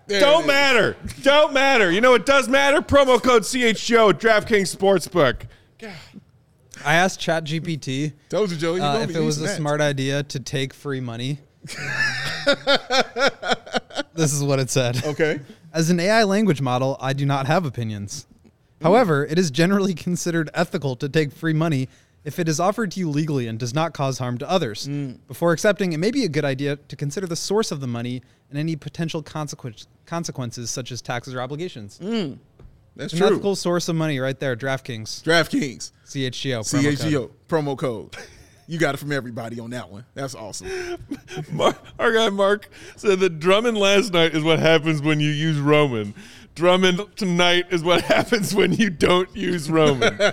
There 0.07 0.21
Don't 0.21 0.47
matter. 0.47 0.95
Don't 1.21 1.51
matter. 1.51 1.91
You 1.91 1.99
know 1.99 2.11
what 2.11 2.25
does 2.25 2.47
matter? 2.47 2.81
Promo 2.81 3.21
code 3.21 3.43
CHGO 3.43 4.11
at 4.11 4.19
DraftKings 4.19 4.73
Sportsbook. 4.73 5.41
I 6.85 6.93
asked 6.93 7.19
ChatGPT 7.19 8.13
Told 8.29 8.51
you, 8.51 8.57
Joe. 8.57 8.75
You 8.75 8.83
uh, 8.83 8.99
if 8.99 9.09
be 9.09 9.15
it 9.15 9.19
was 9.19 9.39
a 9.39 9.45
that. 9.45 9.57
smart 9.57 9.81
idea 9.81 10.23
to 10.23 10.39
take 10.39 10.73
free 10.73 10.99
money. 11.01 11.39
this 14.13 14.31
is 14.31 14.43
what 14.43 14.59
it 14.59 14.69
said. 14.69 15.03
Okay. 15.03 15.39
As 15.73 15.89
an 15.89 15.99
AI 15.99 16.23
language 16.23 16.61
model, 16.61 16.95
I 17.01 17.13
do 17.13 17.25
not 17.25 17.47
have 17.47 17.65
opinions. 17.65 18.27
Mm. 18.79 18.83
However, 18.83 19.25
it 19.25 19.37
is 19.39 19.51
generally 19.51 19.93
considered 20.07 20.49
ethical 20.53 20.95
to 20.97 21.09
take 21.09 21.31
free 21.31 21.53
money 21.53 21.87
if 22.23 22.39
it 22.39 22.49
is 22.49 22.59
offered 22.59 22.91
to 22.91 22.99
you 22.99 23.09
legally 23.09 23.47
and 23.47 23.57
does 23.57 23.73
not 23.73 23.93
cause 23.93 24.17
harm 24.19 24.37
to 24.39 24.49
others. 24.49 24.87
Mm. 24.87 25.19
Before 25.27 25.53
accepting, 25.53 25.93
it 25.93 25.97
may 25.97 26.11
be 26.11 26.25
a 26.25 26.29
good 26.29 26.43
idea 26.45 26.75
to 26.75 26.95
consider 26.95 27.25
the 27.27 27.35
source 27.37 27.71
of 27.71 27.79
the 27.79 27.87
money 27.87 28.21
and 28.49 28.59
any 28.59 28.75
potential 28.75 29.21
consequence, 29.21 29.87
consequences 30.05 30.69
such 30.69 30.91
as 30.91 31.01
taxes 31.01 31.33
or 31.33 31.41
obligations. 31.41 31.99
Mm. 32.03 32.37
That's 32.97 33.13
An 33.13 33.19
true. 33.19 33.27
ethical 33.27 33.55
source 33.55 33.87
of 33.89 33.95
money 33.95 34.19
right 34.19 34.37
there, 34.39 34.55
DraftKings, 34.55 35.21
DraftKings. 35.23 35.91
CHGO. 36.05 36.59
promo 36.63 36.81
code. 36.81 36.97
CHGO. 36.97 37.29
Promo 37.47 37.77
code. 37.77 38.17
You 38.69 38.77
got 38.79 38.95
it 38.95 38.97
from 38.97 39.11
everybody 39.13 39.59
on 39.61 39.69
that 39.69 39.89
one. 39.89 40.03
That's 40.13 40.35
awesome. 40.35 40.67
Mar- 41.51 41.77
our 41.99 42.11
guy 42.11 42.29
Mark 42.29 42.67
said 42.97 43.19
that 43.21 43.39
Drummond 43.39 43.77
last 43.77 44.11
night 44.11 44.33
is 44.35 44.43
what 44.43 44.59
happens 44.59 45.01
when 45.01 45.19
you 45.21 45.29
use 45.29 45.57
Roman. 45.59 46.13
Drummond 46.57 47.01
tonight 47.15 47.65
is 47.69 47.83
what 47.83 48.01
happens 48.05 48.55
when 48.55 48.73
you 48.73 48.89
don't 48.89 49.29
use 49.35 49.69
Roman. 49.69 50.17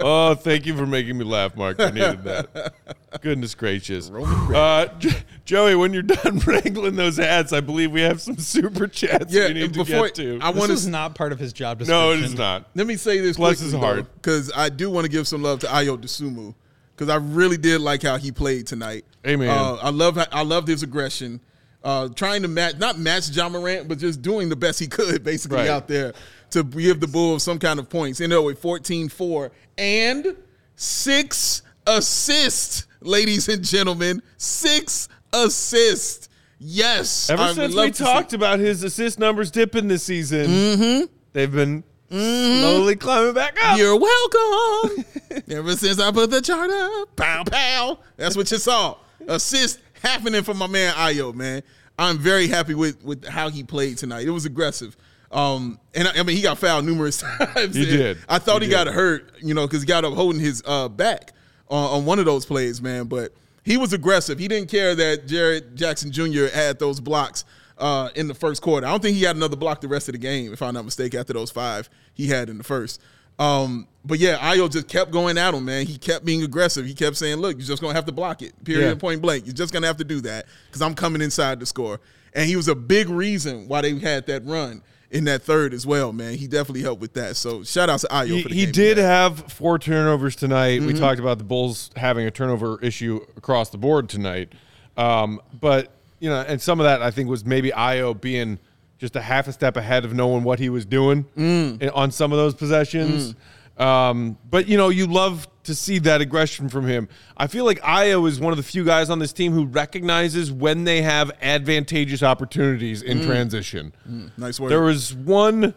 oh, 0.00 0.34
thank 0.34 0.64
you 0.64 0.74
for 0.74 0.86
making 0.86 1.18
me 1.18 1.24
laugh, 1.24 1.54
Mark. 1.54 1.78
I 1.78 1.90
needed 1.90 2.24
that. 2.24 2.72
Goodness 3.20 3.54
gracious. 3.54 4.10
Uh, 4.10 4.86
J- 4.98 5.10
Joey, 5.44 5.74
when 5.74 5.92
you're 5.92 6.02
done 6.24 6.38
wrangling 6.46 6.96
those 6.96 7.18
hats, 7.18 7.52
I 7.52 7.60
believe 7.60 7.90
we 7.92 8.00
have 8.00 8.22
some 8.22 8.38
super 8.38 8.86
chats 8.86 9.30
Yeah, 9.34 9.48
we 9.48 9.52
need 9.54 9.74
to 9.74 9.84
before 9.84 10.06
get 10.06 10.14
to. 10.16 10.38
I 10.40 10.50
This 10.50 10.58
want 10.58 10.70
was 10.70 10.84
to 10.86 10.90
not 10.90 11.14
part 11.14 11.32
of 11.32 11.38
his 11.38 11.52
job 11.52 11.78
description. 11.80 12.00
no, 12.08 12.12
it 12.12 12.20
is 12.22 12.34
not. 12.34 12.70
let 12.74 12.86
me 12.86 12.96
say 12.96 13.20
this 13.20 13.36
Bless 13.36 13.58
his 13.60 13.74
heart. 13.74 14.06
because 14.14 14.50
I 14.56 14.70
do 14.70 14.90
want 14.90 15.04
to 15.04 15.10
give 15.10 15.28
some 15.28 15.42
love 15.42 15.60
to 15.60 15.66
Ayo 15.66 15.98
Dosunmu 15.98 16.54
because 16.94 17.10
I 17.10 17.16
really 17.16 17.58
did 17.58 17.82
like 17.82 18.02
how 18.02 18.16
he 18.16 18.32
played 18.32 18.66
tonight. 18.66 19.04
Amen. 19.26 19.50
Uh, 19.50 19.74
I 19.82 19.90
love 19.90 20.18
I 20.32 20.42
loved 20.42 20.68
his 20.68 20.82
aggression, 20.82 21.40
uh, 21.84 22.08
trying 22.08 22.42
to 22.42 22.48
match 22.48 22.78
not 22.78 22.98
match 22.98 23.30
Ja 23.30 23.48
Morant, 23.48 23.88
but 23.88 23.98
just 23.98 24.22
doing 24.22 24.48
the 24.48 24.56
best 24.56 24.78
he 24.80 24.86
could 24.86 25.22
basically 25.24 25.58
Right. 25.58 25.68
out 25.68 25.86
there 25.88 26.12
to 26.50 26.62
give 26.64 27.00
the 27.00 27.06
Bulls 27.06 27.42
some 27.42 27.58
kind 27.58 27.78
of 27.78 27.88
points. 27.88 28.20
Ended 28.20 28.38
up 28.38 28.44
with 28.44 28.60
14-4 28.62 29.50
and 29.78 30.36
six 30.76 31.62
assists, 31.86 32.86
ladies 33.00 33.48
and 33.48 33.64
gentlemen, 33.64 34.22
six 34.36 35.08
assists. 35.32 36.28
Yes, 36.58 37.28
Ever 37.28 37.42
I 37.42 37.52
since 37.52 37.74
we 37.74 37.90
to 37.90 37.94
see- 37.96 38.04
talked 38.04 38.32
about 38.32 38.58
his 38.60 38.82
assist 38.82 39.18
numbers 39.18 39.50
dipping 39.50 39.88
this 39.88 40.02
season, 40.04 41.08
they've 41.34 41.52
been 41.52 41.84
slowly 42.08 42.96
climbing 42.96 43.34
back 43.34 43.56
up. 43.62 43.76
You're 43.78 43.98
welcome. 43.98 45.04
Ever 45.50 45.76
since 45.76 46.00
I 46.00 46.10
put 46.12 46.30
the 46.30 46.40
chart 46.40 46.70
up, 46.70 47.14
pow 47.16 47.44
pow. 47.44 47.98
That's 48.16 48.36
what 48.36 48.50
you 48.50 48.56
saw. 48.58 48.96
Assist 49.28 49.80
happening 50.02 50.42
for 50.42 50.54
my 50.54 50.66
man 50.66 50.92
Ayo, 50.94 51.34
man. 51.34 51.62
I'm 51.98 52.18
very 52.18 52.46
happy 52.48 52.74
with 52.74 53.02
with 53.04 53.24
how 53.24 53.48
he 53.48 53.62
played 53.62 53.98
tonight. 53.98 54.26
It 54.26 54.30
was 54.30 54.44
aggressive. 54.44 54.96
Um, 55.32 55.80
and 55.94 56.06
I, 56.08 56.20
I 56.20 56.22
mean, 56.22 56.36
he 56.36 56.42
got 56.42 56.58
fouled 56.58 56.84
numerous 56.84 57.20
times. 57.38 57.74
He 57.74 57.84
did. 57.84 58.18
I 58.28 58.38
thought 58.38 58.62
He 58.62 58.68
he, 58.68 58.70
got 58.70 58.86
hurt, 58.86 59.32
you 59.42 59.54
know, 59.54 59.66
because 59.66 59.82
he 59.82 59.86
got 59.86 60.04
up 60.04 60.14
holding 60.14 60.40
his 60.40 60.62
uh, 60.64 60.88
back 60.88 61.32
on, 61.68 61.98
on 61.98 62.04
one 62.04 62.18
of 62.18 62.24
those 62.24 62.46
plays, 62.46 62.80
man. 62.80 63.06
But 63.06 63.32
he 63.64 63.76
was 63.76 63.92
aggressive. 63.92 64.38
He 64.38 64.46
didn't 64.48 64.70
care 64.70 64.94
that 64.94 65.26
Jaren 65.26 65.74
Jackson 65.74 66.12
Jr. 66.12 66.46
had 66.46 66.78
those 66.78 67.00
blocks 67.00 67.44
uh, 67.78 68.10
in 68.14 68.28
the 68.28 68.34
first 68.34 68.62
quarter. 68.62 68.86
I 68.86 68.90
don't 68.90 69.02
think 69.02 69.16
he 69.16 69.24
had 69.24 69.36
another 69.36 69.56
block 69.56 69.80
the 69.80 69.88
rest 69.88 70.08
of 70.08 70.12
the 70.12 70.18
game, 70.18 70.52
if 70.52 70.62
I'm 70.62 70.74
not 70.74 70.84
mistaken, 70.84 71.18
after 71.20 71.32
those 71.32 71.50
five 71.50 71.90
he 72.14 72.28
had 72.28 72.48
in 72.48 72.58
the 72.58 72.64
first. 72.64 73.00
Um, 73.38 73.86
but 74.04 74.18
yeah, 74.18 74.38
Ayo 74.38 74.70
just 74.70 74.88
kept 74.88 75.10
going 75.10 75.36
at 75.36 75.52
him, 75.52 75.64
man. 75.64 75.84
He 75.86 75.98
kept 75.98 76.24
being 76.24 76.42
aggressive. 76.42 76.86
He 76.86 76.94
kept 76.94 77.16
saying, 77.16 77.36
"Look, 77.36 77.56
you're 77.58 77.66
just 77.66 77.82
gonna 77.82 77.94
have 77.94 78.06
to 78.06 78.12
block 78.12 78.40
it. 78.42 78.52
Period. 78.64 78.88
Yeah. 78.88 78.94
Point 78.94 79.20
blank. 79.20 79.46
You're 79.46 79.54
just 79.54 79.72
gonna 79.72 79.86
have 79.86 79.96
to 79.98 80.04
do 80.04 80.20
that 80.22 80.46
because 80.68 80.80
I'm 80.80 80.94
coming 80.94 81.20
inside 81.22 81.60
to 81.60 81.66
score." 81.66 82.00
And 82.34 82.48
he 82.48 82.56
was 82.56 82.68
a 82.68 82.74
big 82.74 83.08
reason 83.08 83.66
why 83.66 83.80
they 83.80 83.98
had 83.98 84.26
that 84.26 84.44
run 84.44 84.82
in 85.10 85.24
that 85.24 85.42
third 85.42 85.72
as 85.72 85.86
well, 85.86 86.12
man. 86.12 86.34
He 86.34 86.46
definitely 86.46 86.82
helped 86.82 87.00
with 87.00 87.14
that. 87.14 87.36
So 87.36 87.62
shout 87.62 87.88
out 87.88 88.00
to 88.00 88.06
Ayo 88.08 88.26
He, 88.26 88.42
for 88.42 88.48
the 88.48 88.54
he 88.54 88.66
did 88.66 88.98
had. 88.98 89.06
have 89.06 89.52
four 89.52 89.78
turnovers 89.78 90.36
tonight. 90.36 90.78
Mm-hmm. 90.78 90.86
We 90.86 90.92
talked 90.94 91.20
about 91.20 91.38
the 91.38 91.44
Bulls 91.44 91.90
having 91.96 92.26
a 92.26 92.30
turnover 92.30 92.78
issue 92.82 93.20
across 93.36 93.70
the 93.70 93.78
board 93.78 94.08
tonight. 94.08 94.52
Um, 94.96 95.40
but, 95.60 95.92
you 96.20 96.28
know, 96.28 96.40
and 96.40 96.60
some 96.60 96.80
of 96.80 96.84
that 96.84 97.02
I 97.02 97.10
think 97.10 97.28
was 97.28 97.44
maybe 97.44 97.70
Ayo 97.70 98.20
being 98.20 98.58
just 98.98 99.14
a 99.16 99.20
half 99.20 99.46
a 99.48 99.52
step 99.52 99.76
ahead 99.76 100.04
of 100.04 100.14
knowing 100.14 100.42
what 100.44 100.58
he 100.58 100.68
was 100.68 100.84
doing 100.86 101.24
Mm. 101.36 101.90
on 101.94 102.10
some 102.10 102.32
of 102.32 102.38
those 102.38 102.54
possessions. 102.54 103.34
Um, 103.78 104.38
but, 104.50 104.68
you 104.68 104.78
know, 104.78 104.88
you 104.88 105.06
love 105.06 105.46
to 105.64 105.74
see 105.74 105.98
that 105.98 106.22
aggression 106.22 106.70
from 106.70 106.86
him. 106.86 107.08
I 107.36 107.46
feel 107.46 107.66
like 107.66 107.78
Ayo 107.82 108.26
is 108.26 108.40
one 108.40 108.52
of 108.52 108.56
the 108.56 108.62
few 108.62 108.84
guys 108.84 109.10
on 109.10 109.18
this 109.18 109.34
team 109.34 109.52
who 109.52 109.66
recognizes 109.66 110.50
when 110.50 110.84
they 110.84 111.02
have 111.02 111.30
advantageous 111.42 112.22
opportunities 112.22 113.02
in 113.02 113.18
Mm. 113.20 113.26
transition. 113.26 113.92
Nice 114.38 114.58
work. 114.58 114.70
There 114.70 114.80
was 114.82 115.12
one 115.14 115.74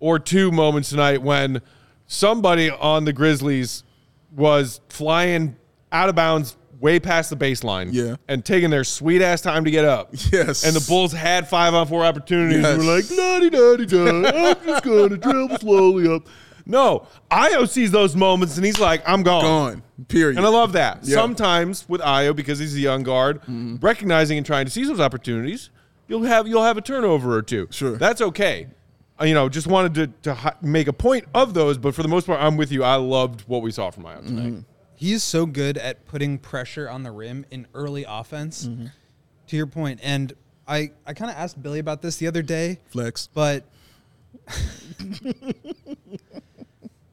or 0.00 0.18
two 0.18 0.50
moments 0.50 0.88
tonight 0.90 1.20
when 1.22 1.60
somebody 2.06 2.70
on 2.70 3.04
the 3.04 3.12
Grizzlies 3.12 3.82
was 4.34 4.80
flying 4.88 5.56
out 5.92 6.08
of 6.08 6.14
bounds 6.14 6.56
way 6.80 7.00
past 7.00 7.30
the 7.30 7.36
baseline 7.36 7.88
Yeah. 7.92 8.16
and 8.28 8.44
taking 8.44 8.70
their 8.70 8.84
sweet 8.84 9.22
ass 9.22 9.40
time 9.40 9.64
to 9.64 9.70
get 9.70 9.84
up. 9.84 10.10
Yes. 10.32 10.64
And 10.64 10.74
the 10.76 10.84
Bulls 10.88 11.12
had 11.12 11.48
five 11.48 11.74
on 11.74 11.86
four 11.86 12.04
opportunities 12.04 12.64
and 12.64 12.78
were 12.86 12.96
Yes. 12.98 13.10
like, 13.10 13.18
la 13.18 13.38
da 13.40 13.76
da 13.76 14.48
I'm 14.58 14.66
just 14.66 14.84
going 14.84 15.10
to 15.10 15.16
dribble 15.16 15.58
slowly 15.58 16.08
up. 16.14 16.26
No, 16.68 17.06
Ayo 17.30 17.68
sees 17.68 17.92
those 17.92 18.16
moments 18.16 18.56
and 18.56 18.66
he's 18.66 18.80
like, 18.80 19.00
I'm 19.06 19.22
gone. 19.22 19.42
gone. 19.42 19.82
Period. 20.08 20.36
And 20.36 20.44
I 20.44 20.48
love 20.48 20.72
that. 20.72 21.00
Yeah. 21.04 21.14
Sometimes 21.14 21.88
with 21.88 22.00
Ayo, 22.00 22.34
because 22.34 22.58
he's 22.58 22.74
a 22.74 22.80
young 22.80 23.02
guard, 23.04 23.40
Mm-hmm. 23.42 23.76
recognizing 23.76 24.36
and 24.36 24.44
trying 24.44 24.64
to 24.64 24.70
seize 24.70 24.88
those 24.88 24.98
opportunities, 25.00 25.70
you'll 26.08 26.24
have 26.24 26.48
you'll 26.48 26.64
have 26.64 26.76
a 26.76 26.80
turnover 26.82 27.36
or 27.36 27.42
two. 27.42 27.68
Sure. 27.70 27.96
that's 27.96 28.20
okay. 28.20 28.66
You 29.22 29.32
know, 29.32 29.48
just 29.48 29.66
wanted 29.68 29.94
to 30.22 30.34
to 30.34 30.54
make 30.60 30.88
a 30.88 30.92
point 30.92 31.24
of 31.34 31.54
those, 31.54 31.78
but 31.78 31.94
for 31.94 32.02
the 32.02 32.08
most 32.08 32.26
part, 32.26 32.40
I'm 32.40 32.56
with 32.56 32.70
you. 32.72 32.82
I 32.82 32.96
loved 32.96 33.42
what 33.46 33.62
we 33.62 33.70
saw 33.70 33.90
from 33.90 34.02
Ayo 34.04 34.26
tonight. 34.26 34.46
Mm-hmm. 34.52 34.60
He's 34.96 35.22
so 35.22 35.46
good 35.46 35.76
at 35.78 36.06
putting 36.06 36.38
pressure 36.38 36.88
on 36.88 37.02
the 37.02 37.10
rim 37.10 37.44
in 37.50 37.66
early 37.74 38.04
offense. 38.08 38.68
To 39.48 39.56
your 39.56 39.66
point, 39.66 40.00
and 40.02 40.32
I 40.66 40.90
I 41.06 41.14
kind 41.14 41.30
of 41.30 41.36
asked 41.36 41.62
Billy 41.62 41.78
about 41.78 42.02
this 42.02 42.16
the 42.16 42.26
other 42.26 42.42
day, 42.42 42.80
Flex. 42.88 43.28
but 43.32 43.64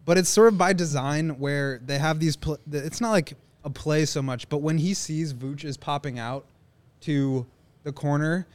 but 0.05 0.17
it's 0.17 0.29
sort 0.29 0.47
of 0.47 0.57
by 0.57 0.73
design 0.73 1.37
where 1.39 1.79
they 1.85 1.97
have 1.99 2.19
these. 2.19 2.35
Pl- 2.35 2.59
it's 2.71 2.99
not 3.01 3.11
like 3.11 3.33
a 3.63 3.69
play 3.69 4.05
so 4.05 4.21
much, 4.21 4.49
but 4.49 4.57
when 4.57 4.77
he 4.77 4.93
sees 4.93 5.33
Vooch 5.33 5.63
is 5.63 5.77
popping 5.77 6.19
out 6.19 6.45
to 7.01 7.45
the 7.83 7.91
corner, 7.91 8.47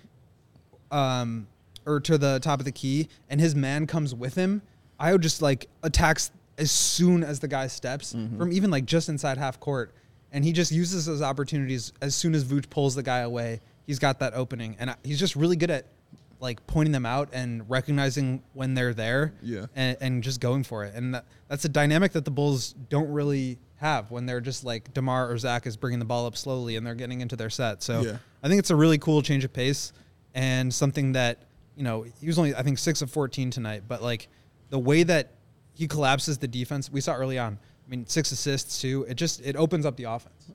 um, 0.91 1.47
or 1.87 2.01
to 2.01 2.19
the 2.19 2.41
top 2.41 2.59
of 2.59 2.65
the 2.65 2.73
key, 2.73 3.09
and 3.31 3.41
his 3.41 3.55
man 3.55 3.87
comes 3.87 4.15
with 4.15 4.35
him, 4.35 4.63
Ayo 5.01 5.21
just 5.21 5.41
like 5.41 5.69
attacks 5.83 6.31
as 6.59 6.71
soon 6.71 7.23
as 7.25 7.41
the 7.41 7.49
guy 7.49 7.67
steps 7.69 8.13
mm-hmm. 8.13 8.37
from 8.39 8.53
even 8.53 8.71
like 8.71 8.85
just 8.85 9.09
inside 9.09 9.39
half 9.39 9.59
court, 9.61 9.95
and 10.33 10.45
he 10.45 10.53
just 10.53 10.71
uses 10.73 11.07
those 11.07 11.23
opportunities 11.23 11.93
as 12.03 12.15
soon 12.15 12.35
as 12.35 12.45
Vooch 12.45 12.69
pulls 12.69 12.95
the 12.95 13.03
guy 13.03 13.21
away. 13.21 13.61
He's 13.87 13.99
got 13.99 14.19
that 14.21 14.35
opening, 14.35 14.77
and 14.79 14.95
he's 15.03 15.19
just 15.19 15.37
really 15.37 15.57
good 15.57 15.71
at 15.71 15.87
like 16.41 16.65
pointing 16.67 16.93
them 16.93 17.07
out 17.07 17.31
and 17.33 17.69
recognizing 17.69 18.43
when 18.53 18.75
they're 18.75 18.95
there, 18.95 19.35
Yeah. 19.43 19.67
and, 19.75 19.97
and 20.01 20.23
just 20.23 20.41
going 20.41 20.63
for 20.63 20.85
it. 20.85 20.95
And 20.95 21.15
that, 21.15 21.25
that's 21.49 21.65
a 21.65 21.69
dynamic 21.69 22.13
that 22.13 22.25
the 22.25 22.31
Bulls 22.31 22.75
don't 22.89 23.11
really 23.11 23.59
have 23.77 24.11
when 24.11 24.27
they're 24.27 24.41
just 24.41 24.65
like 24.65 24.93
Demar 24.95 25.31
or 25.31 25.39
Zach 25.39 25.67
is 25.67 25.77
bringing 25.77 25.99
the 25.99 26.05
ball 26.05 26.27
up 26.27 26.37
slowly 26.37 26.77
and 26.77 26.87
they're 26.87 26.95
getting 26.95 27.21
into 27.21 27.37
their 27.37 27.51
set. 27.51 27.83
So 27.83 28.03
Yeah. 28.03 28.19
I 28.43 28.49
think 28.49 28.59
it's 28.59 28.71
a 28.71 28.77
really 28.77 28.99
cool 28.99 29.23
change 29.23 29.45
of 29.45 29.53
pace 29.53 29.93
and 30.35 30.73
something 30.73 31.13
that 31.13 31.43
you 31.77 31.85
know 31.85 32.03
he 32.21 32.27
was 32.27 32.39
only 32.39 32.55
I 32.55 32.63
think 32.63 32.79
six 32.79 33.03
of 33.03 33.11
fourteen 33.11 33.51
tonight, 33.51 33.85
but 33.87 34.03
like 34.03 34.29
the 34.71 34.79
way 34.79 35.05
that 35.05 35.33
he 35.79 35.87
collapses 35.87 36.39
the 36.39 36.49
defense 36.49 36.91
we 36.91 37.01
saw 37.01 37.15
early 37.15 37.39
on. 37.39 37.57
I 37.87 37.91
mean, 37.91 38.05
six 38.05 38.33
assists 38.33 38.81
too. 38.81 39.07
It 39.09 39.15
just 39.15 39.41
it 39.47 39.55
opens 39.55 39.87
up 39.87 39.97
the 39.97 40.05
offense. 40.05 40.51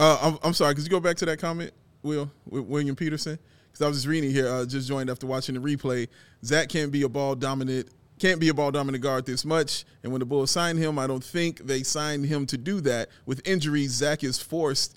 Uh, 0.00 0.18
I'm, 0.22 0.38
I'm 0.42 0.54
sorry. 0.54 0.74
Could 0.74 0.84
you 0.84 0.90
go 0.90 0.98
back 0.98 1.18
to 1.18 1.26
that 1.26 1.38
comment, 1.38 1.72
Will, 2.02 2.30
with 2.48 2.64
William 2.64 2.96
Peterson? 2.96 3.38
Because 3.66 3.84
I 3.84 3.88
was 3.88 3.98
just 3.98 4.06
reading 4.06 4.30
here. 4.30 4.48
Uh, 4.48 4.64
just 4.64 4.88
joined 4.88 5.10
after 5.10 5.26
watching 5.26 5.54
the 5.54 5.60
replay. 5.60 6.08
Zach 6.42 6.70
can't 6.70 6.90
be 6.90 7.02
a 7.02 7.08
ball 7.08 7.34
dominant. 7.34 7.90
Can't 8.18 8.40
be 8.40 8.48
a 8.48 8.54
ball 8.54 8.70
dominant 8.70 9.02
guard 9.02 9.26
this 9.26 9.44
much. 9.44 9.84
And 10.02 10.10
when 10.10 10.20
the 10.20 10.26
Bulls 10.26 10.50
signed 10.50 10.78
him, 10.78 10.98
I 10.98 11.06
don't 11.06 11.22
think 11.22 11.58
they 11.66 11.82
signed 11.82 12.24
him 12.24 12.46
to 12.46 12.56
do 12.56 12.80
that. 12.80 13.10
With 13.26 13.46
injuries, 13.46 13.90
Zach 13.90 14.24
is 14.24 14.38
forced 14.38 14.96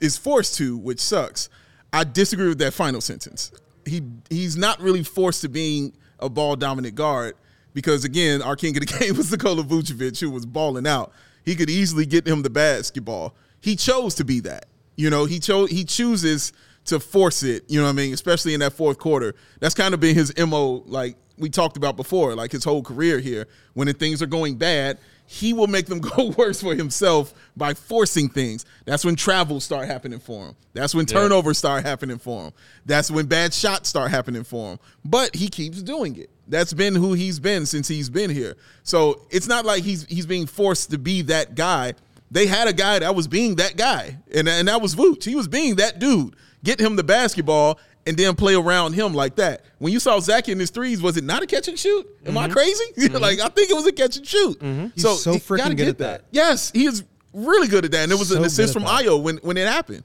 is 0.00 0.16
forced 0.16 0.54
to, 0.58 0.76
which 0.78 1.00
sucks. 1.00 1.48
I 1.92 2.04
disagree 2.04 2.48
with 2.48 2.58
that 2.58 2.74
final 2.74 3.00
sentence. 3.00 3.50
He 3.84 4.02
he's 4.30 4.56
not 4.56 4.80
really 4.80 5.02
forced 5.02 5.40
to 5.40 5.48
being 5.48 5.96
a 6.20 6.28
ball 6.28 6.54
dominant 6.54 6.94
guard 6.94 7.34
because 7.76 8.06
again, 8.06 8.40
our 8.40 8.56
king 8.56 8.74
of 8.74 8.86
the 8.86 8.98
game 8.98 9.14
was 9.18 9.30
Nikola 9.30 9.62
Vucevic, 9.62 10.18
who 10.18 10.30
was 10.30 10.46
balling 10.46 10.86
out. 10.86 11.12
He 11.44 11.54
could 11.54 11.68
easily 11.68 12.06
get 12.06 12.26
him 12.26 12.40
the 12.40 12.48
basketball. 12.48 13.36
He 13.60 13.76
chose 13.76 14.14
to 14.14 14.24
be 14.24 14.40
that. 14.40 14.64
You 14.96 15.10
know, 15.10 15.26
he 15.26 15.38
chose 15.38 15.70
he 15.70 15.84
chooses 15.84 16.54
to 16.86 16.98
force 16.98 17.42
it, 17.42 17.64
you 17.68 17.78
know 17.78 17.84
what 17.84 17.90
I 17.90 17.94
mean, 17.94 18.14
especially 18.14 18.54
in 18.54 18.60
that 18.60 18.72
fourth 18.72 18.98
quarter. 18.98 19.34
That's 19.60 19.74
kind 19.74 19.92
of 19.92 20.00
been 20.00 20.14
his 20.14 20.32
MO 20.38 20.84
like 20.86 21.16
we 21.36 21.50
talked 21.50 21.76
about 21.76 21.96
before, 21.96 22.34
like 22.34 22.50
his 22.50 22.64
whole 22.64 22.82
career 22.82 23.18
here. 23.18 23.46
When 23.74 23.92
things 23.92 24.22
are 24.22 24.26
going 24.26 24.56
bad, 24.56 24.98
he 25.26 25.52
will 25.52 25.66
make 25.66 25.84
them 25.84 26.00
go 26.16 26.28
worse 26.30 26.62
for 26.62 26.74
himself 26.74 27.34
by 27.58 27.74
forcing 27.74 28.30
things. 28.30 28.64
That's 28.86 29.04
when 29.04 29.16
travels 29.16 29.64
start 29.64 29.86
happening 29.86 30.20
for 30.20 30.46
him. 30.46 30.56
That's 30.72 30.94
when 30.94 31.04
turnovers 31.04 31.58
start 31.58 31.84
happening 31.84 32.18
for 32.18 32.46
him. 32.46 32.52
That's 32.86 33.10
when 33.10 33.26
bad 33.26 33.52
shots 33.52 33.90
start 33.90 34.10
happening 34.10 34.44
for 34.44 34.72
him. 34.72 34.78
But 35.04 35.36
he 35.36 35.48
keeps 35.48 35.82
doing 35.82 36.16
it. 36.16 36.30
That's 36.48 36.72
been 36.72 36.94
who 36.94 37.14
he's 37.14 37.40
been 37.40 37.66
since 37.66 37.88
he's 37.88 38.08
been 38.08 38.30
here. 38.30 38.56
So 38.82 39.22
it's 39.30 39.48
not 39.48 39.64
like 39.64 39.82
he's 39.82 40.04
he's 40.06 40.26
being 40.26 40.46
forced 40.46 40.90
to 40.90 40.98
be 40.98 41.22
that 41.22 41.54
guy. 41.54 41.94
They 42.30 42.46
had 42.46 42.68
a 42.68 42.72
guy 42.72 42.98
that 42.98 43.14
was 43.14 43.28
being 43.28 43.56
that 43.56 43.76
guy, 43.76 44.18
and, 44.34 44.48
and 44.48 44.66
that 44.68 44.80
was 44.82 44.94
Vooch. 44.96 45.24
He 45.24 45.36
was 45.36 45.48
being 45.48 45.76
that 45.76 45.98
dude. 45.98 46.34
Get 46.64 46.80
him 46.80 46.96
the 46.96 47.04
basketball 47.04 47.78
and 48.06 48.16
then 48.16 48.34
play 48.34 48.54
around 48.54 48.94
him 48.94 49.12
like 49.12 49.36
that. 49.36 49.64
When 49.78 49.92
you 49.92 50.00
saw 50.00 50.18
Zach 50.20 50.48
in 50.48 50.58
his 50.58 50.70
threes, 50.70 51.02
was 51.02 51.16
it 51.16 51.24
not 51.24 51.42
a 51.42 51.46
catch 51.46 51.68
and 51.68 51.78
shoot? 51.78 52.06
Am 52.24 52.38
I 52.38 52.44
mm-hmm. 52.44 52.52
crazy? 52.52 52.84
Mm-hmm. 52.96 53.16
like 53.22 53.40
I 53.40 53.48
think 53.48 53.70
it 53.70 53.74
was 53.74 53.86
a 53.86 53.92
catch 53.92 54.16
and 54.16 54.26
shoot. 54.26 54.58
Mm-hmm. 54.58 54.86
He's 54.94 55.02
so 55.22 55.32
he 55.32 55.38
freaking 55.38 55.68
good 55.68 55.76
get 55.76 55.88
at 55.88 55.98
that. 55.98 56.24
Yes, 56.30 56.70
he 56.72 56.86
is 56.86 57.04
really 57.32 57.68
good 57.68 57.84
at 57.84 57.92
that. 57.92 58.04
And 58.04 58.12
it 58.12 58.18
was 58.18 58.28
So 58.28 58.38
an 58.38 58.44
assist 58.44 58.72
from 58.72 58.84
that. 58.84 59.04
Ayo 59.04 59.22
when 59.22 59.36
when 59.38 59.56
it 59.56 59.66
happened. 59.66 60.02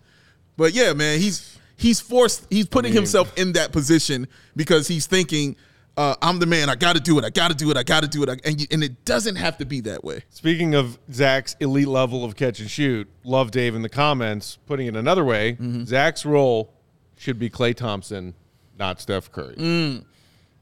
But 0.57 0.73
yeah, 0.73 0.93
man, 0.93 1.19
he's 1.19 1.57
he's 1.77 1.99
forced. 1.99 2.45
He's 2.49 2.67
putting 2.67 2.93
himself 2.93 3.35
in 3.37 3.53
that 3.53 3.71
position 3.71 4.27
because 4.55 4.87
he's 4.87 5.07
thinking, 5.07 5.55
uh, 5.97 6.15
"I'm 6.21 6.39
the 6.39 6.45
man. 6.45 6.69
I 6.69 6.75
got 6.75 6.95
to 6.95 7.01
do 7.01 7.17
it. 7.19 7.25
I 7.25 7.29
got 7.29 7.49
to 7.49 7.55
do 7.55 7.69
it. 7.71 7.77
I 7.77 7.83
got 7.83 8.01
to 8.03 8.07
do 8.09 8.23
it." 8.23 8.29
And 8.45 8.59
you, 8.61 8.67
and 8.71 8.83
it 8.83 9.03
doesn't 9.05 9.35
have 9.35 9.57
to 9.57 9.65
be 9.65 9.81
that 9.81 10.03
way. 10.03 10.23
Speaking 10.29 10.73
of 10.75 10.97
Zach's 11.11 11.55
elite 11.59 11.87
level 11.87 12.23
of 12.23 12.35
catch 12.35 12.59
and 12.59 12.69
shoot, 12.69 13.07
love 13.23 13.51
Dave 13.51 13.75
in 13.75 13.81
the 13.81 13.89
comments 13.89 14.57
putting 14.67 14.87
it 14.87 14.95
another 14.95 15.23
way. 15.23 15.53
Mm-hmm. 15.53 15.83
Zach's 15.85 16.25
role 16.25 16.73
should 17.17 17.37
be 17.39 17.49
Klay 17.49 17.75
Thompson, 17.75 18.33
not 18.79 18.99
Steph 19.01 19.31
Curry. 19.31 19.55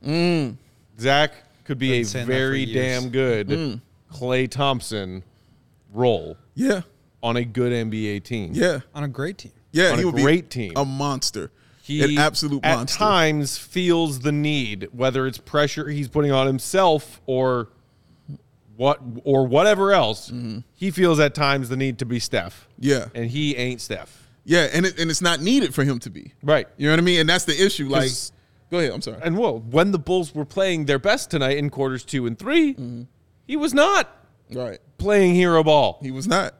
Mm. 0.03 0.55
Zach 0.99 1.33
could 1.63 1.77
be 1.77 1.89
Been 1.91 2.01
a 2.01 2.05
saying 2.05 2.27
that 2.27 2.33
for 2.33 2.37
very 2.37 2.65
damn 2.65 3.09
good 3.09 3.47
Mm. 3.47 3.81
Klay 4.11 4.49
Thompson 4.49 5.23
role 5.93 6.37
Yeah, 6.55 6.81
on 7.21 7.37
a 7.37 7.43
good 7.45 7.71
NBA 7.71 8.23
team. 8.23 8.51
yeah, 8.53 8.79
on 8.93 9.03
a 9.03 9.07
great 9.07 9.37
team. 9.37 9.51
yeah. 9.71 9.91
On 9.91 9.97
he 9.97 10.03
a 10.03 10.07
would 10.07 10.15
great 10.15 10.45
be 10.49 10.69
team. 10.69 10.73
a 10.75 10.83
monster, 10.85 11.51
He 11.89 12.15
an 12.15 12.17
absolute 12.19 12.63
at 12.63 12.75
monster. 12.77 12.97
times 12.97 13.57
feels 13.57 14.19
the 14.19 14.31
need, 14.31 14.87
whether 14.91 15.27
it's 15.27 15.37
pressure 15.37 15.87
he's 15.89 16.07
putting 16.07 16.31
on 16.31 16.47
himself 16.47 17.21
or 17.25 17.69
what 18.77 18.99
or 19.23 19.45
whatever 19.47 19.91
else. 19.91 20.31
He 20.73 20.91
feels 20.91 21.19
at 21.19 21.35
times 21.35 21.69
the 21.69 21.75
need 21.77 21.99
to 21.99 22.05
be 22.05 22.19
Steph. 22.19 22.67
Mm-hmm. 22.79 22.87
Yeah. 22.89 23.05
and 23.13 23.29
he 23.29 23.55
ain't 23.55 23.81
Steph. 23.81 24.27
Yeah, 24.45 24.67
and 24.73 24.85
it, 24.85 24.97
and 24.99 25.11
it's 25.11 25.21
not 25.21 25.41
needed 25.41 25.75
for 25.75 25.83
him 25.83 25.99
to 25.99 26.09
be. 26.09 26.33
Right. 26.41 26.67
You 26.77 26.87
know 26.87 26.93
what 26.93 26.99
I 26.99 27.03
mean? 27.03 27.19
And 27.19 27.29
that's 27.29 27.45
the 27.45 27.61
issue. 27.61 27.87
Like, 27.89 28.09
go 28.71 28.79
ahead. 28.79 28.91
I'm 28.91 29.01
sorry. 29.01 29.19
And 29.21 29.37
well, 29.37 29.59
when 29.59 29.91
the 29.91 29.99
Bulls 29.99 30.33
were 30.33 30.45
playing 30.45 30.85
their 30.85 30.97
best 30.97 31.29
tonight 31.29 31.57
in 31.57 31.69
quarters 31.69 32.03
two 32.05 32.25
and 32.25 32.37
3 32.39 32.73
Mm-hmm. 32.73 33.01
he 33.45 33.57
was 33.57 33.73
not 33.73 34.09
Right. 34.51 34.79
playing 34.97 35.35
hero 35.35 35.63
ball. 35.63 35.99
He 36.01 36.09
was 36.11 36.27
not. 36.27 36.55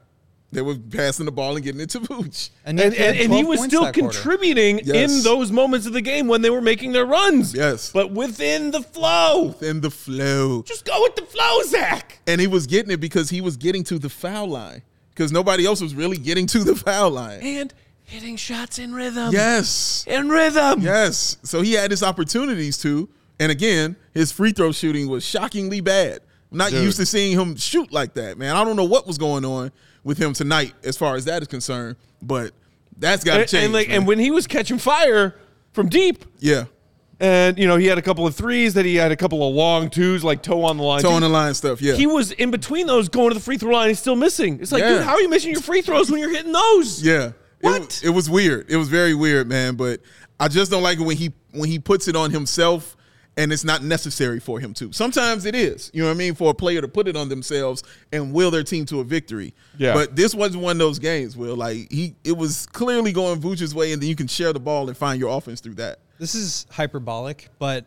They 0.52 0.62
were 0.62 0.74
passing 0.76 1.26
the 1.26 1.32
ball 1.32 1.54
and 1.54 1.64
getting 1.64 1.80
it 1.80 1.90
to 1.90 2.00
Vooch. 2.00 2.50
And, 2.64 2.76
yet 2.78 2.94
and, 2.94 3.16
and 3.18 3.32
he 3.32 3.44
was 3.44 3.62
still 3.62 3.92
contributing 3.92 4.80
Yes. 4.84 5.18
in 5.18 5.22
those 5.22 5.52
moments 5.52 5.86
of 5.86 5.92
the 5.92 6.00
game 6.00 6.26
when 6.26 6.42
they 6.42 6.50
were 6.50 6.60
making 6.60 6.90
their 6.92 7.06
runs. 7.06 7.54
Yes. 7.54 7.92
But 7.92 8.10
within 8.10 8.72
the 8.72 8.82
flow. 8.82 9.54
In 9.60 9.80
the 9.80 9.90
flow. 9.90 10.62
Just 10.62 10.84
go 10.84 11.02
with 11.02 11.14
the 11.14 11.22
flow, 11.22 11.62
Zach. 11.66 12.18
And 12.26 12.40
he 12.40 12.48
was 12.48 12.66
getting 12.66 12.90
it 12.90 13.00
because 13.00 13.30
he 13.30 13.40
was 13.40 13.56
getting 13.56 13.84
to 13.84 13.98
the 13.98 14.08
foul 14.08 14.48
line. 14.48 14.82
Because 15.10 15.30
nobody 15.30 15.66
else 15.66 15.80
was 15.80 15.94
really 15.94 16.16
getting 16.16 16.46
to 16.48 16.64
the 16.64 16.74
foul 16.74 17.10
line. 17.10 17.40
And 17.42 17.72
hitting 18.04 18.34
shots 18.36 18.80
in 18.80 18.92
rhythm. 18.92 19.32
Yes. 19.32 20.04
In 20.08 20.28
rhythm. 20.28 20.80
Yes. 20.80 21.36
So 21.44 21.62
he 21.62 21.74
had 21.74 21.92
his 21.92 22.02
opportunities 22.02 22.76
to. 22.78 23.08
And 23.38 23.52
again, 23.52 23.94
his 24.14 24.32
free 24.32 24.50
throw 24.50 24.72
shooting 24.72 25.08
was 25.08 25.24
shockingly 25.24 25.80
bad. 25.80 26.20
I'm 26.50 26.58
not 26.58 26.70
Dude. 26.72 26.82
used 26.82 26.96
to 26.96 27.06
seeing 27.06 27.38
him 27.38 27.54
shoot 27.54 27.92
like 27.92 28.14
that, 28.14 28.36
man. 28.36 28.56
I 28.56 28.64
don't 28.64 28.74
know 28.74 28.84
what 28.84 29.06
was 29.06 29.16
going 29.16 29.44
on 29.44 29.70
with 30.04 30.18
him 30.18 30.32
tonight 30.32 30.74
as 30.84 30.96
far 30.96 31.16
as 31.16 31.24
that 31.26 31.42
is 31.42 31.48
concerned, 31.48 31.96
but 32.22 32.52
that's 32.98 33.24
got 33.24 33.38
to 33.38 33.46
change. 33.46 33.64
and 33.64 33.72
like, 33.72 33.88
man. 33.88 33.98
and 33.98 34.06
when 34.06 34.18
he 34.18 34.30
was 34.30 34.46
catching 34.46 34.78
fire 34.78 35.34
from 35.72 35.88
deep, 35.88 36.24
yeah, 36.38 36.64
and 37.18 37.58
you 37.58 37.66
know 37.66 37.76
he 37.76 37.86
had 37.86 37.98
a 37.98 38.02
couple 38.02 38.26
of 38.26 38.34
threes, 38.34 38.74
that 38.74 38.84
he 38.84 38.94
had 38.96 39.12
a 39.12 39.16
couple 39.16 39.46
of 39.46 39.54
long 39.54 39.90
twos, 39.90 40.24
like 40.24 40.42
toe 40.42 40.64
on 40.64 40.76
the 40.78 40.82
line. 40.82 41.02
toe 41.02 41.12
on 41.12 41.22
the 41.22 41.28
line 41.28 41.54
stuff. 41.54 41.80
Yeah, 41.82 41.94
He 41.94 42.06
was 42.06 42.32
in 42.32 42.50
between 42.50 42.86
those, 42.86 43.08
going 43.08 43.28
to 43.28 43.34
the 43.34 43.40
free 43.40 43.58
throw 43.58 43.72
line. 43.72 43.88
He's 43.88 43.98
still 43.98 44.16
missing. 44.16 44.58
It's 44.60 44.72
like, 44.72 44.82
Yeah. 44.82 44.96
dude, 44.96 45.02
how 45.04 45.12
are 45.12 45.20
you 45.20 45.28
missing 45.28 45.52
your 45.52 45.60
free 45.62 45.82
throws 45.82 46.10
when 46.10 46.20
you're 46.20 46.30
hitting 46.34 46.52
those? 46.52 47.02
Yeah. 47.02 47.32
What? 47.60 47.76
It, 47.76 47.80
was- 47.86 48.02
it 48.04 48.08
was 48.10 48.30
weird. 48.30 48.70
It 48.70 48.76
was 48.76 48.88
very 48.88 49.14
weird, 49.14 49.48
man. 49.48 49.76
But 49.76 50.00
I 50.38 50.48
just 50.48 50.70
don't 50.70 50.82
like 50.82 50.98
it 50.98 51.02
when 51.02 51.16
he 51.18 51.32
when 51.52 51.68
he 51.68 51.78
puts 51.78 52.08
it 52.08 52.16
on 52.16 52.30
himself 52.30 52.96
and 53.40 53.54
it's 53.54 53.64
not 53.64 53.82
necessary 53.82 54.38
for 54.38 54.60
him 54.60 54.74
to. 54.74 54.92
Sometimes 54.92 55.46
it 55.46 55.54
is. 55.54 55.90
You 55.94 56.02
know 56.02 56.08
what 56.08 56.14
I 56.14 56.18
mean? 56.18 56.34
For 56.34 56.50
a 56.50 56.54
player 56.54 56.82
to 56.82 56.88
put 56.88 57.08
it 57.08 57.16
on 57.16 57.30
themselves 57.30 57.82
and 58.12 58.34
will 58.34 58.50
their 58.50 58.62
team 58.62 58.84
to 58.86 59.00
a 59.00 59.04
victory. 59.04 59.54
Yeah. 59.78 59.94
But 59.94 60.14
this 60.14 60.34
wasn't 60.34 60.62
one 60.62 60.72
of 60.72 60.78
those 60.78 60.98
games, 60.98 61.38
Will. 61.38 61.56
Like 61.56 61.90
he 61.90 62.14
it 62.22 62.36
was 62.36 62.66
clearly 62.66 63.12
going 63.12 63.40
Vooch's 63.40 63.74
way, 63.74 63.92
and 63.92 64.02
then 64.02 64.10
you 64.10 64.16
can 64.16 64.26
share 64.26 64.52
the 64.52 64.60
ball 64.60 64.88
and 64.88 64.96
find 64.96 65.18
your 65.18 65.34
offense 65.34 65.60
through 65.60 65.76
that. 65.76 66.00
This 66.18 66.34
is 66.34 66.66
hyperbolic, 66.70 67.48
but 67.58 67.86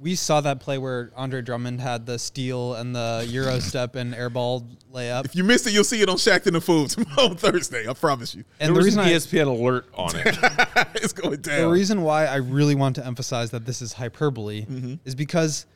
we 0.00 0.14
saw 0.14 0.40
that 0.40 0.60
play 0.60 0.78
where 0.78 1.10
Andre 1.16 1.42
Drummond 1.42 1.80
had 1.80 2.06
the 2.06 2.18
steal 2.18 2.74
and 2.74 2.94
the 2.94 3.26
Euro 3.30 3.58
step 3.60 3.96
and 3.96 4.14
airball 4.14 4.64
layup. 4.94 5.24
If 5.24 5.34
you 5.34 5.42
missed 5.44 5.66
it, 5.66 5.72
you'll 5.72 5.82
see 5.84 6.00
it 6.02 6.08
on 6.08 6.16
Shaqtin' 6.16 6.54
a 6.54 6.60
Fool 6.60 6.86
tomorrow 6.86 7.34
Thursday. 7.34 7.88
I 7.88 7.92
promise 7.94 8.34
you. 8.34 8.44
And 8.60 8.68
there 8.68 8.74
the 8.74 8.78
was 8.78 8.84
reason 8.86 9.00
an 9.00 9.06
I, 9.08 9.12
ESPN 9.12 9.46
alert 9.48 9.86
on 9.94 10.10
it. 10.14 10.38
it's 10.94 11.12
going 11.12 11.40
down. 11.40 11.60
the 11.62 11.68
reason 11.68 12.02
why 12.02 12.26
I 12.26 12.36
really 12.36 12.74
want 12.76 12.94
to 12.96 13.04
emphasize 13.06 13.50
that 13.50 13.66
this 13.66 13.82
is 13.82 13.92
hyperbole 13.94 14.66
Mm-hmm. 14.66 14.94
is 15.04 15.14
because 15.16 15.66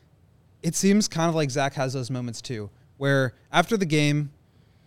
it 0.63 0.75
seems 0.77 1.09
kind 1.09 1.29
of 1.29 1.35
like 1.35 1.51
Zach 1.51 1.75
has 1.75 1.93
those 1.93 2.11
moments 2.11 2.41
too, 2.41 2.71
where 2.99 3.35
after 3.51 3.77
the 3.77 3.87
game 3.87 4.31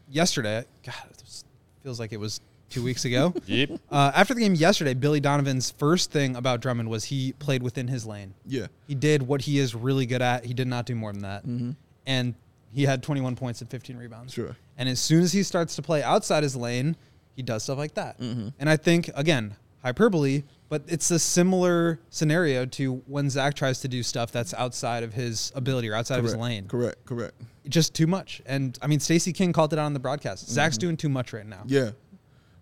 yesterday, 0.09 0.63
God, 0.85 0.95
it 1.11 1.21
was- 1.23 1.43
feels 1.83 1.99
like 1.99 2.13
it 2.13 2.19
was 2.19 2.39
two 2.75 2.83
weeks 2.83 3.05
ago. 3.05 3.33
yep. 3.45 3.71
Uh, 3.89 4.11
after 4.13 4.33
the 4.33 4.41
game 4.41 4.53
yesterday, 4.53 4.93
Billy 4.93 5.19
Donovan's 5.19 5.71
first 5.71 6.11
thing 6.11 6.35
about 6.35 6.59
Drummond 6.59 6.89
was 6.89 7.05
he 7.05 7.31
played 7.33 7.63
within 7.63 7.87
his 7.87 8.05
lane. 8.05 8.33
yeah. 8.45 8.67
He 8.87 8.95
did 8.95 9.23
what 9.23 9.41
he 9.41 9.57
is 9.57 9.73
really 9.73 10.05
good 10.05 10.21
at. 10.21 10.45
He 10.45 10.53
did 10.53 10.67
not 10.67 10.85
do 10.85 10.93
more 10.93 11.11
than 11.11 11.21
that. 11.21 11.47
Mm-hmm. 11.47 11.71
And 12.05 12.35
he 12.73 12.83
had 12.83 13.01
21 13.01 13.35
points 13.35 13.61
and 13.61 13.69
15 13.69 13.97
rebounds. 13.97 14.33
Sure. 14.33 14.55
And 14.77 14.89
as 14.89 14.99
soon 14.99 15.23
as 15.23 15.31
he 15.31 15.41
starts 15.41 15.75
to 15.77 15.81
play 15.81 16.03
outside 16.03 16.43
his 16.43 16.55
lane, 16.55 16.97
he 17.35 17.41
does 17.41 17.63
stuff 17.63 17.77
like 17.77 17.93
that. 17.95 18.19
Mm-hmm. 18.19 18.49
And 18.59 18.69
I 18.69 18.75
think, 18.77 19.09
again, 19.15 19.55
hyperbole, 19.81 20.43
but 20.67 20.81
it's 20.87 21.11
a 21.11 21.19
similar 21.19 21.99
scenario 22.09 22.65
to 22.65 22.95
when 23.07 23.29
Zach 23.29 23.53
tries 23.53 23.81
to 23.81 23.87
do 23.87 24.03
stuff 24.03 24.31
that's 24.31 24.53
outside 24.53 25.03
of 25.03 25.13
his 25.13 25.51
ability 25.55 25.89
or 25.89 25.95
outside 25.95 26.19
of 26.19 26.25
his 26.25 26.35
lane. 26.35 26.67
Correct. 26.67 27.05
Correct. 27.05 27.39
Just 27.69 27.93
too 27.93 28.07
much. 28.07 28.41
And 28.45 28.77
I 28.81 28.87
mean, 28.87 28.99
Stacey 28.99 29.31
King 29.31 29.53
called 29.53 29.73
it 29.73 29.79
out 29.79 29.85
on 29.85 29.93
the 29.93 29.99
broadcast. 29.99 30.49
Zach's 30.49 30.75
mm-hmm. 30.75 30.81
doing 30.81 30.97
too 30.97 31.09
much 31.09 31.33
right 31.33 31.45
now 31.45 31.63
Yeah. 31.67 31.91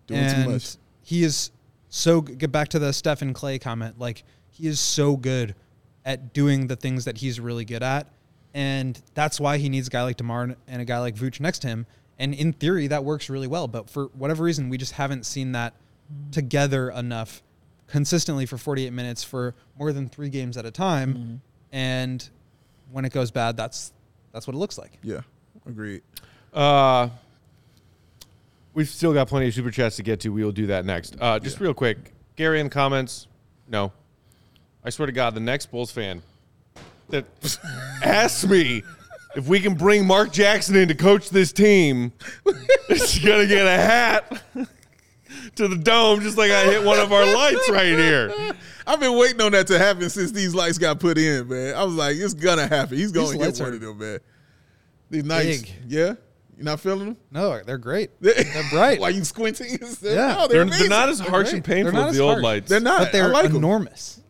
Doing 0.06 0.20
and 0.20 0.44
too 0.44 0.50
much. 0.50 0.76
he 1.02 1.22
is 1.24 1.50
so 1.88 2.20
get 2.20 2.50
back 2.52 2.68
to 2.68 2.78
the 2.78 2.92
Stephen 2.92 3.32
Clay 3.32 3.58
comment. 3.58 3.98
Like 3.98 4.24
he 4.50 4.66
is 4.66 4.80
so 4.80 5.16
good 5.16 5.54
at 6.04 6.32
doing 6.32 6.66
the 6.66 6.76
things 6.76 7.04
that 7.06 7.18
he's 7.18 7.40
really 7.40 7.64
good 7.64 7.82
at, 7.82 8.08
and 8.52 9.00
that's 9.14 9.40
why 9.40 9.58
he 9.58 9.68
needs 9.68 9.88
a 9.88 9.90
guy 9.90 10.02
like 10.02 10.16
Demar 10.16 10.56
and 10.68 10.82
a 10.82 10.84
guy 10.84 10.98
like 10.98 11.14
Vooch 11.14 11.40
next 11.40 11.60
to 11.60 11.68
him. 11.68 11.86
And 12.18 12.34
in 12.34 12.52
theory, 12.52 12.86
that 12.88 13.04
works 13.04 13.28
really 13.28 13.48
well. 13.48 13.66
But 13.66 13.90
for 13.90 14.04
whatever 14.08 14.44
reason, 14.44 14.68
we 14.68 14.78
just 14.78 14.92
haven't 14.92 15.26
seen 15.26 15.52
that 15.52 15.74
together 16.30 16.90
enough 16.90 17.42
consistently 17.88 18.46
for 18.46 18.56
48 18.56 18.92
minutes 18.92 19.24
for 19.24 19.54
more 19.78 19.92
than 19.92 20.08
three 20.08 20.28
games 20.28 20.56
at 20.56 20.64
a 20.64 20.70
time. 20.70 21.40
And 21.72 22.28
when 22.92 23.04
it 23.04 23.12
goes 23.12 23.30
bad, 23.30 23.56
that's 23.56 23.92
that's 24.32 24.46
what 24.46 24.54
it 24.54 24.58
looks 24.58 24.78
like. 24.78 24.98
Yeah. 25.02 25.20
Agreed. 25.66 26.02
Uh, 26.52 27.08
we've 28.74 28.88
still 28.88 29.12
got 29.14 29.28
plenty 29.28 29.48
of 29.48 29.54
super 29.54 29.70
chats 29.70 29.96
to 29.96 30.02
get 30.02 30.20
to. 30.20 30.30
We 30.30 30.44
will 30.44 30.52
do 30.52 30.66
that 30.66 30.84
next. 30.84 31.16
Uh, 31.20 31.38
just 31.38 31.60
real 31.60 31.74
quick, 31.74 32.12
Gary 32.36 32.60
in 32.60 32.66
the 32.66 32.70
comments. 32.70 33.26
No, 33.68 33.92
I 34.84 34.90
swear 34.90 35.06
to 35.06 35.12
God, 35.12 35.34
the 35.34 35.40
next 35.40 35.66
Bulls 35.66 35.90
fan 35.90 36.22
that 37.08 37.24
asks 38.02 38.46
me 38.46 38.82
if 39.36 39.46
we 39.48 39.60
can 39.60 39.74
bring 39.74 40.06
Mark 40.06 40.32
Jackson 40.32 40.76
in 40.76 40.88
to 40.88 40.94
coach 40.94 41.30
this 41.30 41.52
team 41.52 42.12
is 42.88 43.18
gonna 43.24 43.46
get 43.46 43.66
a 43.66 43.70
hat 43.70 44.42
to 45.56 45.68
the 45.68 45.76
dome, 45.76 46.20
just 46.20 46.36
like 46.36 46.50
I 46.50 46.64
hit 46.64 46.84
one 46.84 46.98
of 46.98 47.12
our 47.12 47.24
lights 47.26 47.68
right 47.70 47.86
here. 47.86 48.32
I've 48.86 49.00
been 49.00 49.16
waiting 49.18 49.40
on 49.40 49.52
that 49.52 49.66
to 49.68 49.78
happen 49.78 50.10
since 50.10 50.30
these 50.30 50.54
lights 50.54 50.76
got 50.78 51.00
put 51.00 51.16
in, 51.16 51.48
man. 51.48 51.74
I 51.74 51.84
was 51.84 51.94
like, 51.94 52.16
it's 52.16 52.34
gonna 52.34 52.66
happen. 52.66 52.96
He's 52.98 53.12
gonna 53.12 53.28
These 53.28 53.38
get 53.38 53.60
one 53.64 53.72
are 53.72 53.74
of 53.74 53.80
them, 53.80 53.98
man. 53.98 54.18
These 55.10 55.24
nights, 55.24 55.62
big. 55.62 55.72
yeah. 55.88 56.14
You 56.56 56.64
not 56.64 56.80
feeling 56.80 57.06
them? 57.08 57.16
No, 57.30 57.62
they're 57.64 57.78
great. 57.78 58.10
They're 58.20 58.44
bright. 58.70 59.00
Why 59.00 59.10
you 59.10 59.24
squinting? 59.24 59.78
Yeah. 60.02 60.34
no, 60.34 60.48
they're, 60.48 60.64
They're, 60.64 60.78
they're 60.78 60.88
not 60.88 61.08
as 61.08 61.20
harsh 61.20 61.52
and 61.52 61.64
painful 61.64 61.98
as 61.98 62.10
as 62.10 62.16
the 62.16 62.22
old 62.22 62.34
harsh. 62.34 62.44
lights. 62.44 62.70
They're 62.70 62.80
not. 62.80 62.98
but 63.00 63.12
they're 63.12 63.24
I 63.26 63.28
like 63.28 63.46
'em. 63.46 63.56
enormous. 63.56 64.20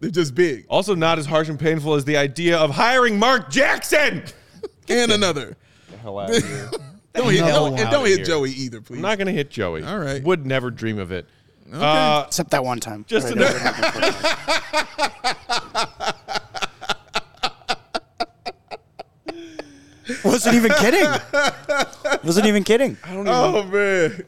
They're 0.00 0.10
just 0.10 0.34
big. 0.34 0.66
Also, 0.68 0.94
not 0.94 1.18
as 1.18 1.26
harsh 1.26 1.48
and 1.48 1.58
painful 1.58 1.94
as 1.94 2.04
the 2.04 2.16
idea 2.16 2.58
of 2.58 2.70
hiring 2.70 3.18
Mark 3.18 3.50
Jackson. 3.50 4.24
And 4.88 5.12
another. 5.12 5.56
The 5.90 5.96
Hell 5.98 6.18
out 6.18 6.30
of 6.36 6.42
here. 6.44 6.70
Don't 7.14 7.30
hit, 7.30 7.38
don't, 7.40 7.78
and 7.78 7.90
don't 7.92 8.06
hit 8.06 8.16
here. 8.16 8.24
Joey 8.26 8.50
either, 8.50 8.80
please. 8.80 8.96
I'm 8.96 9.02
not 9.02 9.18
going 9.18 9.28
to 9.28 9.32
hit 9.32 9.48
Joey. 9.48 9.84
All 9.84 10.00
right. 10.00 10.20
Would 10.24 10.44
never 10.46 10.72
dream 10.72 10.98
of 10.98 11.12
it. 11.12 11.28
Uh, 11.72 12.24
Except 12.26 12.50
that 12.50 12.64
one 12.64 12.80
time. 12.80 13.04
just 13.06 13.28
Right, 13.28 13.36
another- 13.36 13.58
Wasn't 20.24 20.54
even 20.54 20.72
kidding. 20.72 21.06
Wasn't 22.24 22.46
even 22.46 22.64
kidding. 22.64 22.96
I 23.04 23.12
don't 23.14 23.20
even. 23.26 23.28
Oh 23.28 23.62
man. 23.64 24.24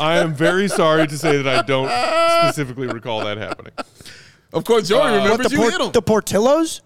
I 0.00 0.18
am 0.18 0.34
very 0.34 0.68
sorry 0.68 1.06
to 1.06 1.18
say 1.18 1.40
that 1.42 1.46
I 1.58 1.62
don't 1.62 1.88
specifically 2.48 2.86
recall 2.88 3.24
that 3.24 3.36
happening. 3.38 3.72
Of 4.52 4.64
course, 4.64 4.88
Joey 4.88 5.00
Uh, 5.02 5.16
remembers 5.16 5.30
What, 5.38 5.42
the, 5.44 5.50
you 5.50 5.56
Por- 5.62 5.70
hit 5.70 5.80
him. 5.80 5.92
the 5.92 6.02
Portillos? 6.02 6.80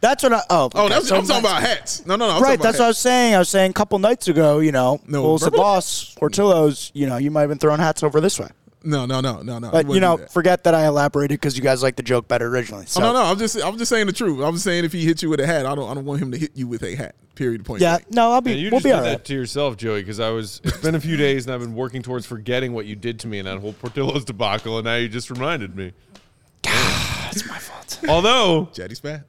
That's 0.00 0.22
what 0.22 0.32
I. 0.34 0.40
Oh, 0.50 0.68
oh, 0.74 0.84
okay, 0.84 0.94
that's, 0.94 1.08
so 1.08 1.16
I'm 1.16 1.24
talking 1.26 1.40
about 1.44 1.62
hats. 1.62 2.04
No, 2.04 2.16
no, 2.16 2.26
no. 2.28 2.36
I'm 2.36 2.42
Right, 2.42 2.48
talking 2.50 2.60
about 2.60 2.62
that's 2.64 2.78
what 2.78 2.84
I 2.84 2.88
was 2.88 2.98
saying. 2.98 3.34
I 3.34 3.38
was 3.38 3.48
saying 3.48 3.70
a 3.70 3.74
couple 3.74 3.98
nights 3.98 4.28
ago, 4.28 4.58
you 4.58 4.70
know, 4.72 5.00
No, 5.06 5.22
Bulls 5.22 5.40
the 5.40 5.46
verbal? 5.50 5.64
boss, 5.64 6.14
Portillos, 6.20 6.90
you 6.94 7.06
know, 7.06 7.16
you 7.16 7.30
might 7.30 7.40
have 7.40 7.48
been 7.48 7.58
throwing 7.58 7.80
hats 7.80 8.02
over 8.02 8.20
this 8.20 8.38
way. 8.38 8.48
No, 8.84 9.06
no, 9.06 9.20
no, 9.20 9.40
no, 9.42 9.58
no. 9.58 9.70
But, 9.70 9.88
you 9.88 10.00
know, 10.00 10.18
that. 10.18 10.30
forget 10.30 10.64
that 10.64 10.74
I 10.74 10.86
elaborated 10.86 11.40
because 11.40 11.56
you 11.56 11.62
guys 11.62 11.82
like 11.82 11.96
the 11.96 12.02
joke 12.02 12.28
better 12.28 12.46
originally. 12.46 12.86
So, 12.86 13.00
Oh, 13.00 13.06
no, 13.06 13.12
no. 13.14 13.22
I'm 13.22 13.38
just, 13.38 13.62
I'm 13.62 13.78
just 13.78 13.88
saying 13.88 14.06
the 14.06 14.12
truth. 14.12 14.42
I 14.42 14.48
was 14.50 14.62
saying 14.62 14.84
if 14.84 14.92
he 14.92 15.04
hit 15.04 15.22
you 15.22 15.30
with 15.30 15.40
a 15.40 15.46
hat, 15.46 15.64
I 15.64 15.74
don't, 15.74 15.90
I 15.90 15.94
don't 15.94 16.04
want 16.04 16.20
him 16.20 16.30
to 16.32 16.38
hit 16.38 16.52
you 16.54 16.66
with 16.66 16.82
a 16.82 16.94
hat. 16.94 17.14
Period. 17.34 17.64
Point. 17.64 17.80
yeah, 17.80 17.96
blank. 17.96 18.12
no, 18.12 18.30
I'll 18.32 18.40
be, 18.40 18.52
And 18.52 18.60
you 18.60 18.70
we'll 18.70 18.78
just 18.80 18.84
be 18.84 18.90
did 18.90 18.96
all 18.96 19.02
that 19.04 19.24
to 19.24 19.32
yourself, 19.34 19.76
Joey, 19.76 20.02
because 20.02 20.20
I 20.20 20.30
was. 20.30 20.60
It's 20.62 20.76
been 20.76 20.94
a 20.94 21.00
few 21.00 21.16
days, 21.16 21.46
and 21.46 21.54
I've 21.54 21.60
been 21.60 21.74
working 21.74 22.00
towards 22.02 22.26
forgetting 22.26 22.72
what 22.74 22.86
you 22.86 22.94
did 22.94 23.18
to 23.20 23.26
me 23.26 23.38
in 23.40 23.46
that 23.46 23.58
whole 23.58 23.72
Portillo's 23.72 24.24
debacle, 24.24 24.78
and 24.78 24.84
now 24.84 24.94
you 24.96 25.08
just 25.08 25.30
reminded 25.30 25.74
me. 25.74 25.92
That's 26.62 27.48
my 27.48 27.58
fault. 27.58 28.00
Although 28.08 28.68
Jetty 28.72 28.94
spat. 28.94 29.24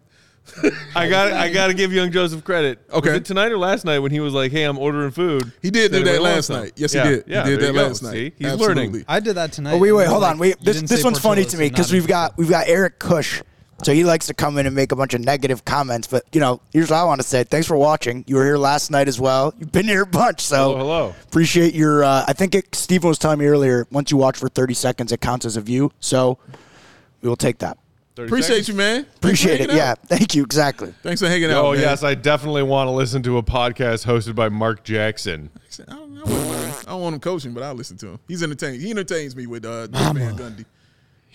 I 0.95 1.09
got, 1.09 1.33
I 1.33 1.51
got 1.51 1.67
to 1.67 1.73
give 1.73 1.91
Young 1.91 2.11
Joseph 2.11 2.43
credit. 2.43 2.79
Okay. 2.91 3.09
Was 3.09 3.17
it 3.17 3.25
tonight 3.25 3.51
or 3.51 3.57
last 3.57 3.83
night 3.83 3.99
when 3.99 4.11
he 4.11 4.19
was 4.19 4.33
like, 4.33 4.51
"Hey, 4.51 4.63
I'm 4.63 4.77
ordering 4.77 5.11
food." 5.11 5.51
He 5.61 5.71
did 5.71 5.91
do 5.91 6.03
that 6.03 6.21
last 6.21 6.49
night. 6.49 6.73
Yes, 6.75 6.93
Yeah, 6.93 7.03
he 7.03 7.09
did. 7.09 7.23
Yeah, 7.27 7.43
he 7.43 7.49
did 7.51 7.59
that 7.61 7.67
you 7.67 7.73
go. 7.73 7.87
last 7.87 8.03
night. 8.03 8.11
See? 8.13 8.33
He's 8.37 8.47
Absolutely. 8.47 8.85
learning. 8.87 9.05
I 9.07 9.19
did 9.19 9.35
that 9.35 9.51
tonight. 9.51 9.73
Oh, 9.73 9.77
wait, 9.77 9.91
wait, 9.91 10.07
hold 10.07 10.21
like, 10.21 10.31
on. 10.31 10.37
Wait, 10.37 10.57
this 10.61 10.81
this 10.81 11.03
one's 11.03 11.19
funny 11.19 11.45
to 11.45 11.57
me 11.57 11.69
because 11.69 11.91
we've 11.91 12.07
got 12.07 12.37
we've 12.37 12.49
got 12.49 12.67
Eric 12.67 12.99
Cush. 12.99 13.41
So 13.83 13.93
he 13.93 14.05
likes 14.05 14.27
to 14.27 14.33
come 14.33 14.57
in 14.57 14.65
and 14.65 14.73
make 14.73 14.93
a 14.93 14.95
bunch 14.95 15.13
of 15.13 15.21
negative 15.21 15.65
comments. 15.65 16.07
But 16.07 16.23
you 16.31 16.39
know, 16.39 16.61
here's 16.71 16.89
what 16.89 16.97
I 16.97 17.03
want 17.03 17.21
to 17.21 17.27
say. 17.27 17.43
Thanks 17.43 17.67
for 17.67 17.75
watching. 17.75 18.23
You 18.25 18.37
were 18.37 18.45
here 18.45 18.57
last 18.57 18.89
night 18.89 19.07
as 19.09 19.19
well. 19.19 19.53
You've 19.59 19.71
been 19.71 19.85
here 19.85 20.03
a 20.03 20.07
bunch. 20.07 20.41
So 20.41 20.55
Hello, 20.55 20.77
hello. 20.77 21.15
Appreciate 21.23 21.73
your. 21.73 22.03
Uh, 22.03 22.23
I 22.27 22.33
think 22.33 22.55
it, 22.55 22.73
Stephen 22.73 23.09
was 23.09 23.19
telling 23.19 23.39
me 23.39 23.47
earlier. 23.47 23.85
Once 23.91 24.11
you 24.11 24.17
watch 24.17 24.37
for 24.37 24.47
30 24.47 24.73
seconds, 24.75 25.11
it 25.11 25.19
counts 25.19 25.45
as 25.45 25.57
a 25.57 25.61
view. 25.61 25.91
So 25.99 26.37
we 27.21 27.27
will 27.27 27.35
take 27.35 27.57
that. 27.59 27.77
30 28.15 28.27
Appreciate 28.27 28.47
seconds. 28.47 28.67
you, 28.69 28.73
man. 28.75 29.03
Thanks 29.03 29.15
Appreciate 29.17 29.53
it. 29.55 29.59
hanging 29.69 29.75
Yeah. 29.77 29.95
Thank 29.95 30.35
you. 30.35 30.43
Exactly. 30.43 30.93
Thanks 31.03 31.21
for 31.21 31.27
hanging 31.27 31.51
out. 31.51 31.65
Oh 31.65 31.73
yes, 31.73 32.03
I 32.03 32.15
definitely 32.15 32.63
want 32.63 32.87
to 32.87 32.91
listen 32.91 33.21
to 33.23 33.37
a 33.37 33.43
podcast 33.43 34.05
hosted 34.05 34.35
by 34.35 34.49
Mark 34.49 34.83
Jackson. 34.83 35.49
I 35.87 35.91
don't, 35.93 36.17
I, 36.17 36.21
wouldn't 36.23 36.47
mind. 36.47 36.75
I 36.87 36.91
don't 36.91 37.01
want 37.01 37.13
him 37.15 37.19
coaching, 37.19 37.53
but 37.53 37.63
I'll 37.63 37.73
listen 37.73 37.97
to 37.97 38.07
him. 38.11 38.19
He's 38.27 38.41
entertaining. 38.41 38.79
He 38.79 38.91
entertains 38.91 39.35
me 39.35 39.47
with 39.47 39.65
uh, 39.65 39.87
Jeff 39.87 40.15
Van 40.15 40.37
Gundy. 40.37 40.65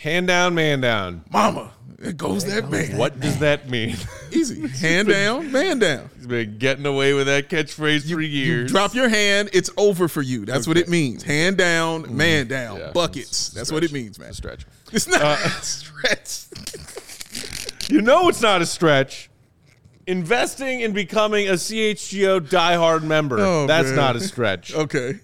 Hand 0.01 0.27
down, 0.29 0.55
man 0.55 0.81
down. 0.81 1.25
Mama, 1.31 1.71
it 1.99 2.17
goes 2.17 2.47
that 2.47 2.71
man. 2.71 2.97
What 2.97 3.21
does 3.21 3.39
that 3.41 3.69
mean? 3.69 3.97
Easy. 4.33 4.67
Hand 4.67 5.09
down, 5.09 5.53
man 5.53 5.79
down. 5.79 6.09
He's 6.17 6.27
been 6.27 6.57
getting 6.57 6.87
away 6.87 7.13
with 7.13 7.27
that 7.27 7.51
catchphrase 7.51 8.03
for 8.11 8.21
You 8.21 8.29
years. 8.29 8.71
drop 8.73 8.95
your 8.95 9.11
hand, 9.11 9.51
it's 9.53 9.69
over 9.77 10.09
for 10.09 10.23
you. 10.23 10.47
That's 10.47 10.67
what 10.67 10.79
it 10.79 10.89
means. 10.89 11.23
Hand 11.23 11.59
down, 11.59 12.17
man 12.17 12.47
down, 12.49 12.79
Yeah. 12.79 12.93
buckets. 12.93 13.51
That's 13.51 13.71
what 13.71 13.85
it 13.85 13.93
means, 13.93 14.19
man. 14.19 14.31
a 14.31 14.35
stretch. 14.35 14.65
It's 14.91 15.07
not 15.07 15.21
Uh, 15.23 15.37
stretch. 15.61 16.45
You 17.91 18.01
know 18.03 18.29
it's 18.29 18.41
not 18.41 18.63
a 18.63 18.67
stretch. 18.67 19.31
Investing 20.07 20.81
in 20.81 20.93
becoming 20.93 21.49
a 21.49 21.55
CHGO 21.55 22.39
diehard 22.41 23.03
member. 23.03 23.39
Oh, 23.41 23.67
That's 23.67 23.89
man. 23.89 23.97
not 23.97 24.15
a 24.17 24.21
stretch. 24.21 24.73
Okay. 24.73 25.19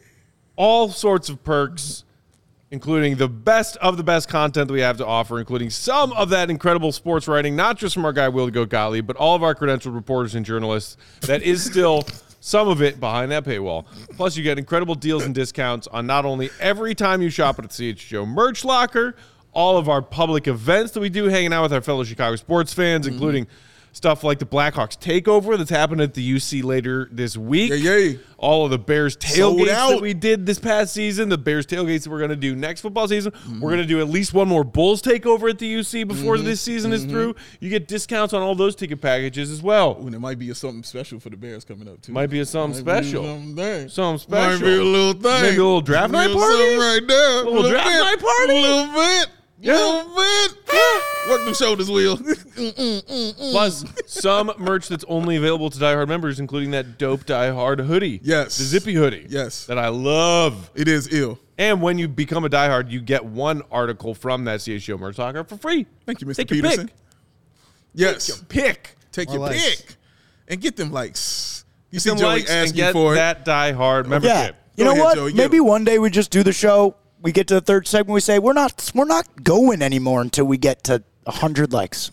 All 0.57 0.89
sorts 0.89 1.29
of 1.29 1.45
perks, 1.45 2.03
including 2.71 3.17
the 3.17 3.29
best 3.29 3.77
of 3.79 3.97
the 3.97 4.03
best 4.03 4.29
content 4.29 4.69
that 4.69 4.75
we 4.75 4.81
have 4.81 4.97
to 4.99 5.07
offer, 5.07 5.39
including 5.39 5.71
some 5.71 6.13
of 6.13 6.31
that 6.31 6.51
incredible 6.51 6.93
sports 6.93 7.29
writing, 7.29 7.55
not 7.55 7.79
just 7.79 7.95
from 7.95 8.05
our 8.05 8.13
guy 8.13 8.29
Will 8.29 8.51
Go 8.51 8.67
Gottlieb, 8.67 9.07
but 9.07 9.17
all 9.17 9.37
of 9.37 9.43
our 9.43 9.55
credentialed 9.55 9.95
reporters 9.95 10.35
and 10.35 10.45
journalists. 10.45 10.97
That 11.23 11.43
is 11.43 11.65
still 11.65 12.05
some 12.41 12.69
of 12.69 12.83
it 12.83 13.01
behind 13.01 13.33
that 13.33 13.45
paywall. 13.45 13.87
Plus, 14.17 14.37
you 14.37 14.43
get 14.43 14.59
incredible 14.59 14.95
deals 14.95 15.25
and 15.25 15.35
discounts 15.35 15.87
on 15.89 16.07
not 16.07 16.25
only 16.25 16.51
every 16.61 16.95
time 16.95 17.23
you 17.23 17.31
shop 17.31 17.59
at 17.59 17.69
the 17.69 17.95
CHGO 17.95 18.27
merch 18.27 18.65
locker, 18.65 19.17
all 19.53 19.79
of 19.79 19.89
our 19.89 20.03
public 20.03 20.47
events 20.47 20.93
that 20.93 21.01
we 21.01 21.09
do, 21.09 21.25
hanging 21.27 21.53
out 21.53 21.63
with 21.63 21.73
our 21.73 21.81
fellow 21.81 22.05
Chicago 22.05 22.37
sports 22.37 22.73
fans, 22.73 23.07
mm-hmm. 23.07 23.15
including 23.15 23.47
stuff 23.97 24.23
like 24.23 24.39
the 24.39 24.45
Blackhawks 24.45 24.99
takeover 24.99 25.57
that's 25.57 25.71
happened 25.71 26.03
at 26.03 26.13
the 26.13 26.35
UC 26.35 26.63
later 26.63 27.09
this 27.11 27.35
week. 27.35 27.71
Yeah, 27.75 27.97
yeah. 27.97 28.19
All 28.37 28.67
of 28.67 28.71
the 28.71 28.79
Bears 28.79 29.17
tailgates 29.17 29.67
that 29.69 30.03
we 30.03 30.13
did 30.13 30.45
this 30.45 30.59
past 30.59 30.93
season, 30.93 31.31
the 31.31 31.39
Bears 31.39 31.67
tailgates 31.67 32.05
that 32.05 32.11
we're 32.11 32.19
going 32.19 32.29
to 32.29 32.37
do 32.37 32.55
next 32.55 32.83
football 32.83 33.09
season. 33.09 33.33
Mm-hmm. 33.33 33.61
We're 33.61 33.71
going 33.71 33.81
to 33.81 33.87
do 33.89 33.99
at 34.01 34.09
least 34.09 34.35
one 34.35 34.49
more 34.49 34.65
Bulls 34.65 35.01
takeover 35.01 35.49
at 35.49 35.59
the 35.59 35.75
UC 35.75 36.07
before 36.07 36.37
this 36.37 36.61
season 36.61 36.93
is 36.93 37.07
through. 37.07 37.37
You 37.59 37.71
get 37.71 37.89
discounts 37.89 38.35
on 38.35 38.43
all 38.43 38.55
those 38.55 38.77
ticket 38.77 39.01
packages 39.01 39.51
as 39.51 39.63
well. 39.63 39.97
Ooh, 40.03 40.11
there 40.11 40.21
might 40.21 40.39
be 40.39 40.51
a 40.51 40.55
something 40.55 40.83
special 40.83 41.19
for 41.19 41.31
the 41.31 41.39
Bears 41.39 41.65
coming 41.65 41.89
up 41.89 42.03
too. 42.03 42.13
Might 42.13 42.29
be 42.29 42.41
a 42.41 42.45
something 42.45 42.85
Might 42.85 43.03
special. 43.05 43.25
something. 43.25 43.89
Something 43.89 44.31
Might 44.31 44.61
be 44.61 44.77
a 44.77 44.83
little 44.85 45.15
thing. 45.15 45.43
Maybe 45.43 45.57
a 45.57 45.65
little 45.65 45.81
draft 45.81 46.13
night 46.13 46.27
Little 46.27 46.43
party? 46.43 46.77
right 46.77 47.01
there. 47.09 47.45
Little 47.45 47.71
draft 47.71 47.87
bit. 47.87 48.01
night 48.01 48.21
party? 48.21 48.59
A 48.59 48.61
little 48.61 48.95
bit. 48.95 49.29
Yeah. 49.59 49.75
Little 49.75 50.15
bit. 50.15 51.03
Work 51.29 51.45
them 51.45 51.55
shoulders, 51.55 51.91
Will. 51.91 52.17
Plus, 53.51 53.85
some 54.07 54.53
merch 54.59 54.89
that's 54.89 55.05
only 55.09 55.37
available 55.37 55.71
to 55.71 55.79
diehard 55.79 56.09
members, 56.09 56.39
including 56.41 56.71
that 56.73 56.99
dope 56.99 57.25
diehard 57.25 57.85
hoodie. 57.85 58.21
Yes. 58.23 58.59
The 58.59 58.65
zippy 58.65 58.95
hoodie. 58.95 59.27
Yes. 59.29 59.67
That 59.67 59.79
I 59.79 59.89
love. 59.89 60.71
it 60.75 60.89
is 60.89 61.13
ill. 61.13 61.39
And 61.59 61.81
when 61.83 61.99
you 61.99 62.07
become 62.09 62.45
a 62.45 62.51
diehard, 62.51 62.91
you 62.91 63.01
get 63.01 63.25
one 63.25 63.63
article 63.71 64.15
from 64.15 64.45
that 64.45 64.61
CHGO 64.61 64.99
merch 64.99 65.19
locker 65.19 65.43
for 65.45 65.57
free. 65.57 65.87
Thank 66.05 66.21
you, 66.21 66.27
Mr. 66.27 66.37
Take 66.37 66.51
your 66.51 66.63
Peterson. 66.63 66.87
pick. 66.89 66.97
Yes. 67.95 68.43
Pick. 68.49 68.97
Take 69.13 69.29
More 69.29 69.37
your 69.39 69.47
likes. 69.47 69.77
pick 69.83 69.97
and 70.49 70.61
get 70.61 70.77
them 70.77 70.93
likes. 70.93 71.65
You 71.91 71.99
see 71.99 72.11
Some 72.11 72.19
Joey 72.19 72.29
likes 72.41 72.51
asking 72.51 72.77
get 72.77 72.93
for 72.93 73.13
it. 73.15 73.17
that 73.17 73.45
diehard 73.47 74.05
Yeah. 74.05 74.11
membership. 74.11 74.57
You 74.77 74.85
Go 74.85 74.91
know 74.91 74.93
ahead, 74.93 75.05
what? 75.05 75.15
Joey, 75.17 75.33
get 75.33 75.39
Maybe 75.39 75.61
one 75.61 75.85
day 75.85 75.99
we 75.99 76.11
just 76.11 76.31
do 76.31 76.43
the 76.43 76.53
show. 76.53 76.97
We 77.23 77.33
get 77.33 77.47
to 77.49 77.55
the 77.55 77.61
third 77.63 77.89
segment. 77.89 78.13
We 78.13 78.21
say 78.21 78.39
we're 78.39 78.53
not 78.53 78.91
we're 78.95 79.07
not 79.07 79.43
going 79.43 79.81
anymore 79.81 80.21
until 80.21 80.45
we 80.45 80.59
get 80.59 80.85
to 80.85 81.03
hundred 81.27 81.73
likes. 81.73 82.11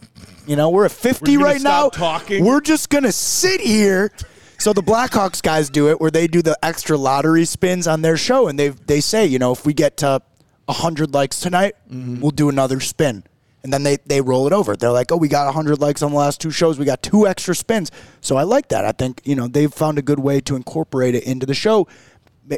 You 0.47 0.55
know, 0.55 0.69
we're 0.69 0.85
at 0.85 0.91
fifty 0.91 1.37
We're 1.37 1.45
right 1.45 1.61
now. 1.61 1.89
talking? 1.89 2.43
We're 2.43 2.61
just 2.61 2.89
gonna 2.89 3.11
sit 3.11 3.61
here. 3.61 4.11
So 4.59 4.71
the 4.73 4.83
Blackhawks 4.83 5.41
guys 5.41 5.69
do 5.69 5.89
it 5.89 5.99
where 5.99 6.11
they 6.11 6.27
do 6.27 6.41
the 6.41 6.57
extra 6.63 6.97
lottery 6.97 7.45
spins 7.45 7.87
on 7.87 8.01
their 8.01 8.17
show, 8.17 8.47
and 8.47 8.57
they 8.57 8.69
they 8.69 9.01
say, 9.01 9.25
you 9.25 9.39
know, 9.39 9.51
if 9.51 9.65
we 9.65 9.73
get 9.73 9.97
to 9.97 10.21
hundred 10.69 11.13
likes 11.13 11.39
tonight, 11.39 11.75
Mm-hmm. 11.91 12.21
we'll 12.21 12.31
do 12.31 12.49
another 12.49 12.79
spin. 12.79 13.23
And 13.63 13.71
then 13.71 13.83
they, 13.83 13.95
they 14.05 14.19
roll 14.19 14.45
it 14.45 14.51
over. 14.51 14.75
They're 14.75 14.91
like, 14.91 15.09
oh, 15.13 15.15
we 15.15 15.29
got 15.29 15.45
100 15.45 15.79
likes 15.79 16.01
on 16.01 16.11
the 16.11 16.17
last 16.17 16.41
two 16.41 16.51
shows. 16.51 16.77
We 16.77 16.83
got 16.83 17.01
two 17.01 17.25
extra 17.25 17.55
spins. 17.55 17.91
So 18.19 18.35
I 18.35 18.43
like 18.43 18.67
that. 18.69 18.83
I 18.83 18.91
think, 18.91 19.21
you 19.23 19.35
know, 19.37 19.47
they've 19.47 19.73
found 19.73 19.97
a 19.97 20.01
good 20.01 20.19
way 20.19 20.41
to 20.41 20.57
incorporate 20.57 21.15
it 21.15 21.23
into 21.23 21.45
the 21.45 21.53
show. 21.53 21.87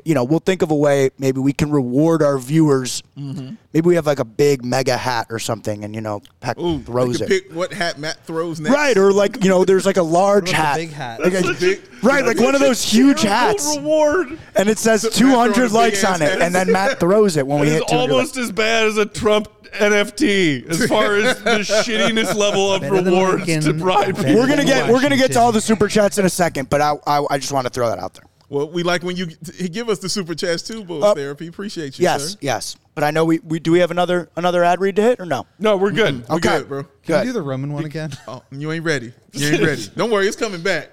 You 0.04 0.16
know, 0.16 0.24
we'll 0.24 0.40
think 0.40 0.62
of 0.64 0.72
a 0.72 0.76
way 0.76 1.12
maybe 1.20 1.40
we 1.40 1.54
can 1.54 1.70
reward 1.70 2.24
our 2.24 2.40
viewers. 2.40 3.04
Mm-hmm. 3.18 3.56
Maybe 3.72 3.88
we 3.88 3.96
have 3.96 4.08
like 4.08 4.18
a 4.20 4.26
big 4.26 4.66
mega 4.66 4.98
hat 4.98 5.28
or 5.30 5.38
something 5.38 5.84
and, 5.84 5.94
you 5.94 6.02
know, 6.02 6.22
Peck 6.40 6.58
Ooh, 6.58 6.82
throws 6.82 7.22
it. 7.22 7.28
pick 7.28 7.52
what 7.54 7.72
hat 7.72 8.00
Matt 8.00 8.26
throws 8.26 8.60
next. 8.60 8.74
Right. 8.74 8.98
Or 8.98 9.14
like, 9.14 9.44
you 9.44 9.50
know, 9.50 9.64
there's 9.64 9.86
like 9.86 9.98
a 9.98 10.04
large 10.04 10.50
hat. 10.50 10.78
the 10.78 10.86
big 10.88 10.94
hat? 10.94 11.20
Like 11.20 11.34
a- 11.34 11.54
Big- 11.60 11.82
right. 12.02 12.26
Like 12.26 12.40
one 12.40 12.56
of 12.56 12.62
those 12.62 12.82
huge 12.84 13.22
hats. 13.22 13.78
reward. 13.78 14.40
And 14.56 14.70
it 14.70 14.80
says 14.80 15.04
throwing 15.04 15.52
a 15.52 15.54
200 15.54 15.72
likes 15.72 16.04
on 16.04 16.22
it. 16.24 16.42
And 16.42 16.54
then 16.56 16.72
Matt 16.72 17.00
throws 17.00 17.38
it 17.38 17.46
when 17.46 17.60
we 17.60 17.70
hit 17.70 17.88
200 17.88 18.12
almost 18.14 18.38
as 18.38 18.52
bad 18.52 18.88
as 18.88 18.98
a 18.98 19.06
Trump 19.06 19.50
NFT 19.74 20.68
as 20.68 20.86
far 20.90 21.16
as 21.18 21.44
the 21.44 21.60
shittiness 21.60 22.34
level 22.34 22.74
of 22.74 22.82
Better 22.82 22.94
rewards 23.04 23.46
to 23.66 23.74
bribe 23.74 24.16
people. 24.16 24.36
We're 24.36 24.48
gonna 24.48 24.66
get 24.66 24.90
we're 24.90 25.02
gonna 25.02 25.18
get 25.18 25.34
to 25.34 25.40
all 25.40 25.52
the 25.52 25.62
super 25.62 25.88
chats 25.90 26.18
in 26.18 26.26
a 26.26 26.30
second, 26.30 26.70
but 26.70 26.82
I 26.82 26.94
I, 27.06 27.26
I 27.32 27.38
just 27.38 27.52
want 27.52 27.68
to 27.68 27.70
throw 27.74 27.90
that 27.90 28.00
out 28.00 28.14
there. 28.14 28.24
Well, 28.50 28.70
we 28.70 28.84
like 28.84 29.02
when 29.04 29.16
you 29.16 29.26
give 29.26 29.90
us 29.90 30.00
the 30.00 30.08
super 30.10 30.36
chats 30.36 30.62
too, 30.64 30.84
Bulls 30.84 31.04
Uh, 31.04 31.14
Therapy. 31.16 31.48
Appreciate 31.48 31.98
you, 31.98 32.04
Yes, 32.04 32.34
sir. 32.34 32.38
yes. 32.42 32.76
But 32.94 33.04
I 33.04 33.12
know 33.12 33.26
we, 33.26 33.40
we 33.40 33.60
do 33.60 33.72
we 33.72 33.80
have 33.80 33.92
another 33.92 34.30
another 34.36 34.64
ad 34.64 34.80
read 34.80 34.96
to 34.98 35.02
hit 35.02 35.20
or 35.20 35.26
no? 35.26 35.48
No, 35.60 35.78
we're 35.78 35.92
good. 35.92 36.28
We 36.30 36.36
Okay. 36.36 36.60
good, 36.60 36.68
bro. 36.70 36.84
Can 36.84 36.92
Good. 37.08 37.20
you 37.22 37.30
do 37.30 37.34
the 37.34 37.42
Roman 37.42 37.74
one 37.74 37.86
again? 37.86 38.12
Oh, 38.28 38.44
you 38.52 38.72
ain't 38.72 38.86
ready. 38.86 39.14
You 39.34 39.48
ain't 39.50 39.62
ready. 39.66 39.84
Don't 39.96 40.12
worry, 40.12 40.28
it's 40.28 40.38
coming 40.38 40.62
back. 40.62 40.92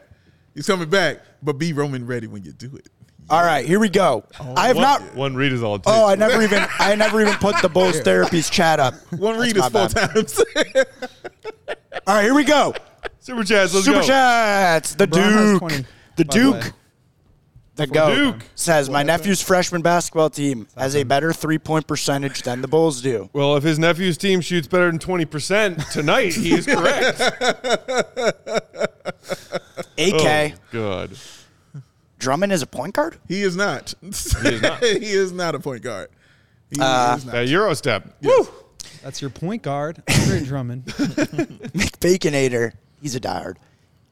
It's 0.54 0.66
coming 0.66 0.88
back. 0.88 1.20
But 1.42 1.54
be 1.58 1.72
Roman 1.72 2.06
ready 2.06 2.26
when 2.26 2.42
you 2.44 2.52
do 2.52 2.74
it. 2.76 2.88
All 3.30 3.42
right, 3.44 3.64
here 3.64 3.78
we 3.78 3.88
go. 3.88 4.24
I 4.56 4.66
have 4.66 4.76
One, 4.76 4.82
not. 4.82 5.14
one 5.14 5.34
read 5.36 5.52
is 5.52 5.62
all 5.62 5.76
it 5.76 5.84
takes. 5.84 5.96
Oh, 5.96 6.06
I 6.08 6.14
never 6.16 6.42
even 6.42 6.66
I 6.78 6.94
never 6.96 7.20
even 7.20 7.34
put 7.34 7.60
the 7.62 7.68
Bulls 7.68 8.00
Therapies 8.00 8.50
chat 8.50 8.80
up. 8.80 8.94
One 9.12 9.38
read 9.38 9.54
That's 9.56 9.68
is 9.68 9.72
my 9.72 9.88
four 9.88 9.94
bad. 9.94 10.14
times. 10.14 10.40
All 12.06 12.14
right, 12.16 12.24
here 12.24 12.34
we 12.34 12.44
go. 12.44 12.74
Super 13.20 13.44
chats. 13.44 13.72
Let's 13.74 13.86
Super 13.86 14.00
go. 14.00 14.06
chats. 14.06 14.94
The 14.96 15.06
LeBron 15.06 15.52
Duke. 15.52 15.58
20, 15.60 15.76
the 15.76 15.84
by 15.84 15.86
the 16.16 16.24
Duke. 16.24 16.72
Way. 17.76 17.76
the 17.76 17.86
For 17.86 17.92
GOAT, 17.94 18.14
Duke. 18.14 18.42
says 18.54 18.90
my 18.90 19.02
nephew's 19.02 19.42
freshman 19.42 19.82
basketball 19.82 20.30
team 20.30 20.66
has 20.76 20.94
a 20.96 21.04
better 21.04 21.32
three 21.32 21.58
point 21.58 21.86
percentage 21.86 22.42
than 22.42 22.60
the 22.62 22.68
Bulls 22.68 23.00
do. 23.02 23.30
Well, 23.32 23.56
if 23.56 23.62
his 23.64 23.78
nephew's 23.78 24.18
team 24.18 24.40
shoots 24.40 24.66
better 24.68 24.90
than 24.90 24.98
20% 24.98 25.90
tonight, 25.92 26.34
he 26.34 26.54
is 26.54 26.66
correct. 26.66 27.20
AK, 29.98 29.98
Oh, 29.98 30.50
good. 30.70 31.18
Drummond 32.18 32.52
is 32.52 32.62
a 32.62 32.66
point 32.66 32.94
guard? 32.94 33.18
He 33.28 33.42
is 33.42 33.56
not. 33.56 33.94
He 34.02 34.08
is 34.48 34.62
not. 34.62 34.82
he 34.82 35.12
is 35.12 35.32
not 35.32 35.54
a 35.54 35.60
point 35.60 35.82
guard. 35.82 36.08
He 36.70 36.80
Uh, 36.80 37.16
is 37.16 37.24
not. 37.26 37.32
That 37.32 37.48
Euro 37.48 37.74
step. 37.74 38.16
Woo! 38.22 38.48
That's 39.02 39.20
your 39.20 39.30
point 39.30 39.62
guard, 39.62 40.02
Andre 40.08 40.44
Drummond. 40.44 40.86
McBaconator, 40.86 42.72
he's 43.00 43.16
a 43.16 43.20
diehard. 43.20 43.56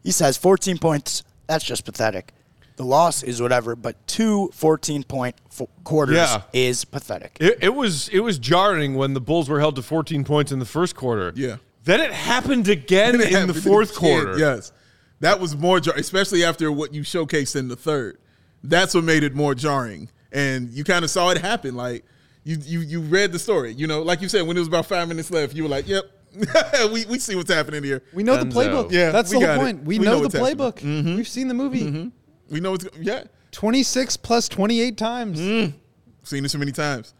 He 0.02 0.10
says 0.10 0.36
14 0.36 0.78
points, 0.78 1.22
that's 1.46 1.64
just 1.64 1.84
pathetic. 1.84 2.32
The 2.80 2.86
loss 2.86 3.22
is 3.22 3.42
whatever, 3.42 3.76
but 3.76 3.94
two 4.06 4.48
14 4.54 5.02
point 5.04 5.36
f- 5.50 5.68
quarters 5.84 6.16
Yeah. 6.16 6.42
is 6.54 6.86
pathetic. 6.86 7.36
It, 7.38 7.58
it 7.60 7.74
was 7.74 8.08
it 8.08 8.20
was 8.20 8.38
jarring 8.38 8.94
when 8.94 9.12
the 9.12 9.20
Bulls 9.20 9.50
were 9.50 9.60
held 9.60 9.76
to 9.76 9.82
14 9.82 10.24
points 10.24 10.50
in 10.50 10.60
the 10.60 10.64
first 10.64 10.96
quarter. 10.96 11.30
Yeah. 11.36 11.56
Then 11.84 12.00
it 12.00 12.10
happened 12.10 12.68
again 12.68 13.14
It 13.20 13.32
in 13.32 13.48
the 13.48 13.52
fourth 13.52 13.90
again, 13.98 14.22
quarter. 14.24 14.38
Yes. 14.38 14.72
That 15.20 15.40
was 15.40 15.54
more 15.58 15.78
jarring, 15.78 16.00
especially 16.00 16.42
after 16.42 16.72
what 16.72 16.94
you 16.94 17.02
showcased 17.02 17.54
in 17.54 17.68
the 17.68 17.76
third. 17.76 18.16
That's 18.64 18.94
what 18.94 19.04
made 19.04 19.24
it 19.24 19.34
more 19.34 19.54
jarring. 19.54 20.08
And 20.32 20.70
you 20.70 20.82
kind 20.82 21.04
of 21.04 21.10
saw 21.10 21.28
it 21.32 21.36
happen. 21.36 21.74
Like 21.76 22.06
you 22.44 22.56
you 22.64 22.80
you 22.80 23.00
read 23.02 23.32
the 23.32 23.38
story. 23.38 23.74
You 23.74 23.88
know, 23.88 24.00
like 24.00 24.22
you 24.22 24.30
said, 24.30 24.46
when 24.46 24.56
it 24.56 24.60
was 24.60 24.68
about 24.68 24.86
five 24.86 25.06
minutes 25.06 25.30
left, 25.30 25.54
you 25.54 25.64
were 25.64 25.68
like, 25.68 25.86
Yep, 25.86 26.04
we, 26.92 27.04
we 27.04 27.18
see 27.18 27.34
what's 27.36 27.52
happening 27.52 27.82
here. 27.84 28.02
We 28.14 28.22
know 28.22 28.38
the 28.38 28.46
Enzo. 28.46 28.52
playbook. 28.54 28.90
Yeah, 28.90 29.10
that's 29.10 29.30
the 29.30 29.40
whole 29.40 29.56
point. 29.58 29.84
We, 29.84 29.98
We 29.98 30.04
know, 30.06 30.12
know 30.12 30.16
the 30.18 30.22
what's 30.22 30.34
happening. 30.34 30.56
playbook. 30.56 31.02
Mm-hmm. 31.02 31.16
We've 31.16 31.28
seen 31.28 31.48
the 31.48 31.54
movie. 31.54 31.82
Mm-hmm. 31.82 32.08
We 32.50 32.60
know 32.60 32.74
it's 32.74 32.86
yeah. 33.00 33.24
26 33.52 34.16
plus 34.18 34.48
28 34.48 34.96
times. 34.96 35.38
Seen 35.38 36.44
it 36.44 36.50
so 36.50 36.58
many 36.58 36.72
times. 36.72 37.14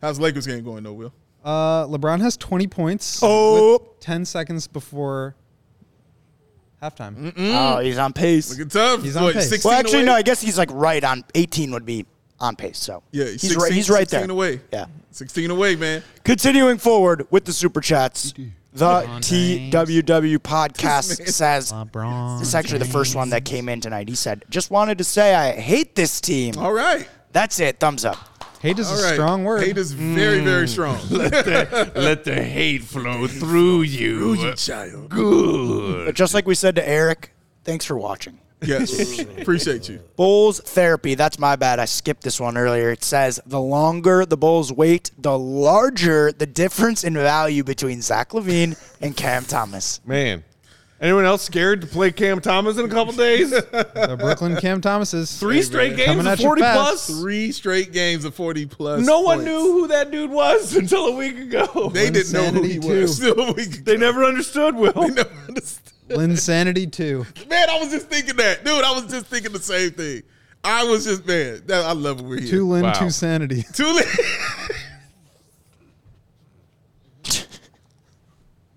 How's 0.00 0.18
the 0.18 0.24
Lakers 0.24 0.46
game 0.46 0.62
going 0.64 0.82
though, 0.84 0.92
Will? 0.92 1.12
Uh, 1.44 1.86
LeBron 1.86 2.20
has 2.20 2.36
20 2.36 2.66
points. 2.68 3.20
Oh. 3.22 3.72
with 3.78 4.00
10 4.00 4.24
seconds 4.24 4.66
before 4.68 5.34
halftime. 6.82 7.32
Oh, 7.36 7.78
he's 7.80 7.98
on 7.98 8.12
pace. 8.12 8.50
Looking 8.50 8.68
tough. 8.68 9.02
He's 9.02 9.16
on 9.16 9.24
What, 9.24 9.34
pace. 9.34 9.64
Well, 9.64 9.74
actually, 9.78 9.98
away? 10.00 10.06
no, 10.06 10.12
I 10.14 10.22
guess 10.22 10.40
he's 10.40 10.58
like 10.58 10.70
right 10.72 11.02
on 11.02 11.24
18 11.34 11.70
would 11.72 11.84
be 11.86 12.06
on 12.40 12.56
pace. 12.56 12.78
So 12.78 13.02
Yeah, 13.12 13.24
he's, 13.26 13.40
16, 13.42 13.62
right. 13.62 13.72
He's 13.72 13.90
right 13.90 14.08
16 14.08 14.20
there. 14.28 14.30
away. 14.30 14.60
Yeah. 14.72 14.86
16 15.12 15.50
away, 15.50 15.76
man. 15.76 16.02
Continuing 16.24 16.78
forward 16.78 17.26
with 17.30 17.44
the 17.44 17.52
super 17.52 17.80
chats, 17.80 18.34
the 18.72 18.86
LeBron 18.86 19.70
TWW 19.70 20.38
podcast 20.38 21.28
says 21.28 21.72
LeBron. 21.72 22.38
this 22.38 22.48
is 22.48 22.54
actually 22.54 22.78
the 22.78 22.84
first 22.86 23.14
one 23.14 23.30
that 23.30 23.44
came 23.44 23.68
in 23.68 23.80
tonight. 23.80 24.08
He 24.08 24.14
said, 24.14 24.44
"Just 24.48 24.70
wanted 24.70 24.98
to 24.98 25.04
say 25.04 25.34
I 25.34 25.52
hate 25.52 25.94
this 25.94 26.20
team." 26.20 26.56
All 26.56 26.72
right. 26.72 27.08
That's 27.32 27.60
it. 27.60 27.80
Thumbs 27.80 28.04
up. 28.04 28.18
Hate 28.60 28.78
is 28.78 28.88
All 28.88 28.98
a 28.98 29.02
right. 29.02 29.14
strong 29.14 29.42
word. 29.42 29.64
Hate 29.64 29.76
is 29.76 29.90
very, 29.90 30.38
very 30.38 30.66
mm. 30.66 30.68
strong. 30.68 30.98
Let 31.10 32.22
the 32.24 32.42
hate 32.42 32.84
flow 32.84 33.26
through 33.26 33.82
you. 33.82 34.54
child. 34.54 35.08
Good. 35.08 36.06
But 36.06 36.14
just 36.14 36.32
like 36.32 36.46
we 36.46 36.54
said 36.54 36.76
to 36.76 36.88
Eric, 36.88 37.32
thanks 37.64 37.84
for 37.84 37.98
watching. 37.98 38.38
Yes. 38.62 39.18
Appreciate 39.38 39.88
you. 39.88 40.00
Bulls 40.16 40.60
therapy. 40.60 41.14
That's 41.14 41.38
my 41.38 41.56
bad. 41.56 41.78
I 41.78 41.84
skipped 41.84 42.22
this 42.22 42.40
one 42.40 42.56
earlier. 42.56 42.90
It 42.90 43.04
says 43.04 43.40
the 43.46 43.60
longer 43.60 44.24
the 44.26 44.36
Bulls 44.36 44.72
wait, 44.72 45.10
the 45.18 45.38
larger 45.38 46.32
the 46.32 46.46
difference 46.46 47.04
in 47.04 47.14
value 47.14 47.64
between 47.64 48.02
Zach 48.02 48.30
LaVine 48.30 48.76
and 49.00 49.16
Cam 49.16 49.44
Thomas. 49.44 50.00
Man. 50.06 50.44
Anyone 51.00 51.24
else 51.24 51.42
scared 51.42 51.80
to 51.80 51.88
play 51.88 52.12
Cam 52.12 52.40
Thomas 52.40 52.78
in 52.78 52.84
a 52.84 52.88
couple 52.88 53.12
days? 53.14 53.50
the 53.50 54.16
Brooklyn 54.20 54.56
Cam 54.58 54.80
Thomases. 54.80 55.36
Three 55.36 55.60
straight 55.62 55.96
games 55.96 56.10
Coming 56.10 56.28
of 56.28 56.38
you 56.38 56.46
40 56.46 56.62
fast. 56.62 56.78
plus? 56.78 57.20
Three 57.20 57.50
straight 57.50 57.92
games 57.92 58.24
of 58.24 58.36
40 58.36 58.66
plus. 58.66 59.04
No 59.04 59.20
one 59.22 59.38
points. 59.38 59.50
knew 59.50 59.58
who 59.72 59.88
that 59.88 60.12
dude 60.12 60.30
was 60.30 60.76
until 60.76 61.06
a 61.06 61.16
week 61.16 61.36
ago. 61.38 61.90
They 61.92 62.08
didn't 62.08 62.32
know 62.32 62.44
who 62.50 62.62
he 62.62 62.76
Insanity 62.76 63.00
was. 63.02 63.16
Still 63.16 63.40
a 63.40 63.52
week 63.52 63.74
ago. 63.74 63.82
They 63.84 63.96
never 63.96 64.22
understood 64.22 64.76
Will. 64.76 64.92
They 64.92 65.08
never 65.08 65.34
understood. 65.48 65.91
Linsanity 66.16 66.90
too. 66.90 67.26
Man, 67.48 67.70
I 67.70 67.78
was 67.78 67.90
just 67.90 68.08
thinking 68.08 68.36
that. 68.36 68.64
Dude, 68.64 68.84
I 68.84 68.92
was 68.92 69.10
just 69.10 69.26
thinking 69.26 69.52
the 69.52 69.58
same 69.60 69.90
thing. 69.92 70.22
I 70.64 70.84
was 70.84 71.04
just, 71.04 71.26
man, 71.26 71.62
that, 71.66 71.84
I 71.84 71.92
love 71.92 72.20
it. 72.20 72.24
We're 72.24 72.40
here. 72.40 72.50
Two 72.50 72.68
Lin, 72.68 72.82
Wow. 72.82 72.92
two 72.92 73.10
sanity. 73.10 73.62
Too 73.74 73.92
late. 73.92 74.06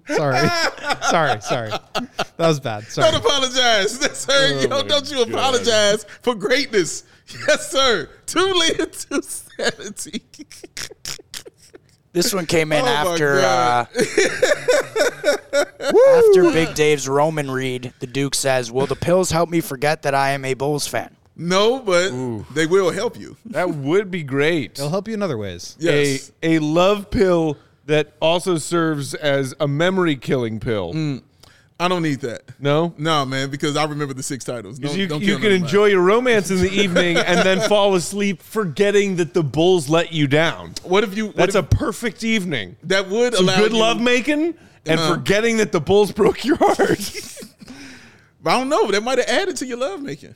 Sorry. 0.07 0.47
sorry, 1.09 1.41
sorry. 1.41 1.69
That 1.69 2.38
was 2.38 2.59
bad. 2.59 2.83
Sorry. 2.83 3.11
Don't 3.11 3.25
apologize. 3.25 3.97
Yes, 4.01 4.19
sir. 4.19 4.67
Oh, 4.71 4.81
Yo, 4.81 4.83
don't 4.88 5.09
you 5.09 5.17
God. 5.17 5.29
apologize 5.29 6.05
for 6.21 6.36
greatness. 6.36 7.03
Yes, 7.47 7.71
sir. 7.71 8.07
Too 8.27 8.53
late 8.53 8.77
to 9.09 9.21
sanity. 9.23 10.21
This 12.16 12.34
one 12.34 12.45
came 12.45 12.72
in 12.72 12.82
Oh 12.82 12.88
after 12.88 13.41
uh, 13.41 13.86
after 16.18 16.43
Big 16.53 16.74
Dave's 16.74 17.09
Roman 17.09 17.51
read. 17.51 17.91
The 17.99 18.07
Duke 18.07 18.36
says, 18.36 18.72
"Will 18.72 18.86
the 18.86 18.95
pills 18.95 19.32
help 19.32 19.49
me 19.49 19.59
forget 19.59 20.03
that 20.03 20.16
I 20.16 20.30
am 20.30 20.45
a 20.45 20.53
Bulls 20.53 20.88
fan?" 20.88 21.13
no, 21.36 21.80
but 21.80 22.11
they 22.53 22.68
will 22.68 22.91
help 22.91 23.20
you. 23.20 23.36
That 23.47 23.70
would 23.70 24.11
be 24.11 24.24
great. 24.24 24.76
They'll 24.76 24.89
help 24.89 25.09
you 25.09 25.13
in 25.13 25.22
other 25.22 25.38
ways. 25.38 25.76
Yes. 25.78 26.32
A, 26.41 26.55
a 26.55 26.59
love 26.59 27.11
pill 27.11 27.57
that 27.86 28.13
also 28.22 28.57
serves 28.57 29.13
as 29.13 29.53
a 29.59 29.68
memory 29.68 30.16
killing 30.16 30.61
pill. 30.61 30.93
I 31.80 31.89
don't 31.89 32.03
need 32.03 32.21
that. 32.21 32.43
No? 32.57 32.93
No, 32.97 33.26
man, 33.26 33.49
because 33.49 33.76
I 33.76 33.84
remember 33.84 34.13
the 34.13 34.23
six 34.23 34.45
titles. 34.45 34.80
Don't, 34.80 34.95
you 34.97 35.07
don't 35.07 35.21
you 35.21 35.34
can 35.36 35.43
none 35.43 35.51
of 35.51 35.59
mine. 35.59 35.67
enjoy 35.67 35.86
your 35.88 36.01
romance 36.01 36.49
in 36.49 36.59
the 36.61 36.71
evening 36.71 37.17
and 37.17 37.39
then 37.39 37.59
fall 37.69 37.95
asleep 37.95 38.41
forgetting 38.41 39.17
that 39.17 39.34
the 39.34 39.43
Bulls 39.43 39.89
let 39.89 40.13
you 40.13 40.26
down. 40.28 40.73
What 40.84 41.03
if 41.03 41.17
you? 41.17 41.28
What 41.28 41.36
That's 41.36 41.55
a 41.55 41.63
perfect 41.63 42.23
evening. 42.23 42.78
that 42.84 43.09
would 43.09 43.36
Some 43.36 43.45
allow 43.49 43.57
good 43.57 43.73
you- 43.73 43.78
love 43.80 43.99
making 43.99 44.55
and 44.86 44.99
forgetting 45.01 45.57
that 45.57 45.71
the 45.73 45.82
Bulls 45.82 46.11
broke 46.13 46.45
your 46.45 46.55
heart. 46.57 46.80
I 48.45 48.51
don't 48.59 48.69
know. 48.69 48.91
That 48.91 49.01
might 49.01 49.17
have 49.17 49.28
added 49.28 49.57
to 49.57 49.65
your 49.65 49.78
love 49.78 50.01
making. 50.01 50.36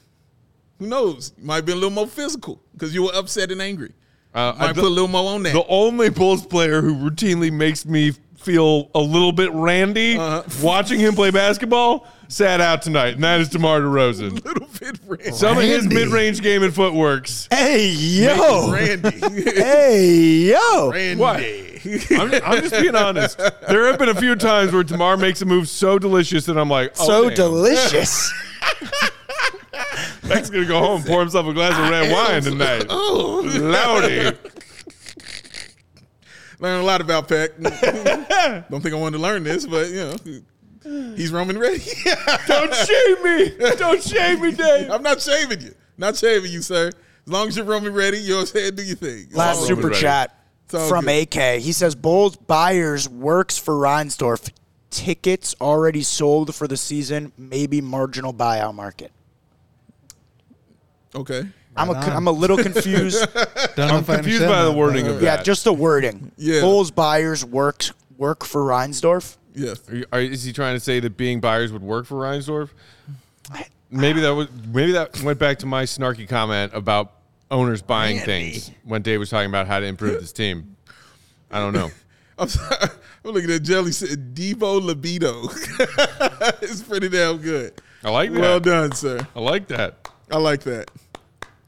Who 0.80 0.88
knows? 0.88 1.32
Might 1.38 1.58
have 1.58 1.66
been 1.66 1.74
a 1.78 1.80
little 1.80 1.90
more 1.92 2.08
physical 2.08 2.62
because 2.74 2.94
you 2.94 3.04
were 3.04 3.12
upset 3.14 3.52
and 3.52 3.62
angry. 3.62 3.94
Uh, 4.34 4.54
Might 4.60 4.68
the- 4.76 4.82
put 4.82 4.88
a 4.88 4.90
little 4.90 5.08
more 5.08 5.32
on 5.34 5.44
that. 5.44 5.54
The 5.54 5.66
only 5.68 6.10
Bulls 6.10 6.46
player 6.46 6.82
who 6.82 6.96
routinely 6.96 7.52
makes 7.52 7.86
me 7.86 8.14
feel 8.40 8.90
a 8.96 9.00
little 9.00 9.32
bit 9.32 9.52
randy 9.54 10.18
Uh-huh. 10.18 10.44
watching 10.64 11.00
him 11.00 11.14
play 11.14 11.30
basketball 11.32 12.08
sat 12.28 12.62
out 12.62 12.82
tonight, 12.84 13.16
and 13.16 13.24
that 13.24 13.40
is 13.42 13.50
DeMar 13.50 13.80
DeRozan. 13.82 14.44
little 14.46 14.68
bit 14.80 15.00
randy. 15.08 15.32
Some 15.32 15.58
of 15.58 15.64
his 15.64 15.88
mid-range 15.88 16.42
game 16.42 16.62
and 16.64 16.74
footworks. 16.74 17.48
Hey 17.52 17.88
yo, 17.90 18.72
Randy. 18.72 19.10
hey 19.52 20.06
yo. 20.52 20.92
Randy. 20.92 21.20
What? 21.20 21.40
I'm, 22.12 22.34
I'm 22.44 22.62
just 22.62 22.80
being 22.80 22.96
honest. 22.96 23.38
There 23.68 23.88
have 23.88 23.98
been 23.98 24.10
a 24.10 24.16
few 24.16 24.36
times 24.36 24.72
where 24.74 24.84
Demar 24.84 25.18
makes 25.18 25.42
a 25.42 25.46
move 25.46 25.68
so 25.70 25.98
delicious 25.98 26.46
that 26.46 26.58
I'm 26.58 26.70
like, 26.70 26.94
oh, 27.00 27.08
so 27.08 27.24
damn. 27.30 27.36
delicious. 27.36 28.32
Peck's 30.28 30.50
gonna 30.50 30.66
go 30.66 30.80
home, 30.80 30.98
and 30.98 31.06
pour 31.06 31.22
himself 31.22 31.48
a 31.48 31.54
glass 31.54 31.74
of 31.80 31.90
red 31.90 32.12
wine 32.12 32.42
tonight. 32.44 32.86
Oh, 32.90 33.42
Loudy. 33.60 34.38
Learned 36.60 36.82
a 36.82 36.86
lot 36.86 37.02
about 37.02 37.28
Peck. 37.28 37.58
Don't 38.70 38.82
think 38.82 38.94
I 38.94 38.98
wanted 38.98 39.18
to 39.18 39.24
learn 39.24 39.44
this, 39.44 39.66
but 39.66 39.90
you 39.90 39.96
know, 39.96 41.16
he's 41.16 41.32
Roman 41.32 41.58
ready. 41.58 41.80
Don't 42.48 42.74
shame 42.74 43.24
me. 43.24 43.58
Don't 43.78 44.04
shame 44.04 44.42
me, 44.42 44.52
Dave. 44.52 44.92
I'm 44.92 45.04
not 45.04 45.22
shaving 45.22 45.62
you. 45.62 45.74
Not 45.98 46.16
shaving 46.16 46.52
you, 46.52 46.62
sir. 46.62 46.88
As 46.88 47.34
long 47.34 47.48
as 47.48 47.58
you're 47.58 47.66
Roman 47.66 47.94
ready, 47.94 48.18
you 48.18 48.36
go 48.36 48.42
ahead 48.42 48.56
and 48.56 48.78
do 48.78 48.84
your 48.84 48.96
thing. 48.96 49.28
Last 49.32 49.60
all 49.60 49.66
super 49.66 49.80
over, 49.82 49.90
right? 49.90 50.00
chat 50.00 50.36
from 50.68 51.06
good. 51.06 51.36
AK. 51.36 51.62
He 51.62 51.72
says 51.72 51.96
Bulls 51.96 52.36
buyers 52.36 53.08
works 53.08 53.58
for 53.58 53.76
Reinsdorf. 53.76 54.52
Tickets 54.90 55.54
already 55.62 56.02
sold 56.02 56.56
for 56.56 56.68
the 56.68 56.78
season. 56.78 57.32
Maybe 57.38 57.82
marginal 57.82 58.34
buyout 58.34 58.74
market. 58.74 59.12
Okay. 61.14 61.48
I'm 61.80 61.90
a, 61.90 61.94
on. 61.94 62.10
I'm 62.12 62.28
a 62.28 62.32
little 62.32 62.58
confused. 62.64 63.26
Don't 63.76 63.92
I'm 63.92 64.04
confused 64.06 64.46
by 64.46 64.64
the 64.64 64.72
that, 64.72 64.78
wording 64.78 65.06
but- 65.06 65.16
of 65.16 65.22
yeah, 65.22 65.42
just 65.42 65.64
the 65.64 65.74
wording. 65.74 66.32
Yeah. 66.38 66.62
Bulls 66.62 66.92
buyers 66.92 67.46
work 67.46 67.86
work 68.18 68.44
for 68.46 68.64
Reinsdorf. 68.64 69.38
Yes. 69.56 69.88
Are 69.90 69.96
you, 69.96 70.06
are, 70.14 70.20
is 70.20 70.44
he 70.44 70.54
trying 70.54 70.76
to 70.76 70.80
say 70.80 71.00
that 71.00 71.18
being 71.18 71.40
buyers 71.40 71.72
would 71.72 71.82
work 71.82 72.06
for 72.06 72.16
Reinsdorf? 72.16 72.70
Maybe 73.92 74.22
that 74.22 74.36
was 74.36 74.48
maybe 74.72 74.92
that 74.92 75.20
went 75.24 75.40
back 75.40 75.60
to 75.60 75.66
my 75.66 75.84
snarky 75.84 76.28
comment 76.30 76.74
about 76.76 77.14
owners 77.50 77.82
buying 77.82 78.20
things 78.20 78.70
when 78.84 79.02
Dave 79.02 79.20
was 79.20 79.32
talking 79.32 79.50
about 79.50 79.66
how 79.66 79.80
to 79.80 79.86
improve 79.88 80.20
this 80.20 80.32
team. 80.32 80.76
I 81.50 81.60
don't 81.60 81.74
know. 81.74 81.90
I'm 82.38 82.48
sorry. 82.48 82.78
I'm 83.26 83.32
looking 83.32 83.52
at 83.52 83.64
Jelly 83.64 83.92
said 83.92 84.34
Devo 84.36 84.82
libido. 84.82 85.44
it's 86.62 86.84
pretty 86.84 87.10
damn 87.10 87.38
good. 87.38 87.74
I 88.04 88.12
like 88.12 88.32
that. 88.32 88.40
Well 88.40 88.60
done, 88.60 88.92
sir. 88.94 89.28
I 89.36 89.40
like 89.40 89.68
that. 89.70 90.08
I 90.32 90.38
like 90.38 90.62
that. 90.62 90.90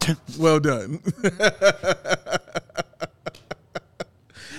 well 0.40 0.60
done. 0.60 1.00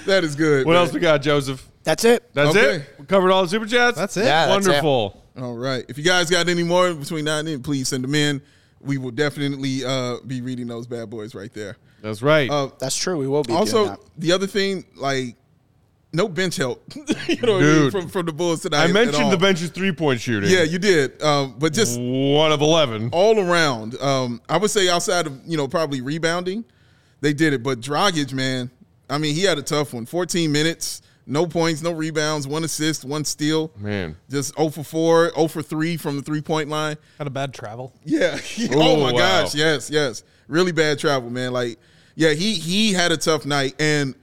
that 0.07 0.25
is 0.25 0.35
good. 0.35 0.67
What 0.67 0.73
man. 0.75 0.83
else 0.83 0.93
we 0.93 1.01
got, 1.01 1.23
Joseph? 1.23 1.67
That's 1.85 2.05
it. 2.05 2.29
That's 2.35 2.57
Okay. 2.57 2.77
it. 2.77 2.95
We 2.99 3.07
covered 3.07 3.31
all 3.31 3.43
the 3.43 3.49
super 3.49 3.67
chats. 3.67 3.97
That's 3.97 4.17
it. 4.17 4.25
Yeah, 4.25 4.47
that's 4.47 4.67
it. 4.67 4.71
Wonderful. 4.71 5.23
All 5.39 5.57
right. 5.57 5.85
If 5.89 5.99
you 5.99 6.05
guys 6.05 6.31
got 6.31 6.49
any 6.49 6.63
more 6.63 6.93
between 6.95 7.25
now 7.25 7.39
and 7.39 7.49
then, 7.49 7.63
please 7.63 7.89
send 7.89 8.05
them 8.05 8.15
in. 8.15 8.43
we 8.81 8.99
will 8.99 9.11
definitely 9.13 9.85
uh, 9.85 10.17
be 10.27 10.41
reading 10.41 10.67
those 10.67 10.87
bad 10.87 11.09
boys 11.09 11.35
right 11.35 11.53
there. 11.55 11.77
That's 12.03 12.21
right. 12.21 12.51
Uh, 12.51 12.69
That's 12.81 12.97
true. 12.97 13.17
We 13.17 13.29
will 13.29 13.43
be 13.43 13.49
doing 13.49 13.59
also, 13.59 13.87
that. 13.91 14.01
the 14.19 14.33
other 14.33 14.49
thing, 14.49 14.85
like, 14.97 15.37
no 16.13 16.29
bench 16.29 16.57
help, 16.57 16.83
you 16.97 17.37
know, 17.43 17.55
what 17.55 17.63
I 17.63 17.67
mean, 17.67 17.75
Dude. 17.83 17.93
from 17.93 18.09
from 18.09 18.27
the 18.27 18.33
Bulls 18.33 18.63
tonight. 18.63 18.85
I 18.85 18.93
mentioned 18.93 19.25
all. 19.25 19.31
the 19.31 19.39
bench's 19.39 19.71
three 19.71 19.93
point 19.93 20.21
shooting. 20.21 20.51
Yeah, 20.51 20.63
you 20.63 20.79
did, 20.79 21.23
um, 21.23 21.57
but 21.59 21.73
just 21.73 21.99
one 22.01 22.53
of 22.53 22.61
eleven. 22.61 23.09
all 23.13 23.39
around. 23.41 24.01
Um, 24.01 24.41
I 24.49 24.57
would 24.59 24.71
say 24.71 24.89
outside 24.89 25.27
of 25.27 25.41
you 25.47 25.57
know 25.57 25.69
probably 25.69 26.01
rebounding, 26.01 26.65
they 27.21 27.33
did 27.33 27.53
it. 27.53 27.63
But 27.63 27.81
Dragic, 27.81 28.33
man, 28.33 28.71
I 29.09 29.19
mean, 29.19 29.35
he 29.35 29.43
had 29.45 29.59
a 29.59 29.63
tough 29.63 29.93
one. 29.95 30.07
14 30.07 30.51
minutes, 30.51 31.03
no 31.27 31.47
points, 31.47 31.83
no 31.83 31.93
rebounds, 31.93 32.47
one 32.47 32.65
assist, 32.65 33.05
one 33.05 33.25
steal. 33.25 33.71
Man. 33.79 34.17
Just 34.29 34.57
0 34.57 34.71
for 34.71 34.83
4, 34.85 35.33
0 35.35 35.49
for 35.49 35.63
3 35.63 35.97
from 35.97 36.17
the 36.17 36.23
three 36.23 36.41
point 36.41 36.69
line. 36.69 36.97
Had 37.19 37.27
a 37.27 37.31
bad 37.31 37.53
travel. 37.55 37.93
Yeah. 38.05 38.39
oh 38.39 38.69
Oh, 38.73 38.97
my 38.97 39.13
wow. 39.13 39.19
gosh. 39.19 39.55
Yes, 39.55 39.91
yes. 39.91 40.25
Really 40.49 40.73
bad 40.73 40.99
travel, 40.99 41.31
man. 41.31 41.53
Like, 41.53 41.79
yeah, 42.15 42.33
he 42.33 42.55
he 42.55 42.93
had 42.93 43.13
a 43.13 43.17
tough 43.17 43.47
night, 43.47 43.75
and 43.81 44.15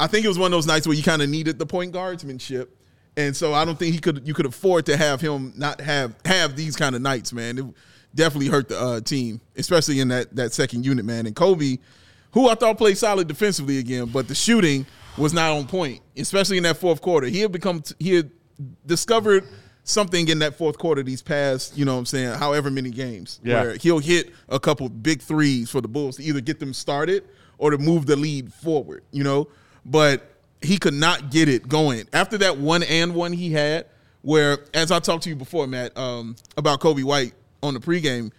I 0.00 0.06
think 0.06 0.24
it 0.24 0.28
was 0.28 0.38
one 0.38 0.46
of 0.46 0.56
those 0.56 0.66
nights 0.66 0.86
where 0.86 0.96
you 0.96 1.02
kind 1.02 1.22
of 1.22 1.28
needed 1.28 1.58
the 1.58 1.66
point 1.66 1.92
guardsmanship. 1.92 2.76
And 3.16 3.36
so 3.36 3.52
I 3.52 3.64
don't 3.64 3.78
think 3.78 3.92
he 3.92 4.00
could 4.00 4.26
you 4.26 4.34
could 4.34 4.46
afford 4.46 4.86
to 4.86 4.96
have 4.96 5.20
him 5.20 5.52
not 5.56 5.80
have 5.80 6.14
have 6.24 6.56
these 6.56 6.74
kind 6.74 6.96
of 6.96 7.02
nights, 7.02 7.32
man. 7.32 7.58
It 7.58 7.64
definitely 8.14 8.48
hurt 8.48 8.68
the 8.68 8.80
uh, 8.80 9.00
team, 9.00 9.40
especially 9.56 10.00
in 10.00 10.08
that 10.08 10.34
that 10.36 10.52
second 10.52 10.86
unit, 10.86 11.04
man. 11.04 11.26
And 11.26 11.36
Coby, 11.36 11.80
who 12.32 12.48
I 12.48 12.54
thought 12.54 12.78
played 12.78 12.96
solid 12.96 13.28
defensively 13.28 13.78
again, 13.78 14.06
but 14.06 14.26
the 14.26 14.34
shooting 14.34 14.86
was 15.18 15.34
not 15.34 15.52
on 15.52 15.66
point, 15.66 16.00
especially 16.16 16.56
in 16.56 16.62
that 16.62 16.78
fourth 16.78 17.02
quarter. 17.02 17.26
He 17.26 17.40
had 17.40 17.52
become 17.52 17.82
he 17.98 18.14
had 18.14 18.30
discovered 18.86 19.44
something 19.84 20.28
in 20.28 20.38
that 20.38 20.56
fourth 20.56 20.78
quarter 20.78 21.02
these 21.02 21.22
past, 21.22 21.76
you 21.76 21.84
know 21.84 21.94
what 21.94 22.00
I'm 22.00 22.06
saying, 22.06 22.34
however 22.38 22.70
many 22.70 22.90
games. 22.90 23.40
Yeah. 23.42 23.62
Where 23.62 23.76
he'll 23.76 23.98
hit 23.98 24.30
a 24.48 24.60
couple 24.60 24.88
big 24.88 25.20
threes 25.20 25.68
for 25.70 25.80
the 25.80 25.88
Bulls 25.88 26.16
to 26.16 26.22
either 26.22 26.40
get 26.40 26.60
them 26.60 26.72
started 26.72 27.24
or 27.58 27.70
to 27.70 27.78
move 27.78 28.06
the 28.06 28.16
lead 28.16 28.52
forward, 28.52 29.04
you 29.10 29.24
know? 29.24 29.48
But 29.84 30.22
he 30.62 30.78
could 30.78 30.94
not 30.94 31.30
get 31.30 31.48
it 31.48 31.68
going. 31.68 32.06
After 32.12 32.36
that 32.38 32.58
one 32.58 32.82
and 32.82 33.14
one 33.14 33.32
he 33.32 33.50
had, 33.52 33.86
where 34.22 34.58
as 34.74 34.90
I 34.90 34.98
talked 34.98 35.24
to 35.24 35.30
you 35.30 35.36
before, 35.36 35.66
Matt, 35.66 35.96
um, 35.96 36.36
about 36.56 36.80
Coby 36.80 37.04
White 37.04 37.32
on 37.62 37.74
the 37.74 37.80
pregame, 37.80 38.30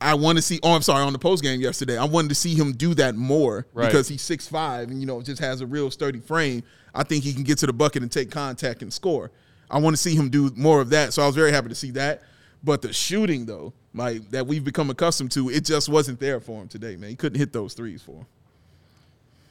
I 0.00 0.14
want 0.14 0.36
to 0.36 0.42
see. 0.42 0.58
Oh, 0.64 0.72
I'm 0.74 0.82
sorry, 0.82 1.04
on 1.04 1.12
the 1.12 1.18
postgame 1.18 1.60
yesterday, 1.60 1.96
I 1.96 2.04
wanted 2.04 2.30
to 2.30 2.34
see 2.34 2.54
him 2.56 2.72
do 2.72 2.92
that 2.94 3.14
more 3.14 3.66
Right. 3.72 3.86
because 3.86 4.08
he's 4.08 4.22
six 4.22 4.48
five 4.48 4.90
and 4.90 5.00
you 5.00 5.06
know 5.06 5.22
just 5.22 5.40
has 5.40 5.60
a 5.60 5.66
real 5.66 5.90
sturdy 5.92 6.18
frame. 6.18 6.64
I 6.92 7.04
think 7.04 7.22
he 7.22 7.32
can 7.32 7.44
get 7.44 7.58
to 7.58 7.66
the 7.66 7.72
bucket 7.72 8.02
and 8.02 8.10
take 8.10 8.30
contact 8.30 8.82
and 8.82 8.92
score. 8.92 9.30
I 9.70 9.78
want 9.78 9.94
to 9.94 10.02
see 10.02 10.14
him 10.16 10.28
do 10.28 10.50
more 10.56 10.80
of 10.80 10.90
that. 10.90 11.12
So 11.12 11.22
I 11.22 11.26
was 11.26 11.36
very 11.36 11.52
happy 11.52 11.68
to 11.68 11.74
see 11.76 11.92
that. 11.92 12.22
But 12.64 12.82
the 12.82 12.92
shooting 12.92 13.46
though, 13.46 13.72
like 13.94 14.28
that 14.32 14.46
we've 14.46 14.64
become 14.64 14.90
accustomed 14.90 15.30
to, 15.32 15.48
it 15.50 15.64
just 15.64 15.88
wasn't 15.88 16.18
there 16.18 16.40
for 16.40 16.60
him 16.60 16.66
today, 16.68 16.96
man. 16.96 17.10
He 17.10 17.16
couldn't 17.16 17.38
hit 17.38 17.52
those 17.52 17.72
threes 17.74 18.02
for 18.02 18.16
him. 18.16 18.26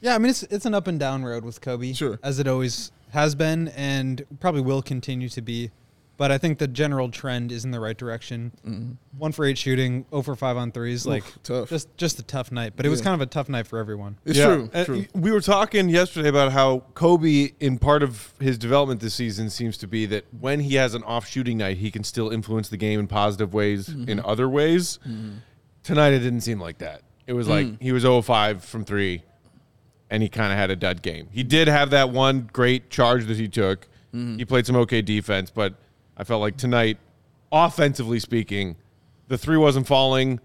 Yeah, 0.02 0.14
I 0.14 0.18
mean 0.18 0.28
it's 0.30 0.42
it's 0.44 0.66
an 0.66 0.74
up 0.74 0.86
and 0.88 0.98
down 1.00 1.24
road 1.24 1.44
with 1.44 1.60
Coby, 1.62 1.96
Sure. 1.96 2.18
as 2.22 2.38
it 2.38 2.46
always 2.46 2.92
has 3.12 3.34
been, 3.34 3.68
and 3.68 4.24
probably 4.40 4.60
will 4.60 4.82
continue 4.82 5.28
to 5.30 5.40
be. 5.40 5.70
But 6.18 6.30
I 6.30 6.38
think 6.38 6.58
the 6.58 6.68
general 6.68 7.08
trend 7.10 7.50
is 7.50 7.64
in 7.64 7.70
the 7.70 7.80
right 7.80 7.96
direction. 7.96 8.98
One 9.16 9.32
for 9.32 9.44
eight 9.44 9.58
shooting, 9.58 10.04
0 10.10 10.22
for 10.22 10.36
five 10.36 10.56
on 10.56 10.70
threes, 10.70 11.06
like 11.06 11.24
tough. 11.42 11.68
just 11.70 11.88
just 11.96 12.18
a 12.18 12.22
tough 12.22 12.52
night. 12.52 12.74
But 12.76 12.84
it 12.84 12.90
was 12.90 13.00
kind 13.00 13.14
of 13.14 13.20
a 13.22 13.26
tough 13.26 13.48
night 13.48 13.66
for 13.66 13.78
everyone. 13.78 14.18
It's 14.24 14.38
Yeah. 14.38 14.46
true. 14.46 14.70
And 14.72 14.86
true. 14.86 15.06
We 15.14 15.32
were 15.32 15.40
talking 15.40 15.88
yesterday 15.88 16.28
about 16.28 16.52
how 16.52 16.84
Coby, 16.94 17.54
in 17.60 17.78
part 17.78 18.02
of 18.02 18.34
his 18.40 18.58
development 18.58 19.00
this 19.00 19.14
season, 19.14 19.50
seems 19.50 19.76
to 19.78 19.86
be 19.86 20.04
that 20.06 20.24
when 20.38 20.60
he 20.60 20.74
has 20.76 20.94
an 20.94 21.02
off 21.04 21.26
shooting 21.28 21.58
night, 21.58 21.78
he 21.78 21.90
can 21.90 22.04
still 22.04 22.28
influence 22.30 22.68
the 22.68 22.76
game 22.76 23.00
in 23.00 23.06
positive 23.08 23.52
ways 23.54 23.88
Mm-hmm. 23.88 24.08
in 24.08 24.20
other 24.20 24.48
ways. 24.48 24.98
Tonight, 25.82 26.12
it 26.12 26.20
didn't 26.20 26.42
seem 26.42 26.60
like 26.60 26.78
that. 26.78 27.02
It 27.26 27.32
was 27.32 27.46
Mm. 27.46 27.50
like 27.50 27.80
he 27.82 27.90
was 27.92 28.02
0 28.02 28.20
5 28.22 28.64
from 28.64 28.84
three, 28.84 29.22
and 30.12 30.22
he 30.22 30.28
kind 30.28 30.52
of 30.52 30.58
had 30.58 30.70
a 30.70 30.76
dud 30.76 31.00
game. 31.02 31.26
He 31.32 31.42
did 31.42 31.66
have 31.68 31.90
that 31.90 32.10
one 32.10 32.50
great 32.52 32.90
charge 32.90 33.24
that 33.26 33.38
he 33.38 33.48
took. 33.48 33.88
Mm-hmm. 34.14 34.36
He 34.36 34.44
played 34.44 34.66
some 34.66 34.76
okay 34.76 35.00
defense, 35.00 35.50
but 35.50 35.74
I 36.18 36.24
felt 36.24 36.42
like 36.42 36.58
tonight, 36.58 36.98
offensively 37.50 38.20
speaking, 38.20 38.76
the 39.28 39.38
three 39.38 39.56
wasn't 39.56 39.86
falling 39.86 40.38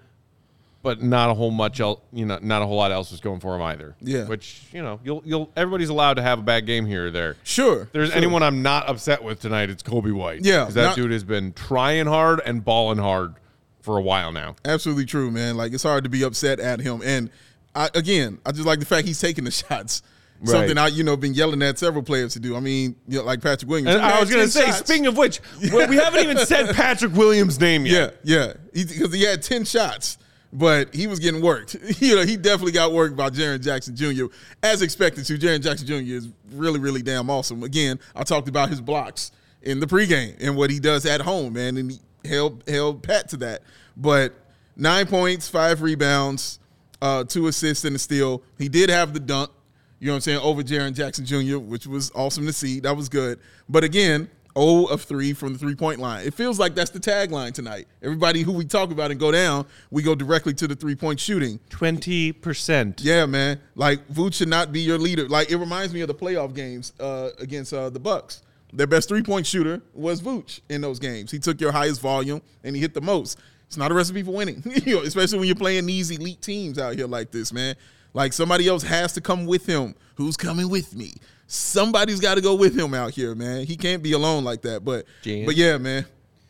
but 0.84 1.02
not 1.02 1.30
a 1.30 1.34
whole 1.34 1.52
much 1.52 1.82
else, 1.82 2.00
you 2.14 2.26
know, 2.26 2.40
not 2.42 2.62
a 2.62 2.66
whole 2.66 2.78
lot 2.78 2.94
else 2.94 3.12
was 3.12 3.20
going 3.20 3.42
for 3.42 3.54
him 3.54 3.62
either. 3.62 3.94
Yeah. 4.00 4.26
Which, 4.26 4.62
you 4.72 4.82
know, 4.82 5.02
you'll 5.04 5.22
you'll 5.26 5.52
everybody's 5.58 5.90
allowed 5.90 6.14
to 6.14 6.22
have 6.22 6.40
a 6.40 6.44
bad 6.44 6.66
game 6.66 6.86
here 6.86 7.08
or 7.08 7.12
there. 7.12 7.36
Sure. 7.44 7.82
If 7.82 7.92
there's 7.92 8.10
sure. 8.10 8.18
anyone 8.18 8.42
I'm 8.42 8.62
not 8.62 8.88
upset 8.88 9.22
with 9.22 9.42
tonight, 9.42 9.70
it's 9.70 9.84
Coby 9.84 10.14
White. 10.14 10.46
Yeah, 10.46 10.64
'Cause 10.64 10.76
that 10.76 10.84
not- 10.86 10.96
dude 10.96 11.12
has 11.12 11.26
been 11.26 11.52
trying 11.52 12.06
hard 12.08 12.40
and 12.46 12.64
balling 12.64 13.00
hard 13.00 13.34
for 13.82 13.98
a 13.98 14.02
while 14.02 14.32
now. 14.32 14.56
Absolutely 14.64 15.04
true, 15.06 15.30
man. 15.30 15.58
Like 15.58 15.74
it's 15.74 15.84
hard 15.84 16.06
to 16.06 16.10
be 16.10 16.24
upset 16.24 16.62
at 16.62 16.80
him. 16.80 17.02
And 17.04 17.32
I, 17.78 17.90
again, 17.94 18.40
I 18.44 18.52
just 18.52 18.66
like 18.66 18.80
the 18.80 18.86
fact 18.86 19.08
he's 19.08 19.22
taking 19.22 19.44
the 19.44 19.52
shots. 19.70 20.02
Right. 20.40 20.50
Something 20.50 20.78
I, 20.78 20.88
you 20.88 21.04
know, 21.04 21.18
been 21.18 21.34
yelling 21.34 21.64
at 21.64 21.80
several 21.80 22.04
players 22.04 22.34
to 22.34 22.40
do. 22.40 22.56
I 22.56 22.60
mean, 22.60 22.96
you 23.08 23.18
know, 23.18 23.24
like 23.24 23.42
Patrick 23.42 23.70
Williams. 23.70 23.96
And 23.96 24.04
I 24.04 24.20
was 24.20 24.30
going 24.30 24.46
to 24.46 24.52
say, 24.52 24.66
shots. 24.66 24.80
speaking 24.80 25.08
of 25.08 25.18
which, 25.18 25.40
we 25.62 25.70
we 25.88 25.96
haven't 25.96 26.22
even 26.22 26.38
said 26.38 26.76
Patrick 26.76 27.14
Williams' 27.14 27.60
name 27.60 27.88
yet. 27.88 28.20
yeah, 28.24 28.46
yeah, 28.48 28.54
because 28.72 29.12
he, 29.12 29.24
had 29.24 29.42
ten 29.42 29.66
shots, 29.66 30.20
but 30.54 30.94
he 30.94 31.08
was 31.08 31.18
getting 31.18 31.42
worked. 31.42 31.76
you 32.00 32.16
know, 32.16 32.24
he 32.24 32.38
definitely 32.38 32.72
got 32.72 32.94
worked 32.94 33.16
by 33.16 33.32
Jaren 33.32 33.64
Jackson 33.64 33.96
Jr. 33.96 34.26
as 34.62 34.84
expected 34.84 35.26
to. 35.26 35.40
Jaren 35.40 35.62
Jackson 35.62 35.88
Jr. 35.88 35.96
is 35.96 36.30
really, 36.52 36.80
really 36.80 37.02
damn 37.02 37.32
awesome. 37.32 37.64
Again, 37.64 38.00
I 38.16 38.24
talked 38.24 38.48
about 38.48 38.70
his 38.70 38.80
blocks 38.80 39.32
in 39.64 39.80
the 39.80 39.88
pregame 39.88 40.36
and 40.40 40.56
what 40.56 40.70
he 40.70 40.80
does 40.80 41.08
at 41.08 41.22
home, 41.22 41.54
man, 41.54 41.78
and 41.78 41.92
he 41.92 42.00
held 42.26 42.64
held 42.68 43.02
pat 43.02 43.30
to 43.30 43.38
that. 43.38 43.64
But 43.96 44.36
nine 44.76 45.08
points, 45.08 45.50
five 45.50 45.82
rebounds, 45.82 46.60
uh, 47.02 47.24
two 47.24 47.48
assists 47.48 47.86
and 47.86 47.96
a 47.96 48.00
steal. 48.00 48.44
He 48.58 48.70
did 48.70 48.90
have 48.90 49.14
the 49.14 49.20
dunk. 49.20 49.52
You 50.00 50.08
know 50.08 50.14
what 50.14 50.16
I'm 50.18 50.22
saying? 50.22 50.40
Over 50.40 50.62
Jaren 50.62 50.94
Jackson 50.94 51.26
Jr., 51.26 51.58
which 51.58 51.88
was 51.88 52.12
awesome 52.14 52.46
to 52.46 52.54
see. 52.54 52.80
That 52.80 52.96
was 52.96 53.10
good. 53.10 53.40
But 53.68 53.84
again, 53.84 54.30
0 54.58 54.86
of 54.86 55.02
3 55.04 55.34
from 55.34 55.54
the 55.54 55.60
three 55.60 55.76
point 55.76 56.00
line. 56.00 56.26
It 56.26 56.34
feels 56.34 56.60
like 56.60 56.76
that's 56.76 56.92
the 56.92 57.00
tagline 57.00 57.54
tonight. 57.54 57.88
Everybody 58.02 58.42
who 58.42 58.52
we 58.52 58.66
talk 58.66 58.92
about 58.92 59.12
and 59.12 59.20
go 59.20 59.32
down, 59.32 59.66
we 59.92 60.02
go 60.04 60.16
directly 60.16 60.54
to 60.56 60.68
the 60.68 60.76
three 60.76 60.96
point 60.96 61.20
shooting. 61.20 61.60
20%. 61.70 63.00
Yeah, 63.00 63.26
man. 63.26 63.60
Like 63.76 64.08
Vooch 64.10 64.36
should 64.36 64.50
not 64.50 64.72
be 64.72 64.82
your 64.82 64.98
leader. 64.98 65.28
Like 65.28 65.52
it 65.52 65.58
reminds 65.58 65.94
me 65.94 66.02
of 66.02 66.08
the 66.08 66.16
playoff 66.16 66.54
games 66.54 66.94
uh, 67.00 67.30
against 67.40 67.74
uh, 67.74 67.90
the 67.90 68.00
Bucks. 68.00 68.42
Their 68.74 68.88
best 68.88 69.08
three 69.08 69.24
point 69.24 69.46
shooter 69.46 69.82
was 69.94 70.22
Vooch 70.22 70.62
in 70.70 70.82
those 70.82 71.00
games. 71.00 71.32
He 71.32 71.40
took 71.40 71.62
your 71.62 71.72
highest 71.72 72.02
volume 72.02 72.42
and 72.64 72.76
he 72.76 72.82
hit 72.82 72.94
the 72.94 73.02
most. 73.02 73.40
It's 73.68 73.78
not 73.78 73.92
a 73.92 73.94
recipe 73.94 74.24
for 74.24 74.32
winning, 74.32 74.64
you 74.86 74.96
know, 74.96 75.02
especially 75.04 75.40
when 75.40 75.48
you're 75.48 75.56
playing 75.56 75.86
these 75.86 76.10
elite 76.10 76.42
teams 76.42 76.80
out 76.80 76.96
here 76.96 77.08
like 77.08 77.32
this, 77.32 77.52
man. 77.54 77.76
Like 78.14 78.34
somebody 78.34 78.68
else 78.68 78.84
has 78.84 79.14
to 79.14 79.22
come 79.22 79.46
with 79.46 79.66
him. 79.66 79.94
Who's 80.16 80.38
coming 80.38 80.70
with 80.70 80.96
me? 80.96 81.14
Somebody's 81.48 82.20
got 82.20 82.36
to 82.36 82.42
go 82.42 82.56
with 82.56 82.78
him 82.78 82.94
out 82.94 83.12
here, 83.12 83.36
man. 83.36 83.66
He 83.66 83.76
can't 83.78 84.02
be 84.02 84.14
alone 84.14 84.44
like 84.44 84.62
that. 84.64 84.84
But 84.84 85.06
Jan. 85.22 85.46
but 85.46 85.56
yeah, 85.56 85.78
man. 85.78 86.06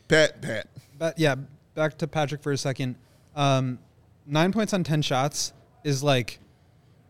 Pat, 0.07 0.41
Pat. 0.41 0.67
But 0.97 1.19
yeah, 1.19 1.35
back 1.75 1.97
to 1.99 2.07
Patrick 2.07 2.41
for 2.41 2.51
a 2.51 2.57
second. 2.57 2.95
Um, 3.35 3.79
nine 4.25 4.51
points 4.51 4.73
on 4.73 4.83
ten 4.83 5.01
shots 5.01 5.53
is 5.83 6.01
like 6.03 6.39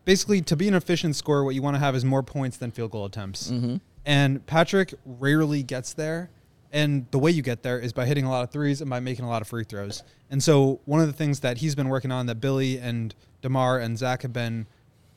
basically 0.04 0.40
to 0.42 0.56
be 0.56 0.68
an 0.68 0.74
efficient 0.74 1.16
scorer. 1.16 1.44
What 1.44 1.54
you 1.54 1.62
want 1.62 1.76
to 1.76 1.80
have 1.80 1.94
is 1.94 2.04
more 2.04 2.22
points 2.22 2.56
than 2.56 2.70
field 2.70 2.90
goal 2.90 3.04
attempts. 3.04 3.52
And 4.04 4.44
Patrick 4.46 4.94
rarely 5.04 5.62
gets 5.62 5.92
there. 5.92 6.30
And 6.72 7.06
the 7.10 7.18
way 7.18 7.30
you 7.30 7.42
get 7.42 7.62
there 7.62 7.78
is 7.78 7.92
by 7.92 8.04
hitting 8.04 8.24
a 8.24 8.30
lot 8.30 8.44
of 8.44 8.50
threes 8.50 8.80
and 8.80 8.90
by 8.90 9.00
making 9.00 9.24
a 9.24 9.28
lot 9.28 9.40
of 9.40 9.48
free 9.48 9.64
throws. 9.64 10.02
And 10.30 10.42
so 10.42 10.80
one 10.84 11.00
of 11.00 11.06
the 11.06 11.12
things 11.12 11.40
that 11.40 11.58
he's 11.58 11.74
been 11.74 11.88
working 11.88 12.12
on 12.12 12.26
that 12.26 12.40
Billy 12.40 12.78
and 12.78 13.14
Demar 13.40 13.78
and 13.78 13.96
Zach 13.96 14.22
have 14.22 14.32
been 14.32 14.66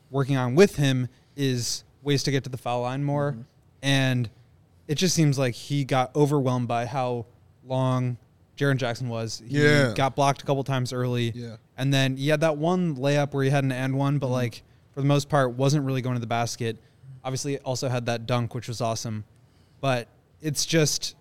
working 0.09 0.37
on 0.37 0.55
with 0.55 0.77
him 0.77 1.09
is 1.35 1.83
ways 2.03 2.23
to 2.23 2.31
get 2.31 2.43
to 2.45 2.49
the 2.49 2.57
foul 2.57 2.81
line 2.81 3.03
more. 3.03 3.33
Mm-hmm. 3.33 3.41
And 3.83 4.29
it 4.87 4.95
just 4.95 5.15
seems 5.15 5.37
like 5.37 5.55
he 5.55 5.83
got 5.83 6.15
overwhelmed 6.15 6.67
by 6.67 6.85
how 6.85 7.25
long 7.65 8.17
Jaren 8.57 8.77
Jackson 8.77 9.09
was. 9.09 9.41
He 9.45 9.61
Yeah. 9.61 9.93
got 9.93 10.15
blocked 10.15 10.41
a 10.41 10.45
couple 10.45 10.63
times 10.63 10.93
early. 10.93 11.31
Yeah. 11.35 11.57
And 11.77 11.93
then 11.93 12.15
he 12.17 12.29
had 12.29 12.41
that 12.41 12.57
one 12.57 12.95
layup 12.95 13.33
where 13.33 13.43
he 13.43 13.49
had 13.49 13.63
an 13.63 13.71
and 13.71 13.97
one, 13.97 14.19
but 14.19 14.27
mm-hmm. 14.27 14.33
like 14.35 14.63
for 14.93 15.01
the 15.01 15.07
most 15.07 15.29
part 15.29 15.53
wasn't 15.53 15.85
really 15.85 16.01
going 16.01 16.15
to 16.15 16.21
the 16.21 16.27
basket. 16.27 16.77
Obviously 17.23 17.57
also 17.59 17.89
had 17.89 18.05
that 18.05 18.25
dunk, 18.25 18.53
which 18.55 18.67
was 18.67 18.81
awesome. 18.81 19.23
But 19.79 20.07
it's 20.41 20.65
just 20.65 21.15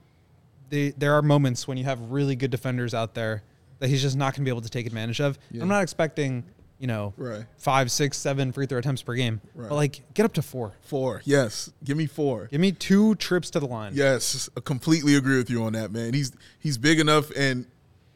they, 0.70 0.90
there 0.90 1.12
are 1.14 1.22
moments 1.22 1.68
when 1.68 1.76
you 1.76 1.84
have 1.84 2.00
really 2.10 2.34
good 2.36 2.50
defenders 2.50 2.94
out 2.94 3.14
there 3.14 3.42
that 3.80 3.88
he's 3.88 4.00
just 4.02 4.16
not 4.16 4.32
going 4.34 4.42
to 4.42 4.48
be 4.48 4.50
able 4.50 4.62
to 4.62 4.68
take 4.70 4.86
advantage 4.86 5.20
of. 5.20 5.38
Yeah. 5.50 5.62
I'm 5.62 5.68
not 5.68 5.82
expecting, 5.82 6.44
you 6.78 6.86
know, 6.86 7.12
Right. 7.16 7.44
five, 7.58 7.90
six, 7.90 8.16
seven 8.16 8.52
free 8.52 8.66
throw 8.66 8.78
attempts 8.78 9.02
per 9.02 9.14
game, 9.14 9.40
Right. 9.54 9.68
but 9.68 9.74
like 9.74 10.02
get 10.14 10.24
up 10.24 10.32
to 10.34 10.42
four. 10.42 10.72
Four. 10.82 11.22
Yes. 11.24 11.70
Give 11.84 11.96
me 11.96 12.06
four. 12.06 12.46
Give 12.46 12.60
me 12.60 12.72
two 12.72 13.14
trips 13.16 13.50
to 13.50 13.60
the 13.60 13.66
line. 13.66 13.92
Yes, 13.94 14.48
I 14.56 14.60
completely 14.60 15.14
agree 15.16 15.36
with 15.36 15.50
you 15.50 15.62
on 15.64 15.72
that, 15.74 15.92
man. 15.92 16.14
He's 16.14 16.32
he's 16.58 16.78
big 16.78 16.98
enough, 17.00 17.30
and 17.36 17.66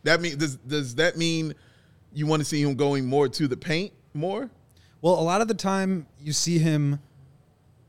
that 0.05 0.21
mean 0.21 0.39
does 0.39 0.57
does 0.57 0.95
that 0.97 1.17
mean 1.17 1.55
you 2.13 2.27
want 2.27 2.41
to 2.41 2.45
see 2.45 2.63
him 2.63 2.75
going 2.75 3.07
more 3.07 3.29
to 3.29 3.49
the 3.49 3.57
paint 3.57 3.93
more? 4.13 4.51
Well, 5.03 5.15
a 5.19 5.23
lot 5.25 5.41
of 5.43 5.49
the 5.49 5.55
time 5.55 6.07
you 6.21 6.33
see 6.33 6.59
him 6.59 7.01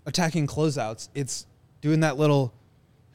attacking 0.06 0.48
closeouts. 0.48 1.10
It's 1.16 1.46
doing 1.82 2.00
that 2.02 2.18
little 2.18 2.54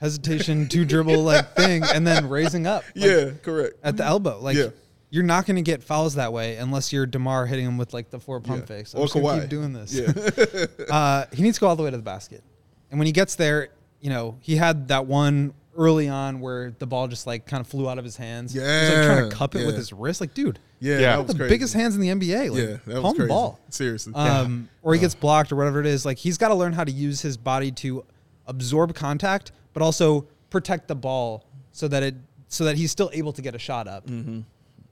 hesitation 0.00 0.66
to 0.68 0.84
dribble 0.84 1.22
like 1.22 1.54
thing 1.56 1.82
and 1.84 2.06
then 2.06 2.28
raising 2.28 2.66
up 2.66 2.84
like, 2.96 3.04
yeah, 3.06 3.30
correct. 3.42 3.74
at 3.82 3.96
the 3.96 4.04
elbow. 4.04 4.38
Like 4.40 4.56
Yeah. 4.56 4.68
you're 5.10 5.24
not 5.24 5.46
going 5.46 5.56
to 5.56 5.62
get 5.62 5.82
fouls 5.82 6.14
that 6.14 6.32
way 6.32 6.56
unless 6.56 6.92
you're 6.92 7.06
Demar 7.06 7.46
hitting 7.46 7.66
him 7.66 7.76
with 7.78 7.92
like 7.92 8.10
the 8.10 8.18
four 8.18 8.40
pump 8.40 8.60
Yeah. 8.62 8.76
fakes. 8.76 8.94
Or 8.94 8.98
I'm 9.02 9.04
just 9.08 9.16
Kawhi. 9.16 9.40
keep 9.42 9.50
doing 9.50 9.72
this. 9.72 9.92
Yeah. 9.94 10.66
uh, 10.94 11.24
he 11.32 11.42
needs 11.42 11.58
to 11.58 11.60
go 11.60 11.68
all 11.68 11.76
the 11.76 11.82
way 11.82 11.90
to 11.90 11.96
the 11.96 12.02
basket. 12.02 12.42
And 12.90 12.98
when 12.98 13.06
he 13.06 13.12
gets 13.12 13.34
there, 13.36 13.68
you 14.00 14.10
know, 14.10 14.36
he 14.40 14.56
had 14.56 14.88
that 14.88 15.06
one 15.06 15.52
early 15.76 16.08
on 16.08 16.40
where 16.40 16.72
the 16.78 16.86
ball 16.86 17.06
just 17.06 17.26
like 17.26 17.46
kind 17.46 17.60
of 17.60 17.66
flew 17.66 17.88
out 17.88 17.98
of 17.98 18.04
his 18.04 18.16
hands. 18.16 18.54
Yeah. 18.54 18.80
He's 18.88 18.96
like 18.96 19.06
trying 19.06 19.30
to 19.30 19.36
cup 19.36 19.54
it 19.54 19.66
with 19.66 19.76
his 19.76 19.92
wrist. 19.92 20.20
Like, 20.20 20.32
dude, 20.34 20.58
Yeah, 20.80 20.94
Yeah. 20.98 21.00
that 21.00 21.16
the 21.18 21.22
was 21.24 21.36
crazy. 21.36 21.48
biggest 21.50 21.74
hands 21.74 21.94
in 21.94 22.00
the 22.00 22.08
NBA. 22.08 22.50
Like, 22.50 22.58
Yeah, 22.58 22.66
that 22.66 22.86
was 22.86 22.94
calm 23.02 23.12
the 23.12 23.18
crazy. 23.18 23.28
ball. 23.28 23.60
Seriously. 23.68 24.14
Um, 24.14 24.68
or 24.82 24.94
he 24.94 25.00
gets 25.00 25.14
blocked 25.14 25.52
or 25.52 25.56
whatever 25.56 25.78
it 25.80 25.86
is. 25.86 26.04
Like 26.06 26.16
he's 26.18 26.38
got 26.38 26.48
to 26.48 26.54
learn 26.54 26.72
how 26.72 26.84
to 26.84 26.90
use 26.90 27.20
his 27.20 27.36
body 27.36 27.70
to 27.72 28.04
absorb 28.46 28.94
contact, 28.94 29.52
but 29.72 29.82
also 29.82 30.26
protect 30.50 30.88
the 30.88 30.94
ball 30.94 31.44
so 31.72 31.88
that 31.88 32.02
it 32.02 32.14
so 32.48 32.64
that 32.64 32.76
he's 32.76 32.90
still 32.90 33.10
able 33.12 33.32
to 33.32 33.42
get 33.42 33.54
a 33.54 33.58
shot 33.58 33.86
up 33.86 34.06
mm-hmm. 34.06 34.40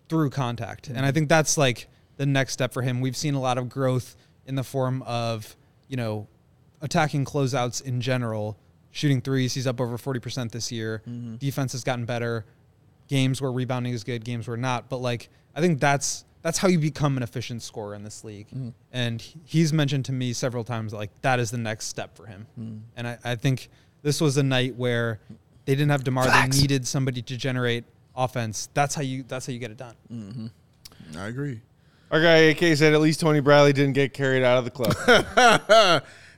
through 0.09 0.31
contact. 0.31 0.89
And 0.89 1.05
I 1.05 1.11
think 1.11 1.29
that's 1.29 1.59
like 1.59 1.89
the 2.17 2.27
next 2.27 2.53
step 2.53 2.73
for 2.73 2.83
him. 2.83 3.01
We've 3.01 3.17
seen 3.17 3.35
a 3.35 3.41
lot 3.41 3.59
of 3.59 3.69
growth 3.69 4.17
in 4.47 4.55
the 4.55 4.65
form 4.65 5.03
of 5.03 5.57
you 5.89 5.97
know 5.97 6.29
attacking 6.81 7.25
closeouts 7.25 7.83
in 7.83 8.01
general, 8.01 8.57
shooting 8.91 9.21
threes. 9.21 9.55
He's 9.55 9.67
up 9.67 9.81
over 9.81 9.99
forty 9.99 10.21
percent 10.21 10.53
this 10.53 10.71
year. 10.71 11.03
Mm-hmm. 11.09 11.37
Defense 11.37 11.73
has 11.73 11.85
gotten 11.85 12.05
better. 12.05 12.45
Games 13.09 13.41
where 13.41 13.51
rebounding 13.51 13.95
is 13.95 14.05
good, 14.05 14.25
games 14.25 14.47
where 14.47 14.57
not. 14.57 14.89
But 14.89 14.99
like 14.99 15.31
I 15.55 15.61
think 15.61 15.81
that's 15.81 16.25
that's 16.43 16.59
how 16.59 16.69
you 16.69 16.79
become 16.79 17.17
an 17.17 17.23
efficient 17.23 17.63
scorer 17.63 17.95
in 17.95 18.05
this 18.05 18.23
league. 18.23 18.49
Mm-hmm. 18.49 18.71
And 18.93 19.21
he's 19.45 19.73
mentioned 19.73 20.05
to 20.07 20.13
me 20.13 20.33
several 20.33 20.65
times 20.65 20.93
like 20.93 21.11
that 21.23 21.41
is 21.41 21.51
the 21.51 21.59
next 21.59 21.87
step 21.87 22.17
for 22.17 22.27
him. 22.27 22.47
Mm. 22.59 22.81
And 22.97 23.09
I, 23.09 23.19
I 23.25 23.35
think 23.35 23.69
this 24.03 24.21
was 24.21 24.37
a 24.37 24.43
night 24.43 24.77
where 24.77 25.21
they 25.65 25.75
didn't 25.75 25.91
have 25.91 26.05
Demar. 26.05 26.25
Facts. 26.25 26.57
They 26.57 26.63
needed 26.63 26.87
somebody 26.87 27.23
to 27.23 27.37
generate 27.37 27.85
offense. 28.17 28.69
That's 28.75 28.95
how 28.95 29.03
you 29.03 29.25
that's 29.27 29.47
how 29.47 29.53
you 29.53 29.59
get 29.59 29.71
it 29.71 29.77
done. 29.77 29.95
Mm-hmm. 30.13 31.19
I 31.19 31.27
agree. 31.29 31.61
Our 32.11 32.23
guy 32.23 32.37
AK 32.37 32.77
said 32.77 32.95
at 32.95 33.01
least 33.01 33.21
Tony 33.21 33.41
Bradley 33.41 33.73
didn't 33.73 33.93
get 33.93 34.15
carried 34.15 34.43
out 34.43 34.59
of 34.59 34.65
the 34.65 34.71
club. 34.71 34.95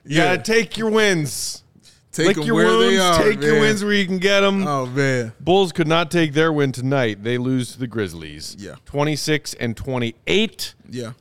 you 0.05 0.15
Yeah. 0.17 0.35
gotta 0.35 0.41
take 0.43 0.77
your 0.77 0.89
wins. 0.89 1.63
Take 2.11 2.35
Lick 2.35 2.45
your 2.45 2.55
where 2.55 2.65
wounds. 2.67 2.89
they 2.89 2.97
are. 2.99 3.23
take 3.23 3.41
your 3.41 3.59
wins 3.61 3.83
where 3.85 3.93
you 3.93 4.05
can 4.05 4.17
get 4.17 4.41
them. 4.41 4.67
Oh 4.67 4.85
man. 4.85 5.31
Bulls 5.39 5.71
could 5.71 5.87
not 5.87 6.11
take 6.11 6.33
their 6.33 6.51
win 6.51 6.71
tonight. 6.73 7.23
They 7.23 7.37
lose 7.37 7.71
to 7.73 7.79
the 7.79 7.87
Grizzlies. 7.87 8.55
Yeah. 8.59 8.75
26 8.85 9.53
and 9.53 9.77
28 9.77 10.75
Yeah. 10.89 11.13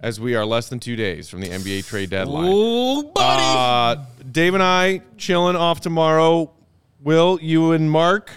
As 0.00 0.20
we 0.20 0.34
are 0.34 0.44
less 0.44 0.68
than 0.68 0.78
two 0.80 0.96
days 0.96 1.28
from 1.28 1.40
the 1.40 1.48
NBA 1.48 1.86
trade 1.86 2.10
deadline. 2.10 2.48
Oh, 2.48 3.02
buddy. 3.02 4.00
Uh, 4.00 4.04
Dave 4.30 4.54
and 4.54 4.62
I 4.62 5.00
chilling 5.16 5.56
off 5.56 5.80
tomorrow. 5.80 6.50
Will, 7.02 7.38
you 7.40 7.72
and 7.72 7.90
Mark 7.90 8.30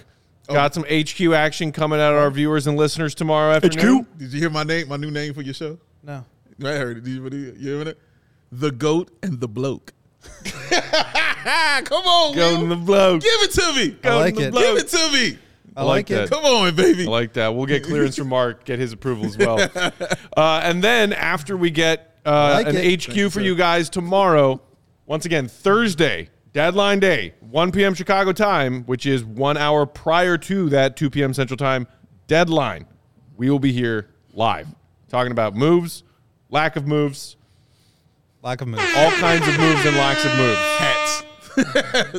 Oh. 0.48 0.54
got 0.54 0.74
some 0.74 0.84
HQ 0.90 1.32
action 1.34 1.72
coming 1.72 2.00
out 2.00 2.14
of 2.14 2.18
our 2.20 2.32
viewers 2.32 2.66
and 2.66 2.76
listeners 2.76 3.14
tomorrow 3.14 3.54
afternoon. 3.54 4.00
HQ? 4.02 4.18
Did 4.18 4.34
you 4.34 4.40
hear 4.40 4.50
my 4.50 4.64
name? 4.64 4.88
My 4.88 4.98
new 4.98 5.12
name 5.12 5.34
for 5.36 5.42
your 5.44 5.54
show? 5.54 5.78
No. 6.04 6.26
I 6.64 6.72
heard 6.72 6.98
it. 6.98 7.04
Did 7.04 7.12
you, 7.14 7.54
you 7.58 7.76
hear 7.78 7.88
it? 7.88 8.00
The 8.52 8.72
goat 8.72 9.12
and 9.22 9.40
the 9.40 9.48
bloke. 9.48 9.94
Come 10.72 12.04
on, 12.06 12.36
Go 12.36 12.54
Will. 12.54 12.62
to 12.62 12.68
the 12.68 12.76
bloke. 12.76 13.22
Give 13.22 13.32
it 13.44 13.52
to 13.52 13.74
me. 13.74 13.98
I 14.04 14.16
like 14.16 14.36
the 14.36 14.48
it. 14.48 14.52
bloke. 14.52 14.64
Give 14.64 14.78
it 14.78 14.88
to 14.90 15.12
me. 15.14 15.38
I 15.80 15.84
like, 15.84 16.08
that. 16.08 16.24
it. 16.26 16.30
Come 16.30 16.44
on, 16.46 16.76
baby. 16.76 17.06
I 17.06 17.10
like 17.10 17.34
that. 17.34 17.54
We'll 17.56 17.66
get 17.66 17.84
clearance 17.84 18.16
from 18.18 18.30
Mark, 18.30 18.66
get 18.66 18.80
his 18.80 18.92
approval 18.94 19.26
as 19.26 19.38
well. 19.38 19.58
Uh, 20.38 20.62
and 20.64 20.82
then 20.84 21.12
after 21.12 21.58
we 21.58 21.70
get 21.70 22.18
uh, 22.26 22.62
like 22.64 22.68
an 22.68 22.76
it. 22.78 23.04
HQ 23.06 23.32
for 23.32 23.42
you 23.42 23.56
guys 23.56 23.90
tomorrow, 23.90 24.62
once 25.06 25.26
again, 25.26 25.48
Thursday, 25.50 26.30
deadline 26.54 27.00
day, 27.00 27.34
1 27.42 27.72
p.m. 27.72 27.94
Chicago 27.94 28.32
time, 28.32 28.84
which 28.84 29.06
is 29.06 29.24
one 29.26 29.58
hour 29.58 29.86
prior 29.86 30.38
to 30.38 30.70
that 30.70 30.96
2 30.96 31.10
p.m. 31.10 31.34
Central 31.34 31.58
time 31.58 31.88
deadline, 32.28 32.86
we 33.36 33.50
will 33.50 33.60
be 33.60 33.72
here 33.74 34.10
live 34.34 34.68
talking 35.10 35.32
about 35.32 35.56
moves, 35.56 36.04
lack 36.50 36.76
of 36.76 36.88
moves, 36.88 37.36
Lack 38.42 38.62
of 38.62 38.68
move. 38.70 38.80
all 38.96 39.12
kinds 39.12 39.46
of 39.48 39.60
moves 39.60 39.86
and 39.86 39.98
lacks 39.98 40.24
of 40.24 40.38
moves. 40.38 40.60
Hats. 40.78 41.24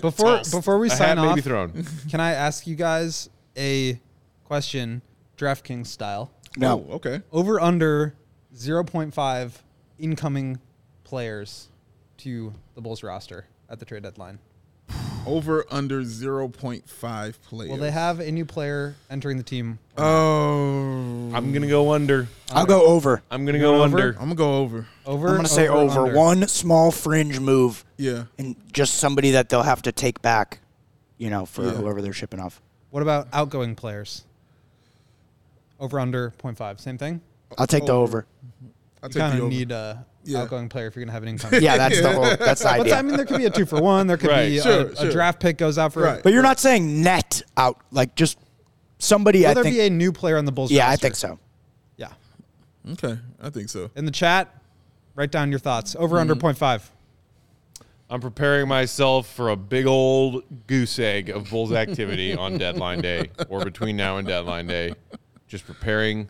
Before 0.01 0.39
before 0.51 0.79
we 0.79 0.89
A 0.89 0.91
sign 0.91 1.17
hat 1.17 1.23
may 1.23 1.29
off, 1.29 1.37
be 1.37 1.41
thrown. 1.41 1.87
can 2.11 2.21
I 2.21 2.33
ask 2.33 2.67
you 2.67 2.75
guys 2.77 3.31
a 3.61 4.01
question, 4.45 5.03
DraftKings 5.37 5.87
style? 5.87 6.31
No. 6.57 6.87
Oh, 6.91 6.95
okay. 6.95 7.21
Over 7.31 7.61
under 7.61 8.15
0.5 8.57 9.53
incoming 9.99 10.59
players 11.05 11.69
to 12.19 12.53
the 12.75 12.81
Bulls 12.81 13.03
roster 13.03 13.47
at 13.69 13.79
the 13.79 13.85
trade 13.85 14.03
deadline. 14.03 14.39
Over 15.27 15.67
under 15.71 16.01
0.5 16.03 17.35
players. 17.43 17.71
Will 17.71 17.77
they 17.77 17.91
have 17.91 18.21
a 18.21 18.31
new 18.33 18.47
player 18.47 18.97
entering 19.11 19.37
the 19.37 19.43
team? 19.43 19.79
Oh. 19.99 21.31
I'm 21.35 21.53
going 21.53 21.63
to 21.63 21.69
go 21.69 21.93
under. 21.93 22.27
I'll 22.53 22.65
go 22.67 22.87
over. 22.87 23.23
I'm 23.31 23.45
going 23.45 23.53
to 23.53 23.61
go 23.61 23.83
over? 23.83 23.99
under. 23.99 24.09
I'm 24.13 24.17
going 24.17 24.31
to 24.31 24.35
go 24.37 24.57
over. 24.59 24.87
Over. 25.07 25.29
I'm 25.29 25.35
going 25.35 25.45
to 25.47 25.51
say 25.51 25.69
over. 25.69 26.01
under? 26.01 26.17
One 26.17 26.49
small 26.49 26.91
fringe 26.91 27.39
move 27.39 27.85
Yeah. 27.99 28.25
and 28.39 28.57
just 28.73 28.95
somebody 28.95 29.33
that 29.33 29.51
they'll 29.51 29.63
have 29.63 29.83
to 29.83 29.93
take 29.93 30.23
back, 30.23 30.61
you 31.19 31.29
know, 31.31 31.45
for 31.47 31.65
Yeah. 31.65 31.73
whoever 31.73 32.01
they're 32.03 32.13
shipping 32.15 32.41
off. 32.41 32.61
What 32.91 33.03
about 33.03 33.29
outgoing 33.33 33.75
players? 33.75 34.25
Over 35.79 35.99
under 36.01 36.33
0.5. 36.43 36.81
Same 36.81 36.99
thing. 36.99 37.21
I'll 37.59 37.67
take 37.67 37.87
the 37.87 37.93
over. 37.93 38.27
I 39.03 39.07
You 39.07 39.13
take 39.13 39.21
kind 39.21 39.33
the 39.33 39.37
of 39.39 39.43
over. 39.45 39.51
need 39.51 39.73
a 39.73 40.05
Yeah. 40.25 40.43
outgoing 40.43 40.69
player 40.69 40.87
if 40.89 40.95
you're 40.97 41.05
gonna 41.05 41.13
have 41.13 41.23
an 41.23 41.31
incoming. 41.31 41.63
Yeah, 41.63 41.79
that's 41.79 42.01
the 42.01 42.13
whole. 42.13 42.23
That's 42.37 42.61
the 42.61 42.69
But 42.69 42.81
idea. 42.81 42.97
I 42.97 43.03
mean, 43.03 43.17
there 43.17 43.25
could 43.25 43.39
be 43.39 43.47
a 43.47 43.51
two 43.51 43.65
for 43.65 43.81
one. 43.81 44.07
There 44.07 44.17
could 44.19 44.29
Right. 44.31 44.49
be 44.49 44.59
a, 44.59 44.63
Sure, 44.63 44.87
a 44.89 44.97
sure. 44.97 45.11
draft 45.11 45.41
pick 45.41 45.57
goes 45.57 45.79
out 45.79 45.93
for. 45.95 46.03
Right. 46.03 46.23
But 46.23 46.33
you're 46.33 46.43
not 46.43 46.61
saying 46.61 47.03
net 47.03 47.43
out, 47.57 47.81
like 47.91 48.15
just 48.15 48.37
somebody. 48.99 49.41
Will 49.43 49.49
I 49.49 49.55
there 49.55 49.63
think. 49.65 49.77
be 49.77 49.81
a 49.81 49.91
new 49.91 50.13
player 50.13 50.37
on 50.37 50.45
the 50.45 50.53
Bulls? 50.53 50.71
yeah, 50.71 50.87
I 50.87 50.91
roster? 50.91 51.03
think 51.03 51.15
so. 51.17 51.39
Yeah. 51.97 52.09
Okay. 52.93 53.19
I 53.43 53.49
think 53.51 53.71
so. 53.71 53.91
In 53.97 54.05
the 54.05 54.11
chat, 54.11 54.55
write 55.15 55.31
down 55.31 55.51
your 55.51 55.61
thoughts. 55.61 55.97
Over 55.99 56.19
under 56.19 56.35
Mm-hmm. 56.35 56.47
0.5. 56.47 56.91
I'm 58.11 58.21
preparing 58.21 58.67
myself 58.67 59.29
for 59.29 59.51
a 59.51 59.57
big 59.57 59.87
old 59.87 60.43
goose 60.67 60.99
egg 60.99 61.31
of 61.31 61.49
Bulls 61.49 61.73
activity 61.73 62.35
on 62.37 62.59
deadline 62.59 63.01
day 63.01 63.31
or 63.49 63.65
between 63.65 63.97
now 63.97 64.17
and 64.17 64.27
deadline 64.27 64.67
day. 64.67 64.95
Just 65.47 65.65
preparing 65.65 66.29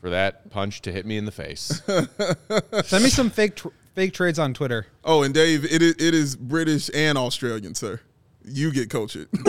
for 0.00 0.10
that 0.10 0.50
punch 0.50 0.82
to 0.82 0.92
hit 0.92 1.04
me 1.04 1.16
in 1.16 1.24
the 1.24 1.32
face. 1.32 1.82
Send 2.84 3.02
me 3.02 3.10
some 3.10 3.30
fake 3.30 3.56
tr- 3.56 3.68
fake 3.96 4.12
trades 4.12 4.38
on 4.38 4.54
Twitter. 4.54 4.86
Oh, 5.02 5.24
and 5.24 5.34
Dave, 5.34 5.64
it 5.64 5.82
is, 5.82 5.96
it 5.98 6.14
is 6.14 6.36
British 6.36 6.90
and 6.94 7.18
Australian, 7.18 7.74
sir. 7.74 8.00
You 8.44 8.70
get 8.70 8.88
coached. 8.88 9.16
it. 9.16 9.28
it 9.32 9.48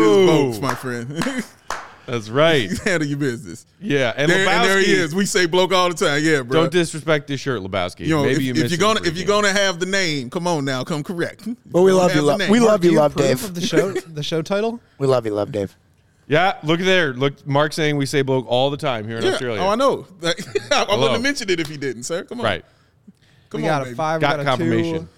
is 0.00 0.26
both, 0.26 0.60
my 0.60 0.74
friend. 0.74 1.44
That's 2.08 2.28
right. 2.30 2.70
Handle 2.84 3.06
your 3.08 3.18
business. 3.18 3.66
Yeah, 3.80 4.12
and, 4.16 4.30
There, 4.30 4.48
and 4.48 4.64
there 4.64 4.78
he 4.80 4.92
is. 4.92 5.14
We 5.14 5.26
say 5.26 5.46
bloke 5.46 5.72
all 5.72 5.88
the 5.88 5.94
time. 5.94 6.22
Yeah, 6.24 6.42
bro. 6.42 6.62
Don't 6.62 6.72
disrespect 6.72 7.26
this 7.28 7.40
shirt, 7.40 7.60
Lebowski. 7.60 8.00
you 8.06 8.16
know, 8.16 8.22
Maybe 8.24 8.48
if, 8.48 8.56
you 8.56 8.64
if 8.64 8.70
you're 8.70 8.78
gonna 8.78 9.00
if 9.06 9.16
you're 9.16 9.26
gonna 9.26 9.52
have 9.52 9.78
the 9.78 9.86
name, 9.86 10.30
come 10.30 10.46
on 10.46 10.64
now, 10.64 10.84
come 10.84 11.04
correct. 11.04 11.46
But 11.66 11.82
we 11.82 11.92
love 11.92 12.10
you, 12.12 12.16
have 12.16 12.24
lo- 12.24 12.38
the 12.38 12.50
we 12.50 12.60
love 12.60 12.84
you, 12.84 12.92
love 12.92 13.14
Dave. 13.14 13.44
Of 13.44 13.54
the 13.54 13.60
show, 13.60 13.92
the 13.92 14.22
show 14.22 14.42
title. 14.42 14.80
We 14.98 15.06
love 15.06 15.26
you, 15.26 15.32
love 15.34 15.52
Dave. 15.52 15.76
Yeah, 16.26 16.58
look 16.62 16.80
there. 16.80 17.12
Look, 17.14 17.46
Mark 17.46 17.72
saying 17.72 17.96
we 17.96 18.04
say 18.06 18.22
bloke 18.22 18.46
all 18.48 18.70
the 18.70 18.76
time 18.76 19.06
here 19.06 19.18
in 19.18 19.24
Yeah. 19.24 19.32
Australia. 19.32 19.62
Oh, 19.62 19.68
I 19.68 19.74
know. 19.76 20.06
Like, 20.20 20.38
I 20.72 20.84
Hello. 20.84 20.96
wouldn't 20.98 21.12
have 21.12 21.22
mentioned 21.22 21.50
it 21.50 21.60
if 21.60 21.68
he 21.68 21.76
didn't, 21.76 22.02
sir. 22.02 22.24
Come 22.24 22.40
on. 22.40 22.44
Right. 22.44 22.64
Come 23.50 23.62
we 23.62 23.68
on, 23.68 23.78
got 23.78 23.84
baby. 23.84 23.92
a 23.92 23.96
five. 23.96 24.20
Got 24.20 24.38
we 24.38 24.44
got 24.44 24.54
a 24.54 24.56
confirmation. 24.56 24.98
two, 25.06 25.08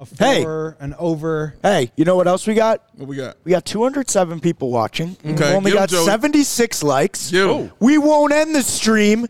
a 0.00 0.06
Hey. 0.18 0.42
four, 0.42 0.76
an 0.80 0.94
over. 0.98 1.54
Hey, 1.62 1.90
you 1.96 2.04
know 2.04 2.16
what 2.16 2.26
else 2.28 2.46
we 2.46 2.54
got? 2.54 2.82
What 2.96 3.08
we 3.08 3.16
got? 3.16 3.36
We 3.44 3.50
got 3.52 3.64
207 3.64 4.40
people 4.40 4.70
watching. 4.70 5.16
We 5.24 5.32
Okay, 5.34 5.54
only 5.54 5.70
give 5.72 5.78
'em, 5.78 5.82
got 5.82 5.88
Joey. 5.90 6.04
76 6.06 6.82
likes. 6.82 7.30
Give 7.30 7.48
'em. 7.48 7.56
Oh. 7.56 7.70
We 7.80 7.98
won't 7.98 8.32
end 8.32 8.54
the 8.54 8.62
stream 8.62 9.26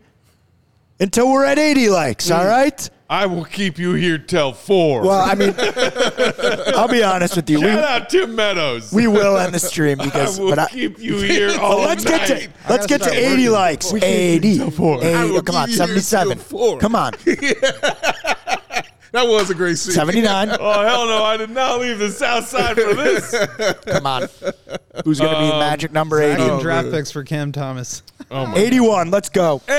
until 0.99 1.31
we're 1.31 1.45
at 1.45 1.57
80 1.57 1.89
likes, 1.89 2.29
mm. 2.29 2.37
all 2.37 2.45
right? 2.45 2.89
I 3.11 3.25
will 3.25 3.43
keep 3.45 3.79
you 3.79 3.93
here 3.95 4.19
till 4.19 4.53
four. 4.53 5.01
Well, 5.01 5.19
I 5.19 5.33
mean, 5.33 5.55
I'll 6.77 6.87
be 6.87 7.01
honest 7.03 7.35
with 7.37 7.49
you. 7.49 7.57
We, 7.59 7.65
Shout 7.65 7.83
out 7.83 8.09
Tim 8.11 8.35
Meadows. 8.35 8.93
we 8.93 9.07
will 9.07 9.35
end 9.39 9.51
the 9.55 9.59
stream 9.59 9.97
because. 9.97 10.13
I 10.13 10.19
because, 10.19 10.39
will 10.39 10.49
but 10.51 10.59
I, 10.59 10.67
keep 10.67 10.99
you 10.99 11.17
here 11.17 11.49
all 11.59 11.77
but 11.77 11.87
let's 11.87 12.03
night. 12.05 12.27
get 12.27 12.41
to 12.41 12.49
let's 12.69 12.85
get 12.85 13.01
to 13.01 13.11
80 13.11 13.49
likes. 13.49 13.91
We 13.91 13.99
can't 14.01 14.13
80. 14.45 14.69
four. 14.69 14.97
80. 15.03 15.07
Oh, 15.37 15.41
come 15.41 15.55
on, 15.55 15.69
give 15.69 15.79
you 15.79 15.85
here 15.85 16.01
77. 16.01 16.37
four. 16.37 16.77
Come 16.77 16.93
on, 16.95 17.13
That 19.11 19.27
was 19.27 19.49
a 19.49 19.55
great 19.55 19.77
scene. 19.77 19.93
79. 19.93 20.49
Oh 20.59 20.83
hell 20.83 21.05
no! 21.07 21.23
I 21.23 21.35
did 21.37 21.49
not 21.49 21.79
leave 21.79 21.97
the 21.99 22.09
South 22.11 22.47
Side 22.47 22.75
for 22.75 22.93
this. 22.93 23.35
Come 23.85 24.05
on. 24.05 24.27
Who's 25.03 25.19
going 25.19 25.33
to 25.33 25.39
be 25.39 25.51
Um, 25.51 25.59
magic 25.59 25.91
number 25.91 26.17
Zach 26.17 26.33
80? 26.39 26.41
and 26.43 26.51
Oh, 26.51 26.61
draft 26.61 26.85
man. 26.87 26.93
picks 26.95 27.11
for 27.11 27.23
Cam 27.23 27.51
Thomas. 27.51 28.03
Oh 28.31 28.45
my! 28.45 28.57
81. 28.59 29.09
Let's 29.09 29.29
go. 29.29 29.59
Hey, 29.65 29.73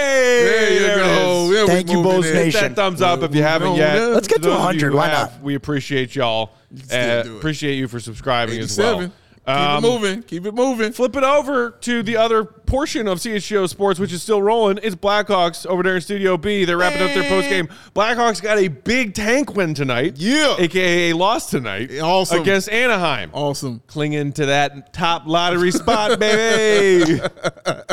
There 0.44 0.72
you 0.72 1.04
go. 1.04 1.50
Yeah, 1.52 1.60
we 1.62 1.66
Thank 1.68 1.88
you, 1.88 1.96
moving 1.98 2.10
Bulls 2.12 2.26
in. 2.26 2.34
Nation. 2.34 2.60
Hit 2.62 2.68
that 2.70 2.74
thumbs 2.74 3.00
up 3.00 3.22
if 3.22 3.32
you 3.32 3.44
haven't 3.44 3.68
moving 3.68 3.80
yet. 3.82 4.02
on. 4.02 4.14
Let's 4.14 4.26
get 4.26 4.42
to 4.42 4.48
those 4.48 4.52
of 4.54 4.58
you 4.58 4.64
100, 4.88 4.90
who 4.90 4.96
why 4.96 5.06
have, 5.08 5.32
not? 5.34 5.42
We 5.42 5.54
appreciate 5.54 6.16
y'all. 6.16 6.50
still 6.84 6.98
Uh, 7.20 7.22
do 7.22 7.34
it. 7.34 7.38
appreciate 7.38 7.74
you 7.76 7.86
for 7.86 8.00
subscribing 8.00 8.58
as 8.58 8.76
well. 8.76 8.96
87. 9.02 9.12
Um, 9.50 9.84
it 9.84 9.88
moving. 9.88 10.22
Keep 10.22 10.46
it 10.46 10.54
moving. 10.54 10.92
Flip 10.92 11.14
it 11.16 11.24
over 11.24 11.70
to 11.70 12.02
the 12.02 12.16
other 12.16 12.44
portion 12.44 13.08
of 13.08 13.18
CHGO 13.18 13.68
Sports, 13.68 13.98
which 13.98 14.12
is 14.12 14.22
still 14.22 14.40
rolling. 14.42 14.78
It's 14.82 14.94
Blackhawks 14.96 15.66
over 15.66 15.82
there 15.82 15.96
in 15.96 16.00
Studio 16.00 16.36
B. 16.36 16.64
They're 16.64 16.76
wrapping 16.76 17.02
up 17.02 17.12
their 17.14 17.28
post 17.28 17.48
game. 17.48 17.68
Blackhawks 17.94 18.40
got 18.42 18.58
a 18.58 18.68
big 18.68 19.14
tank 19.14 19.54
win 19.56 19.74
tonight. 19.74 20.14
Yeah. 20.16 20.56
AKA 20.58 21.10
a 21.10 21.16
loss 21.16 21.50
tonight. 21.50 21.90
Awesome. 21.98 22.40
Against 22.42 22.68
Anaheim. 22.68 23.30
Awesome. 23.32 23.82
Clinging 23.86 24.32
to 24.34 24.46
that 24.46 24.92
top 24.92 25.26
lottery 25.26 25.70
spot, 25.72 26.18
baby. 26.18 27.20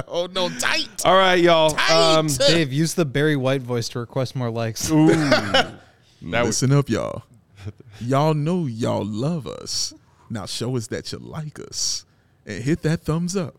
Oh 0.10 0.28
no, 0.34 0.49
tight. 0.49 0.88
All 1.05 1.16
right, 1.18 1.36
y'all. 1.39 1.72
Tight. 1.72 1.91
Um, 1.91 2.28
Dave, 2.28 2.72
use 2.74 2.93
the 2.95 3.05
Barry 3.05 3.36
White 3.36 3.62
voice 3.62 3.89
to 3.89 3.99
request 3.99 4.36
more 4.36 4.49
likes. 4.49 4.89
ooh. 4.89 5.08
that 5.14 5.74
was 6.22 6.62
Listen 6.62 6.72
up, 6.72 6.89
y'all. 6.89 7.24
Y'all 7.99 8.34
know 8.34 8.66
y'all 8.66 9.05
love 9.05 9.45
us. 9.47 9.93
Now 10.30 10.46
show 10.46 10.76
us 10.78 10.88
that 10.88 11.12
you 11.12 11.20
like 11.20 11.60
us 11.60 12.06
and 12.46 12.64
hit 12.64 12.82
that 12.84 13.02
thumbs 13.04 13.36
up 13.36 13.56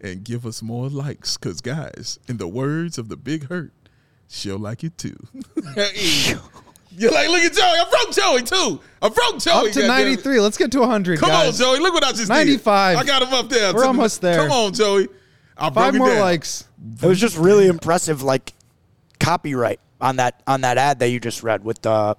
and 0.00 0.24
give 0.24 0.46
us 0.46 0.62
more 0.62 0.88
likes. 0.88 1.36
Cause 1.36 1.60
guys, 1.60 2.18
in 2.28 2.36
the 2.38 2.48
words 2.48 2.98
of 2.98 3.08
the 3.08 3.16
big 3.16 3.48
hurt, 3.48 3.72
she'll 4.28 4.58
like 4.58 4.82
it 4.84 4.96
too. 4.98 5.16
You're 6.94 7.10
like, 7.10 7.28
look 7.28 7.40
at 7.42 7.52
Joey. 7.54 7.64
I 7.64 7.86
broke 7.90 8.14
Joey 8.14 8.42
too. 8.42 8.80
I 9.00 9.08
broke 9.08 9.38
Joey. 9.40 9.68
Up 9.68 9.72
to 9.74 9.80
goddammit. 9.80 9.86
93. 9.88 10.40
Let's 10.40 10.58
get 10.58 10.70
to 10.72 10.80
100, 10.80 11.18
Come 11.18 11.30
guys. 11.30 11.58
on, 11.60 11.66
Joey. 11.66 11.80
Look 11.80 11.94
what 11.94 12.04
I 12.04 12.12
just 12.12 12.28
95. 12.28 12.98
did. 12.98 13.02
I 13.02 13.06
got 13.06 13.22
him 13.26 13.32
up 13.32 13.48
there. 13.48 13.68
We're 13.68 13.72
To 13.72 13.78
the- 13.80 13.86
almost 13.86 14.20
there. 14.20 14.36
Come 14.36 14.50
on, 14.50 14.74
Joey. 14.74 15.08
I 15.56 15.70
broke 15.70 15.74
Five 15.74 15.94
it 15.94 15.98
more 15.98 16.08
down. 16.08 16.20
likes. 16.20 16.64
It 17.02 17.06
was 17.06 17.18
just 17.18 17.38
really 17.38 17.66
impressive, 17.66 18.22
like 18.22 18.52
copyright 19.20 19.80
on 20.00 20.16
that 20.16 20.42
on 20.46 20.62
that 20.62 20.76
ad 20.78 20.98
that 20.98 21.08
you 21.08 21.20
just 21.20 21.42
read 21.42 21.64
with 21.64 21.80
the, 21.82 22.16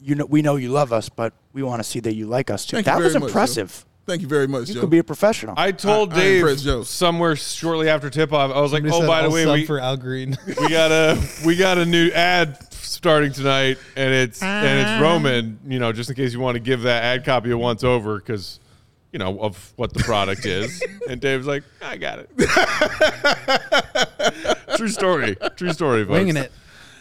you 0.00 0.14
know, 0.14 0.26
we 0.26 0.42
know 0.42 0.56
you 0.56 0.68
love 0.68 0.92
us, 0.92 1.08
but 1.08 1.32
we 1.52 1.62
want 1.62 1.82
to 1.82 1.88
see 1.88 2.00
that 2.00 2.14
you 2.14 2.26
like 2.26 2.50
us 2.50 2.66
too. 2.66 2.76
Thank 2.76 2.86
you 2.86 2.92
that 2.92 2.98
was 3.02 3.12
very 3.12 3.20
much, 3.20 3.20
Joe. 3.20 3.26
impressive. 3.28 3.84
Thank 4.04 4.22
you 4.22 4.28
very 4.28 4.48
much, 4.48 4.66
you 4.68 4.74
Joe. 4.74 4.80
could 4.80 4.90
be 4.90 4.98
a 4.98 5.04
professional. 5.04 5.54
I 5.56 5.70
told 5.70 6.12
I- 6.12 6.16
I 6.16 6.18
Dave 6.18 6.40
impressed 6.40 6.64
Joe. 6.64 6.82
somewhere 6.82 7.36
shortly 7.36 7.88
after 7.88 8.10
tip 8.10 8.32
off. 8.32 8.50
I 8.50 8.60
was 8.60 8.72
like, 8.72 8.82
"Oh, 8.86 9.06
by 9.06 9.22
the 9.22 9.30
way, 9.30 9.46
we, 9.46 9.64
for 9.64 9.78
Al 9.78 9.96
Green. 9.96 10.36
we 10.46 10.68
got 10.68 10.90
a 10.90 11.22
we 11.46 11.54
got 11.56 11.78
a 11.78 11.86
new 11.86 12.10
ad 12.10 12.58
starting 12.72 13.32
tonight, 13.32 13.78
and 13.96 14.12
it's 14.12 14.42
and 14.42 14.80
it's 14.80 15.00
Roman. 15.02 15.58
You 15.66 15.78
know, 15.78 15.92
just 15.92 16.10
in 16.10 16.16
case 16.16 16.32
you 16.32 16.40
want 16.40 16.56
to 16.56 16.60
give 16.60 16.82
that 16.82 17.04
ad 17.04 17.24
copy 17.24 17.52
a 17.52 17.58
once 17.58 17.84
over, 17.84 18.18
because 18.18 18.58
you 19.12 19.20
know 19.20 19.38
of 19.40 19.72
what 19.76 19.92
the 19.92 20.02
product 20.02 20.46
is. 20.46 20.82
and 21.08 21.20
Dave's 21.20 21.46
like, 21.46 21.62
I 21.80 21.96
got 21.96 22.18
it. 22.18 22.28
True 24.76 24.88
story. 24.88 25.36
True 25.56 25.72
story. 25.72 26.02
Folks. 26.04 26.10
Winging 26.12 26.36
it. 26.38 26.50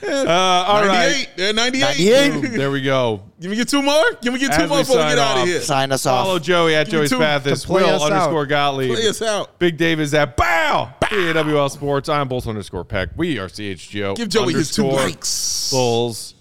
Uh, 0.04 0.28
all 0.30 0.86
98. 0.86 0.88
right. 0.89 1.28
They're 1.38 1.54
98. 1.54 1.82
98. 1.82 2.30
Boom, 2.41 2.58
There 2.58 2.72
we 2.72 2.82
go. 2.82 3.22
Give 3.39 3.52
me 3.52 3.58
get 3.58 3.70
two 3.70 3.82
more. 3.82 4.04
Give 4.22 4.34
me 4.34 4.39
get 4.39 4.54
two 4.54 4.62
As 4.64 4.70
more 4.70 4.78
we 4.80 4.84
before 4.84 4.97
we 4.97 5.02
sign 5.04 5.10
get 5.16 5.20
out 5.20 5.38
off. 5.38 5.43
of 5.43 5.47
here. 5.49 5.62
Sign 5.62 5.91
us 5.91 6.06
off. 6.06 6.26
Follow. 6.26 6.39
Joey 6.39 6.76
at 6.76 6.86
Give 6.88 6.93
Joey's 6.99 7.10
two 7.10 7.18
Pathis. 7.20 7.62
to 7.62 7.68
play 7.68 7.84
Will 7.84 7.89
us 7.95 8.02
underscore 8.04 8.41
out. 8.43 8.49
Gottlieb. 8.49 8.93
Play 8.95 9.08
us 9.08 9.22
out. 9.22 9.60
Big 9.60 9.78
Dave 9.78 9.99
is 9.99 10.14
at 10.14 10.36
Bow. 10.38 10.93
BAWL 10.99 11.70
Sports. 11.70 12.10
I'm 12.10 12.28
Bulls 12.28 12.47
underscore 12.47 12.84
Peck. 12.84 13.10
We 13.16 13.38
are 13.39 13.47
CHGO. 13.47 14.16
Give 14.16 14.30
Joey 14.30 14.54
his 14.54 14.72
two 14.72 14.84
underscore 14.84 15.06
likes. 15.08 15.72
Bulls. 15.72 16.34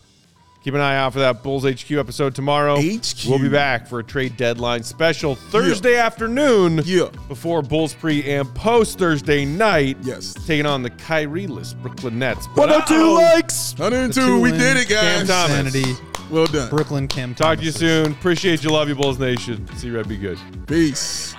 Keep 0.63 0.75
an 0.75 0.81
eye 0.81 0.97
out 0.97 1.15
for 1.15 1.21
that 1.21 1.43
Bulls 1.43 1.65
HQ 1.65 1.91
episode 1.93 2.35
tomorrow. 2.35 2.77
HQ. 2.77 3.27
We'll 3.27 3.39
be 3.39 3.49
back 3.49 3.87
for 3.87 4.01
a 4.01 4.05
trade 4.05 4.37
deadline 4.37 4.83
special 4.83 5.35
Thursday 5.35 5.97
afternoon. 5.97 6.83
Yeah. 6.85 7.09
Before 7.29 7.63
Bulls 7.63 7.95
pre 7.95 8.23
and 8.31 8.53
post 8.55 8.99
Thursday 8.99 9.47
night. 9.47 9.97
Yes. 10.03 10.35
Taking 10.47 10.67
on 10.67 10.83
the 10.83 10.91
Kyrie 10.91 11.47
list 11.47 11.81
Brooklyn 11.81 12.19
Nets. 12.19 12.47
But 12.49 12.69
102 12.69 12.95
uh-oh. 12.95 13.15
likes. 13.15 13.75
102. 13.79 14.41
We 14.41 14.51
did 14.51 14.77
it, 14.77 14.89
Cam 14.89 15.27
guys. 15.27 15.29
Thomas. 15.29 15.73
Sanity. 15.73 15.95
Well 16.31 16.47
done. 16.47 16.69
Brooklyn 16.69 17.09
Cam 17.09 17.35
Talk 17.35 17.59
to 17.59 17.65
you 17.65 17.73
soon. 17.73 18.13
Appreciate 18.13 18.63
you. 18.63 18.71
Love 18.71 18.89
you, 18.89 18.95
Bulls 18.95 19.19
Nation. 19.19 19.67
See 19.77 19.87
you. 19.87 19.97
Red. 19.97 20.09
Be 20.09 20.19
good. 20.19 20.39
Peace. 20.67 21.35